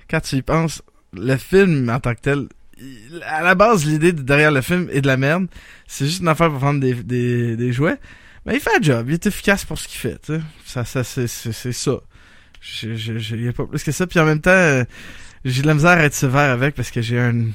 quand 0.09 0.19
tu 0.19 0.35
y 0.37 0.41
penses, 0.41 0.81
le 1.13 1.37
film 1.37 1.89
en 1.89 1.99
tant 1.99 2.13
que 2.15 2.19
tel, 2.21 2.47
il- 2.79 3.21
à 3.25 3.41
la 3.43 3.55
base, 3.55 3.85
l'idée 3.85 4.11
de- 4.13 4.21
derrière 4.21 4.51
le 4.51 4.61
film 4.61 4.87
est 4.91 5.01
de 5.01 5.07
la 5.07 5.15
merde. 5.17 5.47
C'est 5.87 6.05
juste 6.05 6.21
une 6.21 6.27
affaire 6.27 6.49
pour 6.49 6.59
vendre 6.59 6.79
des, 6.81 6.93
des, 6.95 7.55
des 7.55 7.71
jouets. 7.71 7.97
Mais 8.45 8.55
il 8.55 8.59
fait 8.59 8.75
un 8.77 8.81
job, 8.81 9.05
il 9.09 9.13
est 9.13 9.25
efficace 9.25 9.63
pour 9.65 9.77
ce 9.77 9.87
qu'il 9.87 9.99
fait, 9.99 10.17
tu 10.21 10.33
sais. 10.35 10.41
Ça, 10.65 10.85
ça, 10.85 11.03
c'est, 11.03 11.27
c'est, 11.27 11.71
ça. 11.71 11.99
Je, 12.61 12.95
je, 12.95 13.17
je, 13.17 13.35
y 13.35 13.47
a 13.47 13.53
pas 13.53 13.65
plus 13.65 13.83
que 13.83 13.91
ça. 13.91 14.07
Puis 14.07 14.19
en 14.19 14.25
même 14.25 14.41
temps, 14.41 14.51
euh, 14.51 14.83
j'ai 15.45 15.61
de 15.61 15.67
la 15.67 15.73
misère 15.73 15.91
à 15.91 16.03
être 16.03 16.13
sévère 16.13 16.51
avec 16.51 16.73
parce 16.75 16.89
que 16.91 17.01
j'ai 17.01 17.19
un 17.19 17.45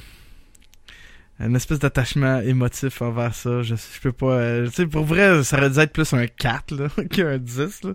une 1.47 1.57
espèce 1.57 1.79
d'attachement 1.79 2.41
émotif 2.41 3.03
envers 3.03 3.35
ça. 3.35 3.63
Je, 3.63 3.75
je 3.75 4.01
peux 4.01 4.13
pas. 4.13 4.27
euh, 4.39 4.67
tu 4.69 4.73
sais, 4.75 4.87
pour 4.87 5.05
vrai, 5.05 5.43
ça 5.45 5.59
aurait 5.59 5.71
dû 5.71 5.79
être 5.79 5.93
plus 5.93 6.13
un 6.15 6.27
4 6.27 6.75
là, 6.77 6.89
qu'un 7.11 7.39
10 7.39 7.83
là, 7.85 7.93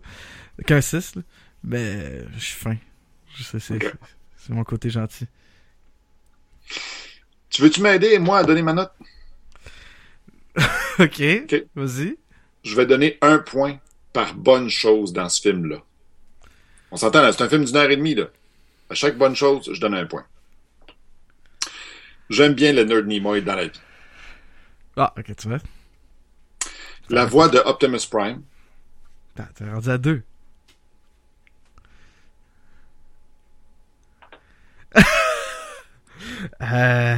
qu'un 0.66 0.82
6 0.82 1.16
là. 1.16 1.22
Mais 1.64 1.78
euh, 1.80 2.24
je 2.36 2.44
suis 2.46 2.56
fin. 2.56 2.76
Je 3.36 3.44
sais, 3.44 3.60
c'est, 3.60 3.80
mon 4.50 4.64
côté 4.64 4.90
gentil. 4.90 5.26
Tu 7.50 7.62
veux-tu 7.62 7.82
m'aider, 7.82 8.18
moi, 8.20 8.40
à 8.40 8.44
donner 8.44 8.62
ma 8.62 8.74
note? 8.74 8.92
ok, 11.00 11.22
Ok. 11.44 11.66
vas-y. 11.76 12.18
Je 12.64 12.76
vais 12.76 12.86
donner 12.86 13.18
un 13.22 13.38
point 13.40 13.78
par 14.14 14.34
bonne 14.36 14.70
chose 14.70 15.14
dans 15.14 15.30
ce 15.30 15.42
film-là. 15.42 15.78
On 16.92 16.98
s'entend, 16.98 17.22
là, 17.22 17.32
c'est 17.32 17.44
un 17.44 17.50
film 17.50 17.66
d'une 17.66 17.76
heure 17.76 17.90
et 17.92 17.98
demie, 17.98 18.16
là. 18.16 18.26
À 18.90 18.96
chaque 18.96 19.18
bonne 19.18 19.36
chose, 19.36 19.70
je 19.74 19.80
donne 19.80 19.94
un 19.94 20.06
point. 20.06 20.26
J'aime 22.30 22.54
bien 22.54 22.74
Leonard 22.74 23.04
Nimoy 23.04 23.42
dans 23.42 23.56
la 23.56 23.66
vie. 23.68 23.82
Ah, 24.98 25.14
ok, 25.18 25.36
tu 25.36 25.48
vois. 25.48 25.60
La 27.10 27.26
voix 27.26 27.48
de 27.48 27.58
Optimus 27.60 28.06
Prime. 28.10 28.42
T'es 29.56 29.70
rendu 29.70 29.90
à 29.90 29.98
2. 29.98 30.24
euh. 36.62 37.18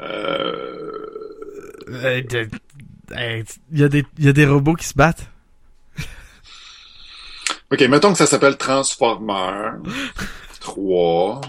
Euh... 0.00 2.22
de- 2.22 2.48
euh, 3.12 3.42
Il 3.70 3.78
y, 3.78 3.84
a 3.84 3.88
des- 3.88 4.06
il 4.18 4.24
y 4.24 4.28
a 4.28 4.32
des 4.32 4.46
robots 4.46 4.74
qui 4.74 4.86
se 4.86 4.94
battent. 4.94 5.28
OK, 7.70 7.80
mettons 7.82 8.12
que 8.12 8.18
ça 8.18 8.26
s'appelle 8.26 8.56
Transformer 8.58 9.70
3. 10.60 11.40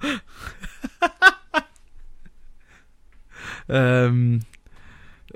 Euh, 3.68 4.38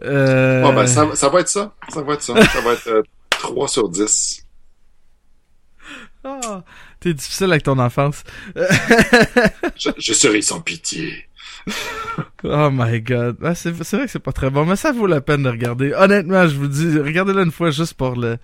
Euh... 0.02 0.62
Bon, 0.62 0.72
ben, 0.72 0.86
ça, 0.86 1.14
ça 1.14 1.28
va 1.28 1.40
être 1.40 1.48
ça. 1.48 1.74
Ça 1.88 2.02
va 2.02 2.14
être 2.14 2.22
ça. 2.22 2.40
ça 2.46 2.60
va 2.60 2.72
être 2.74 2.86
euh, 2.86 3.02
3 3.30 3.68
sur 3.68 3.88
10. 3.88 4.46
Ah, 6.22 6.62
T'es 7.00 7.12
difficile 7.14 7.50
avec 7.50 7.62
ton 7.64 7.78
enfance. 7.78 8.22
Je, 8.54 9.90
je 9.98 10.12
serai 10.12 10.42
sans 10.42 10.60
pitié. 10.60 11.26
Oh 12.42 12.70
my 12.72 13.02
god. 13.02 13.36
Ah, 13.42 13.54
c'est 13.54 13.74
c'est 13.84 13.96
vrai 13.96 14.06
que 14.06 14.12
c'est 14.12 14.18
pas 14.18 14.32
très 14.32 14.48
bon, 14.48 14.64
mais 14.64 14.76
ça 14.76 14.92
vaut 14.92 15.06
la 15.06 15.20
peine 15.20 15.42
de 15.42 15.50
regarder. 15.50 15.92
Honnêtement, 15.92 16.48
je 16.48 16.56
vous 16.56 16.68
dis, 16.68 16.98
regardez-le 16.98 17.42
une 17.42 17.50
fois 17.52 17.70
juste 17.70 17.94
pour 17.94 18.16
le, 18.16 18.38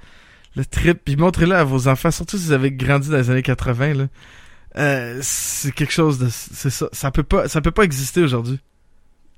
le 0.55 0.65
trip, 0.67 1.01
puis 1.05 1.17
montrez-le 1.17 1.55
à 1.55 1.65
vos 1.65 1.89
enfants, 1.89 2.11
surtout 2.11 2.37
si 2.37 2.47
vous 2.47 2.53
avez 2.53 2.71
grandi 2.73 3.09
dans 3.09 3.17
les 3.17 3.31
années 3.31 3.43
80, 3.43 3.95
là. 3.95 4.05
Euh, 4.79 5.19
c'est 5.23 5.73
quelque 5.73 5.93
chose 5.93 6.19
de... 6.19 6.29
C'est 6.31 6.71
ça. 6.71 6.89
Ça 6.93 7.11
peut 7.11 7.23
pas, 7.23 7.49
ça 7.49 7.61
peut 7.61 7.71
pas 7.71 7.85
exister 7.85 8.21
aujourd'hui. 8.23 8.61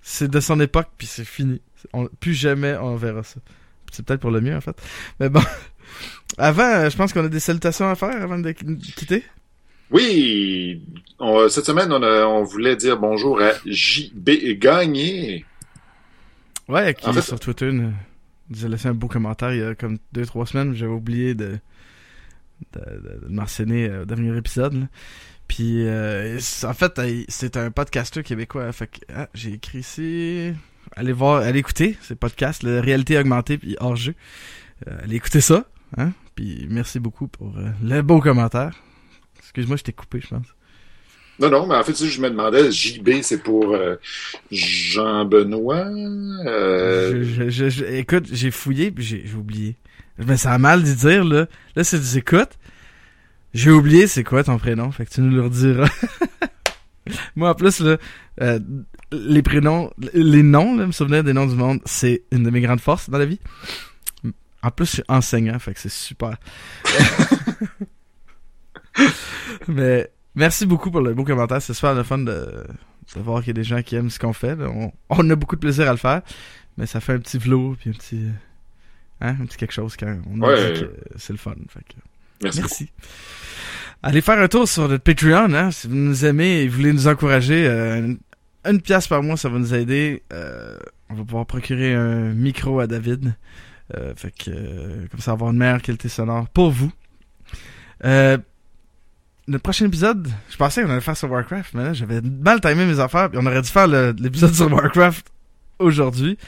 C'est 0.02 0.28
de 0.30 0.40
son 0.40 0.58
époque, 0.60 0.88
puis 0.98 1.06
c'est 1.06 1.24
fini. 1.24 1.60
On- 1.92 2.06
plus 2.20 2.34
jamais 2.34 2.74
on 2.76 2.96
verra 2.96 3.22
ça. 3.22 3.40
C'est 3.92 4.04
peut-être 4.04 4.20
pour 4.20 4.30
le 4.30 4.40
mieux, 4.40 4.56
en 4.56 4.60
fait. 4.60 4.76
Mais 5.20 5.28
bon. 5.28 5.42
Avant, 6.38 6.62
euh, 6.64 6.90
je 6.90 6.96
pense 6.96 7.12
qu'on 7.12 7.24
a 7.24 7.28
des 7.28 7.40
salutations 7.40 7.88
à 7.88 7.94
faire 7.94 8.22
avant 8.22 8.38
de 8.38 8.50
qui- 8.52 8.76
quitter. 8.96 9.24
Oui, 9.90 10.82
on- 11.18 11.48
cette 11.48 11.64
semaine, 11.66 11.90
on, 11.92 12.02
a- 12.02 12.26
on 12.26 12.42
voulait 12.44 12.76
dire 12.76 12.98
bonjour 12.98 13.40
à 13.40 13.52
JB 13.64 14.58
Gagné. 14.58 15.44
Ouais, 16.68 16.94
qui 16.94 17.06
En 17.08 17.12
fait- 17.12 17.22
sur 17.22 17.40
Twitter 17.40 17.72
nous, 17.72 17.92
nous 18.50 18.64
a 18.64 18.68
laissé 18.68 18.88
un 18.88 18.94
beau 18.94 19.08
commentaire 19.08 19.52
il 19.54 19.60
y 19.60 19.64
a 19.64 19.74
comme 19.74 19.98
deux 20.12 20.26
trois 20.26 20.46
semaines. 20.46 20.74
J'avais 20.74 20.92
oublié 20.92 21.34
de, 21.34 21.58
de, 22.72 22.80
de- 22.80 23.28
mentionner 23.28 23.88
euh, 23.88 24.02
au 24.02 24.04
dernier 24.04 24.36
épisode. 24.36 24.88
Puis 25.46 25.86
euh, 25.86 26.38
en 26.64 26.74
fait, 26.74 27.00
c'est 27.28 27.56
un 27.56 27.70
podcasteur 27.70 28.22
québécois. 28.22 28.70
Fait 28.72 28.86
que 28.88 28.98
ah, 29.14 29.28
j'ai 29.34 29.54
écrit 29.54 29.78
ici. 29.78 30.52
Allez 30.96 31.12
voir, 31.12 31.42
allez 31.42 31.58
écouter 31.60 31.96
ces 32.02 32.14
podcasts, 32.14 32.62
la 32.62 32.80
réalité 32.80 33.18
augmentée 33.18 33.58
puis 33.58 33.76
hors 33.80 33.96
jeu. 33.96 34.14
Euh, 34.86 34.98
allez 35.02 35.16
écouter 35.16 35.40
ça. 35.40 35.64
Hein? 35.96 36.12
Puis 36.34 36.66
merci 36.70 37.00
beaucoup 37.00 37.28
pour 37.28 37.56
euh, 37.58 37.70
le 37.82 38.02
beau 38.02 38.20
commentaire. 38.20 38.74
Excuse-moi, 39.38 39.76
je 39.76 39.84
t'ai 39.84 39.92
coupé, 39.92 40.20
je 40.20 40.28
pense. 40.28 40.46
Non, 41.40 41.50
non, 41.50 41.66
mais 41.66 41.76
en 41.76 41.84
fait, 41.84 42.04
je 42.04 42.20
me 42.20 42.30
demandais, 42.30 42.70
JB, 42.72 43.22
c'est 43.22 43.38
pour 43.42 43.72
euh, 43.74 43.96
Jean-Benoît. 44.50 45.86
euh, 46.46 47.22
Je- 47.24 47.48
je- 47.50 47.68
je- 47.68 47.84
écoute, 47.84 48.26
j'ai 48.32 48.50
fouillé 48.50 48.90
puis 48.90 49.04
j'ai 49.04 49.24
oublié. 49.36 49.76
Je 50.18 50.24
me 50.24 50.36
sens 50.36 50.58
mal 50.58 50.82
d'y 50.82 50.94
dire, 50.96 51.24
là. 51.24 51.46
Là, 51.76 51.84
c'est 51.84 51.98
des. 51.98 52.58
J'ai 53.54 53.70
oublié 53.70 54.06
c'est 54.08 54.24
quoi 54.24 54.42
ton 54.42 54.58
prénom, 54.58 54.90
fait 54.90 55.06
que 55.06 55.10
tu 55.10 55.20
nous 55.20 55.34
le 55.34 55.42
rediras. 55.42 55.88
Moi, 57.36 57.48
en 57.50 57.54
plus, 57.54 57.80
là, 57.80 57.96
euh, 58.42 58.58
les 59.12 59.42
prénoms, 59.42 59.90
les 60.12 60.42
noms, 60.42 60.76
là, 60.76 60.86
me 60.86 60.92
souvenir 60.92 61.22
des 61.24 61.32
noms 61.32 61.46
du 61.46 61.54
monde, 61.54 61.80
c'est 61.86 62.22
une 62.32 62.42
de 62.42 62.50
mes 62.50 62.60
grandes 62.60 62.80
forces 62.80 63.08
dans 63.08 63.16
la 63.18 63.24
vie. 63.26 63.38
En 64.62 64.70
plus, 64.72 64.86
je 64.86 64.90
suis 64.94 65.04
enseignant, 65.08 65.58
fait 65.60 65.72
que 65.72 65.80
c'est 65.80 65.88
super. 65.90 66.36
Mais 69.68 70.10
merci 70.38 70.64
beaucoup 70.66 70.90
pour 70.90 71.00
le 71.02 71.12
beau 71.14 71.24
commentaire. 71.24 71.60
C'est 71.60 71.74
super 71.74 71.94
le 71.94 72.02
fun 72.02 72.18
de, 72.18 72.64
de 73.16 73.20
voir 73.20 73.40
qu'il 73.40 73.48
y 73.48 73.50
a 73.50 73.54
des 73.54 73.64
gens 73.64 73.82
qui 73.82 73.96
aiment 73.96 74.10
ce 74.10 74.18
qu'on 74.18 74.32
fait. 74.32 74.56
On, 74.60 74.92
on 75.10 75.30
a 75.30 75.36
beaucoup 75.36 75.56
de 75.56 75.60
plaisir 75.60 75.88
à 75.88 75.92
le 75.92 75.98
faire, 75.98 76.22
mais 76.76 76.86
ça 76.86 77.00
fait 77.00 77.12
un 77.12 77.18
petit 77.18 77.38
vlog 77.38 77.76
puis 77.78 77.90
un 77.90 77.92
petit, 77.92 78.22
hein, 79.20 79.36
un 79.40 79.44
petit 79.46 79.56
quelque 79.58 79.72
chose 79.74 79.96
quand 79.96 80.16
on 80.32 80.40
Ouais. 80.40 80.72
dit 80.72 80.80
que 80.80 80.90
c'est 81.16 81.32
le 81.32 81.38
fun. 81.38 81.54
Fait 81.68 81.80
que, 81.80 81.94
merci. 82.42 82.60
merci. 82.60 82.88
Allez 84.02 84.20
faire 84.20 84.38
un 84.38 84.48
tour 84.48 84.68
sur 84.68 84.88
notre 84.88 85.02
Patreon, 85.02 85.52
hein, 85.54 85.70
si 85.72 85.88
vous 85.88 85.96
nous 85.96 86.24
aimez 86.24 86.62
et 86.62 86.68
voulez 86.68 86.92
nous 86.92 87.08
encourager. 87.08 87.66
euh, 87.66 87.98
une, 87.98 88.18
une 88.64 88.80
pièce 88.80 89.08
par 89.08 89.22
mois, 89.22 89.36
ça 89.36 89.48
va 89.48 89.58
nous 89.58 89.74
aider. 89.74 90.22
Euh, 90.32 90.78
on 91.10 91.14
va 91.14 91.24
pouvoir 91.24 91.46
procurer 91.46 91.94
un 91.94 92.32
micro 92.32 92.78
à 92.80 92.86
David. 92.86 93.34
Euh, 93.96 94.12
fait 94.14 94.30
que 94.30 95.06
comme 95.08 95.20
ça, 95.20 95.32
avoir 95.32 95.50
une 95.50 95.56
meilleure 95.56 95.80
qualité 95.82 96.08
sonore 96.08 96.48
pour 96.50 96.70
vous. 96.70 96.92
Euh, 98.04 98.36
le 99.48 99.58
prochain 99.58 99.86
épisode, 99.86 100.28
je 100.50 100.56
pensais 100.56 100.82
qu'on 100.82 100.90
allait 100.90 101.00
faire 101.00 101.16
sur 101.16 101.30
Warcraft, 101.30 101.74
mais 101.74 101.84
là, 101.84 101.92
j'avais 101.94 102.20
mal 102.20 102.60
timé 102.60 102.84
mes 102.86 103.00
affaires, 103.00 103.30
puis 103.30 103.38
on 103.42 103.46
aurait 103.46 103.62
dû 103.62 103.68
faire 103.68 103.86
l'épisode 103.88 104.54
sur 104.54 104.70
Warcraft 104.72 105.26
aujourd'hui. 105.78 106.38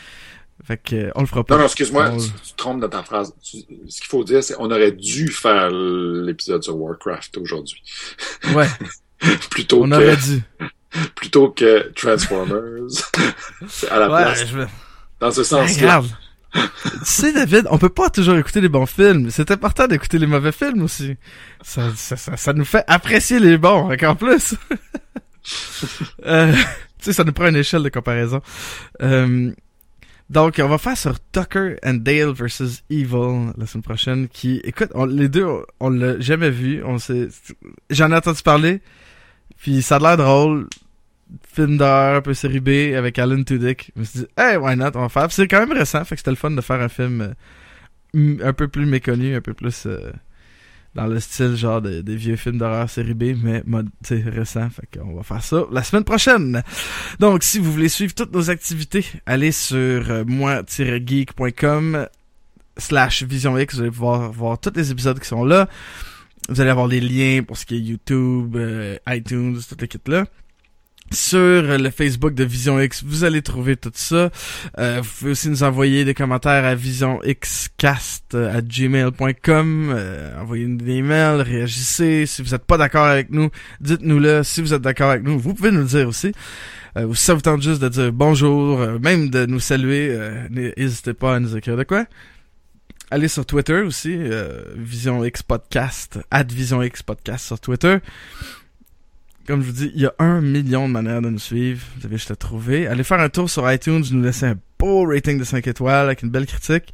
Fait 0.62 0.76
que 0.76 1.10
on 1.14 1.22
le 1.22 1.26
fera 1.26 1.42
pas. 1.42 1.54
Non, 1.54 1.60
non, 1.60 1.66
excuse-moi, 1.66 2.10
On- 2.12 2.18
tu, 2.18 2.30
trompes 2.56 2.80
dans 2.80 2.88
ta 2.90 3.02
phrase. 3.02 3.34
Tu- 3.42 3.56
ce 3.88 4.00
qu'il 4.00 4.08
faut 4.10 4.22
dire, 4.24 4.44
c'est 4.44 4.52
qu'on 4.54 4.70
aurait 4.70 4.92
dû 4.92 5.28
faire 5.28 5.70
l'épisode 5.70 6.62
sur 6.62 6.76
Warcraft 6.76 7.38
aujourd'hui. 7.38 7.82
Ouais, 8.54 8.68
plutôt, 9.50 9.84
on 9.84 9.88
que, 9.88 9.94
aurait 9.94 10.16
dû. 10.18 10.42
plutôt 11.14 11.48
que 11.50 11.90
Transformers. 11.94 12.90
c'est 13.68 13.88
à 13.88 13.98
la 14.00 14.10
Ouais, 14.12 14.22
place. 14.22 14.46
je 14.46 14.56
veux... 14.58 14.66
Dans 15.18 15.30
ce 15.30 15.44
sens-là. 15.44 16.02
Tu 16.52 16.60
sais, 17.04 17.32
David, 17.32 17.66
on 17.70 17.78
peut 17.78 17.88
pas 17.88 18.10
toujours 18.10 18.36
écouter 18.36 18.60
les 18.60 18.68
bons 18.68 18.86
films. 18.86 19.30
C'est 19.30 19.50
important 19.50 19.86
d'écouter 19.86 20.18
les 20.18 20.26
mauvais 20.26 20.52
films 20.52 20.82
aussi. 20.82 21.16
Ça, 21.62 21.90
ça, 21.94 22.16
ça, 22.16 22.36
ça 22.36 22.52
nous 22.52 22.64
fait 22.64 22.84
apprécier 22.86 23.38
les 23.38 23.58
bons, 23.58 23.92
encore 23.92 24.16
plus. 24.16 24.54
euh, 26.26 26.52
tu 26.52 26.60
sais, 27.00 27.12
ça 27.12 27.24
nous 27.24 27.32
prend 27.32 27.46
une 27.46 27.56
échelle 27.56 27.82
de 27.82 27.88
comparaison. 27.88 28.40
Euh, 29.02 29.52
donc, 30.28 30.60
on 30.62 30.68
va 30.68 30.78
faire 30.78 30.96
sur 30.96 31.18
Tucker 31.32 31.76
and 31.84 31.94
Dale 31.94 32.32
versus 32.32 32.82
Evil 32.90 33.52
la 33.56 33.66
semaine 33.66 33.82
prochaine. 33.82 34.28
Qui, 34.28 34.60
écoute, 34.64 34.90
les 35.08 35.28
deux, 35.28 35.44
on, 35.44 35.64
on 35.80 35.90
l'a 35.90 36.20
jamais 36.20 36.50
vu. 36.50 36.82
On 36.84 36.98
sait, 36.98 37.28
j'en 37.90 38.10
ai 38.12 38.16
entendu 38.16 38.42
parler. 38.42 38.80
Puis 39.56 39.82
ça 39.82 39.96
a 39.96 39.98
l'air 39.98 40.16
drôle 40.16 40.68
film 41.54 41.76
d'horreur 41.78 42.16
un 42.16 42.20
peu 42.22 42.34
série 42.34 42.60
B 42.60 42.94
avec 42.96 43.18
Alan 43.18 43.42
Tudyk. 43.42 43.92
Je 43.94 44.00
me 44.00 44.04
suis 44.04 44.18
dit, 44.20 44.26
hey, 44.36 44.56
why 44.56 44.76
not, 44.76 44.90
on 44.94 45.00
va 45.02 45.08
faire. 45.08 45.30
C'est 45.32 45.48
quand 45.48 45.60
même 45.60 45.72
récent, 45.76 46.04
fait 46.04 46.14
que 46.16 46.20
c'était 46.20 46.30
le 46.30 46.36
fun 46.36 46.50
de 46.50 46.60
faire 46.60 46.80
un 46.80 46.88
film 46.88 47.34
euh, 48.14 48.36
un 48.42 48.52
peu 48.52 48.68
plus 48.68 48.86
méconnu, 48.86 49.34
un 49.36 49.40
peu 49.40 49.54
plus 49.54 49.84
euh, 49.86 50.10
dans 50.94 51.06
le 51.06 51.20
style 51.20 51.54
genre 51.54 51.80
de- 51.80 52.00
des 52.00 52.16
vieux 52.16 52.34
films 52.36 52.58
d'horreur 52.58 52.90
série 52.90 53.14
B, 53.14 53.34
mais 53.40 53.62
mode, 53.64 53.88
récent. 54.10 54.68
Fait 54.70 54.98
qu'on 54.98 55.14
va 55.14 55.22
faire 55.22 55.42
ça 55.42 55.62
la 55.70 55.82
semaine 55.84 56.02
prochaine. 56.04 56.62
Donc, 57.20 57.44
si 57.44 57.58
vous 57.60 57.70
voulez 57.72 57.88
suivre 57.88 58.12
toutes 58.14 58.32
nos 58.32 58.50
activités, 58.50 59.04
allez 59.26 59.52
sur 59.52 59.76
euh, 60.10 60.24
moi-geek.com 60.26 62.06
slash 62.76 63.22
Vision 63.24 63.56
X, 63.58 63.74
vous 63.74 63.80
allez 63.82 63.90
pouvoir 63.90 64.32
voir 64.32 64.58
tous 64.58 64.72
les 64.74 64.90
épisodes 64.90 65.18
qui 65.20 65.28
sont 65.28 65.44
là. 65.44 65.68
Vous 66.48 66.60
allez 66.60 66.70
avoir 66.70 66.88
les 66.88 67.00
liens 67.00 67.42
pour 67.44 67.56
ce 67.56 67.66
qui 67.66 67.76
est 67.76 67.80
YouTube, 67.80 68.56
iTunes, 69.06 69.58
toute 69.68 69.80
l'équipe 69.82 70.08
là. 70.08 70.24
Sur 71.12 71.78
le 71.78 71.90
Facebook 71.90 72.34
de 72.34 72.44
Vision 72.44 72.80
X, 72.80 73.02
vous 73.04 73.24
allez 73.24 73.42
trouver 73.42 73.76
tout 73.76 73.90
ça. 73.94 74.30
Euh, 74.78 75.00
vous 75.02 75.10
pouvez 75.18 75.30
aussi 75.32 75.48
nous 75.48 75.62
envoyer 75.64 76.04
des 76.04 76.14
commentaires 76.14 76.64
à 76.64 76.74
visionxcast 76.74 78.34
euh, 78.34 78.56
à 78.56 78.62
gmail.com. 78.62 79.92
Euh, 79.92 80.40
envoyez-nous 80.40 80.76
des 80.76 80.92
emails, 80.92 81.42
réagissez. 81.42 82.26
Si 82.26 82.42
vous 82.42 82.50
n'êtes 82.50 82.64
pas 82.64 82.76
d'accord 82.76 83.06
avec 83.06 83.30
nous, 83.30 83.50
dites-nous-le. 83.80 84.42
Si 84.44 84.62
vous 84.62 84.72
êtes 84.72 84.82
d'accord 84.82 85.10
avec 85.10 85.24
nous, 85.24 85.38
vous 85.38 85.54
pouvez 85.54 85.72
nous 85.72 85.80
le 85.80 85.86
dire 85.86 86.06
aussi. 86.08 86.32
Euh, 86.96 87.04
ou 87.04 87.14
si 87.14 87.24
ça 87.24 87.34
vous 87.34 87.40
tente 87.40 87.62
juste 87.62 87.80
de 87.80 87.88
dire 87.88 88.12
bonjour, 88.12 88.80
euh, 88.80 88.98
même 88.98 89.30
de 89.30 89.46
nous 89.46 89.60
saluer, 89.60 90.08
euh, 90.10 90.48
n'hésitez 90.50 91.14
pas 91.14 91.36
à 91.36 91.40
nous 91.40 91.56
écrire 91.56 91.76
de 91.76 91.84
quoi. 91.84 92.06
Allez 93.12 93.28
sur 93.28 93.44
Twitter 93.44 93.80
aussi, 93.80 94.16
Vision 94.76 95.24
X 95.24 95.42
Podcast, 95.42 96.20
at 96.30 96.44
Vision 96.44 96.80
Podcast 97.04 97.44
sur 97.44 97.58
Twitter. 97.58 97.98
Comme 99.50 99.62
je 99.62 99.66
vous 99.66 99.72
dis, 99.72 99.90
il 99.96 100.00
y 100.00 100.06
a 100.06 100.14
un 100.20 100.40
million 100.40 100.86
de 100.86 100.92
manières 100.92 101.20
de 101.20 101.28
nous 101.28 101.40
suivre. 101.40 101.84
Vous 101.96 102.06
avez 102.06 102.18
juste 102.18 102.30
à 102.30 102.36
trouver. 102.36 102.86
Allez 102.86 103.02
faire 103.02 103.18
un 103.18 103.28
tour 103.28 103.50
sur 103.50 103.68
iTunes, 103.68 104.04
nous 104.12 104.22
laisser 104.22 104.46
un 104.46 104.56
beau 104.78 105.04
rating 105.08 105.40
de 105.40 105.42
5 105.42 105.66
étoiles 105.66 106.06
avec 106.06 106.22
une 106.22 106.30
belle 106.30 106.46
critique. 106.46 106.92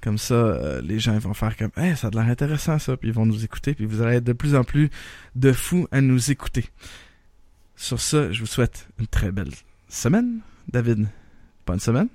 Comme 0.00 0.18
ça, 0.18 0.34
euh, 0.34 0.80
les 0.82 0.98
gens 0.98 1.16
vont 1.18 1.32
faire 1.32 1.56
comme 1.56 1.70
«Hey, 1.76 1.96
ça 1.96 2.08
a 2.08 2.10
l'air 2.10 2.24
intéressant 2.24 2.80
ça», 2.80 2.96
puis 2.98 3.10
ils 3.10 3.14
vont 3.14 3.24
nous 3.24 3.44
écouter, 3.44 3.74
puis 3.74 3.86
vous 3.86 4.02
allez 4.02 4.16
être 4.16 4.24
de 4.24 4.32
plus 4.32 4.56
en 4.56 4.64
plus 4.64 4.90
de 5.36 5.52
fous 5.52 5.86
à 5.92 6.00
nous 6.00 6.32
écouter. 6.32 6.64
Sur 7.76 8.00
ça, 8.00 8.32
je 8.32 8.40
vous 8.40 8.46
souhaite 8.46 8.88
une 8.98 9.06
très 9.06 9.30
belle 9.30 9.52
semaine. 9.88 10.40
David, 10.66 11.06
bonne 11.64 11.78
semaine. 11.78 12.08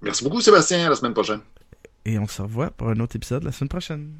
Merci 0.00 0.22
beaucoup, 0.22 0.42
Sébastien. 0.42 0.86
À 0.86 0.90
la 0.90 0.94
semaine 0.94 1.12
prochaine. 1.12 1.40
Et 2.04 2.20
on 2.20 2.28
se 2.28 2.40
revoit 2.40 2.70
pour 2.70 2.88
un 2.88 3.00
autre 3.00 3.16
épisode 3.16 3.42
la 3.42 3.50
semaine 3.50 3.68
prochaine. 3.68 4.12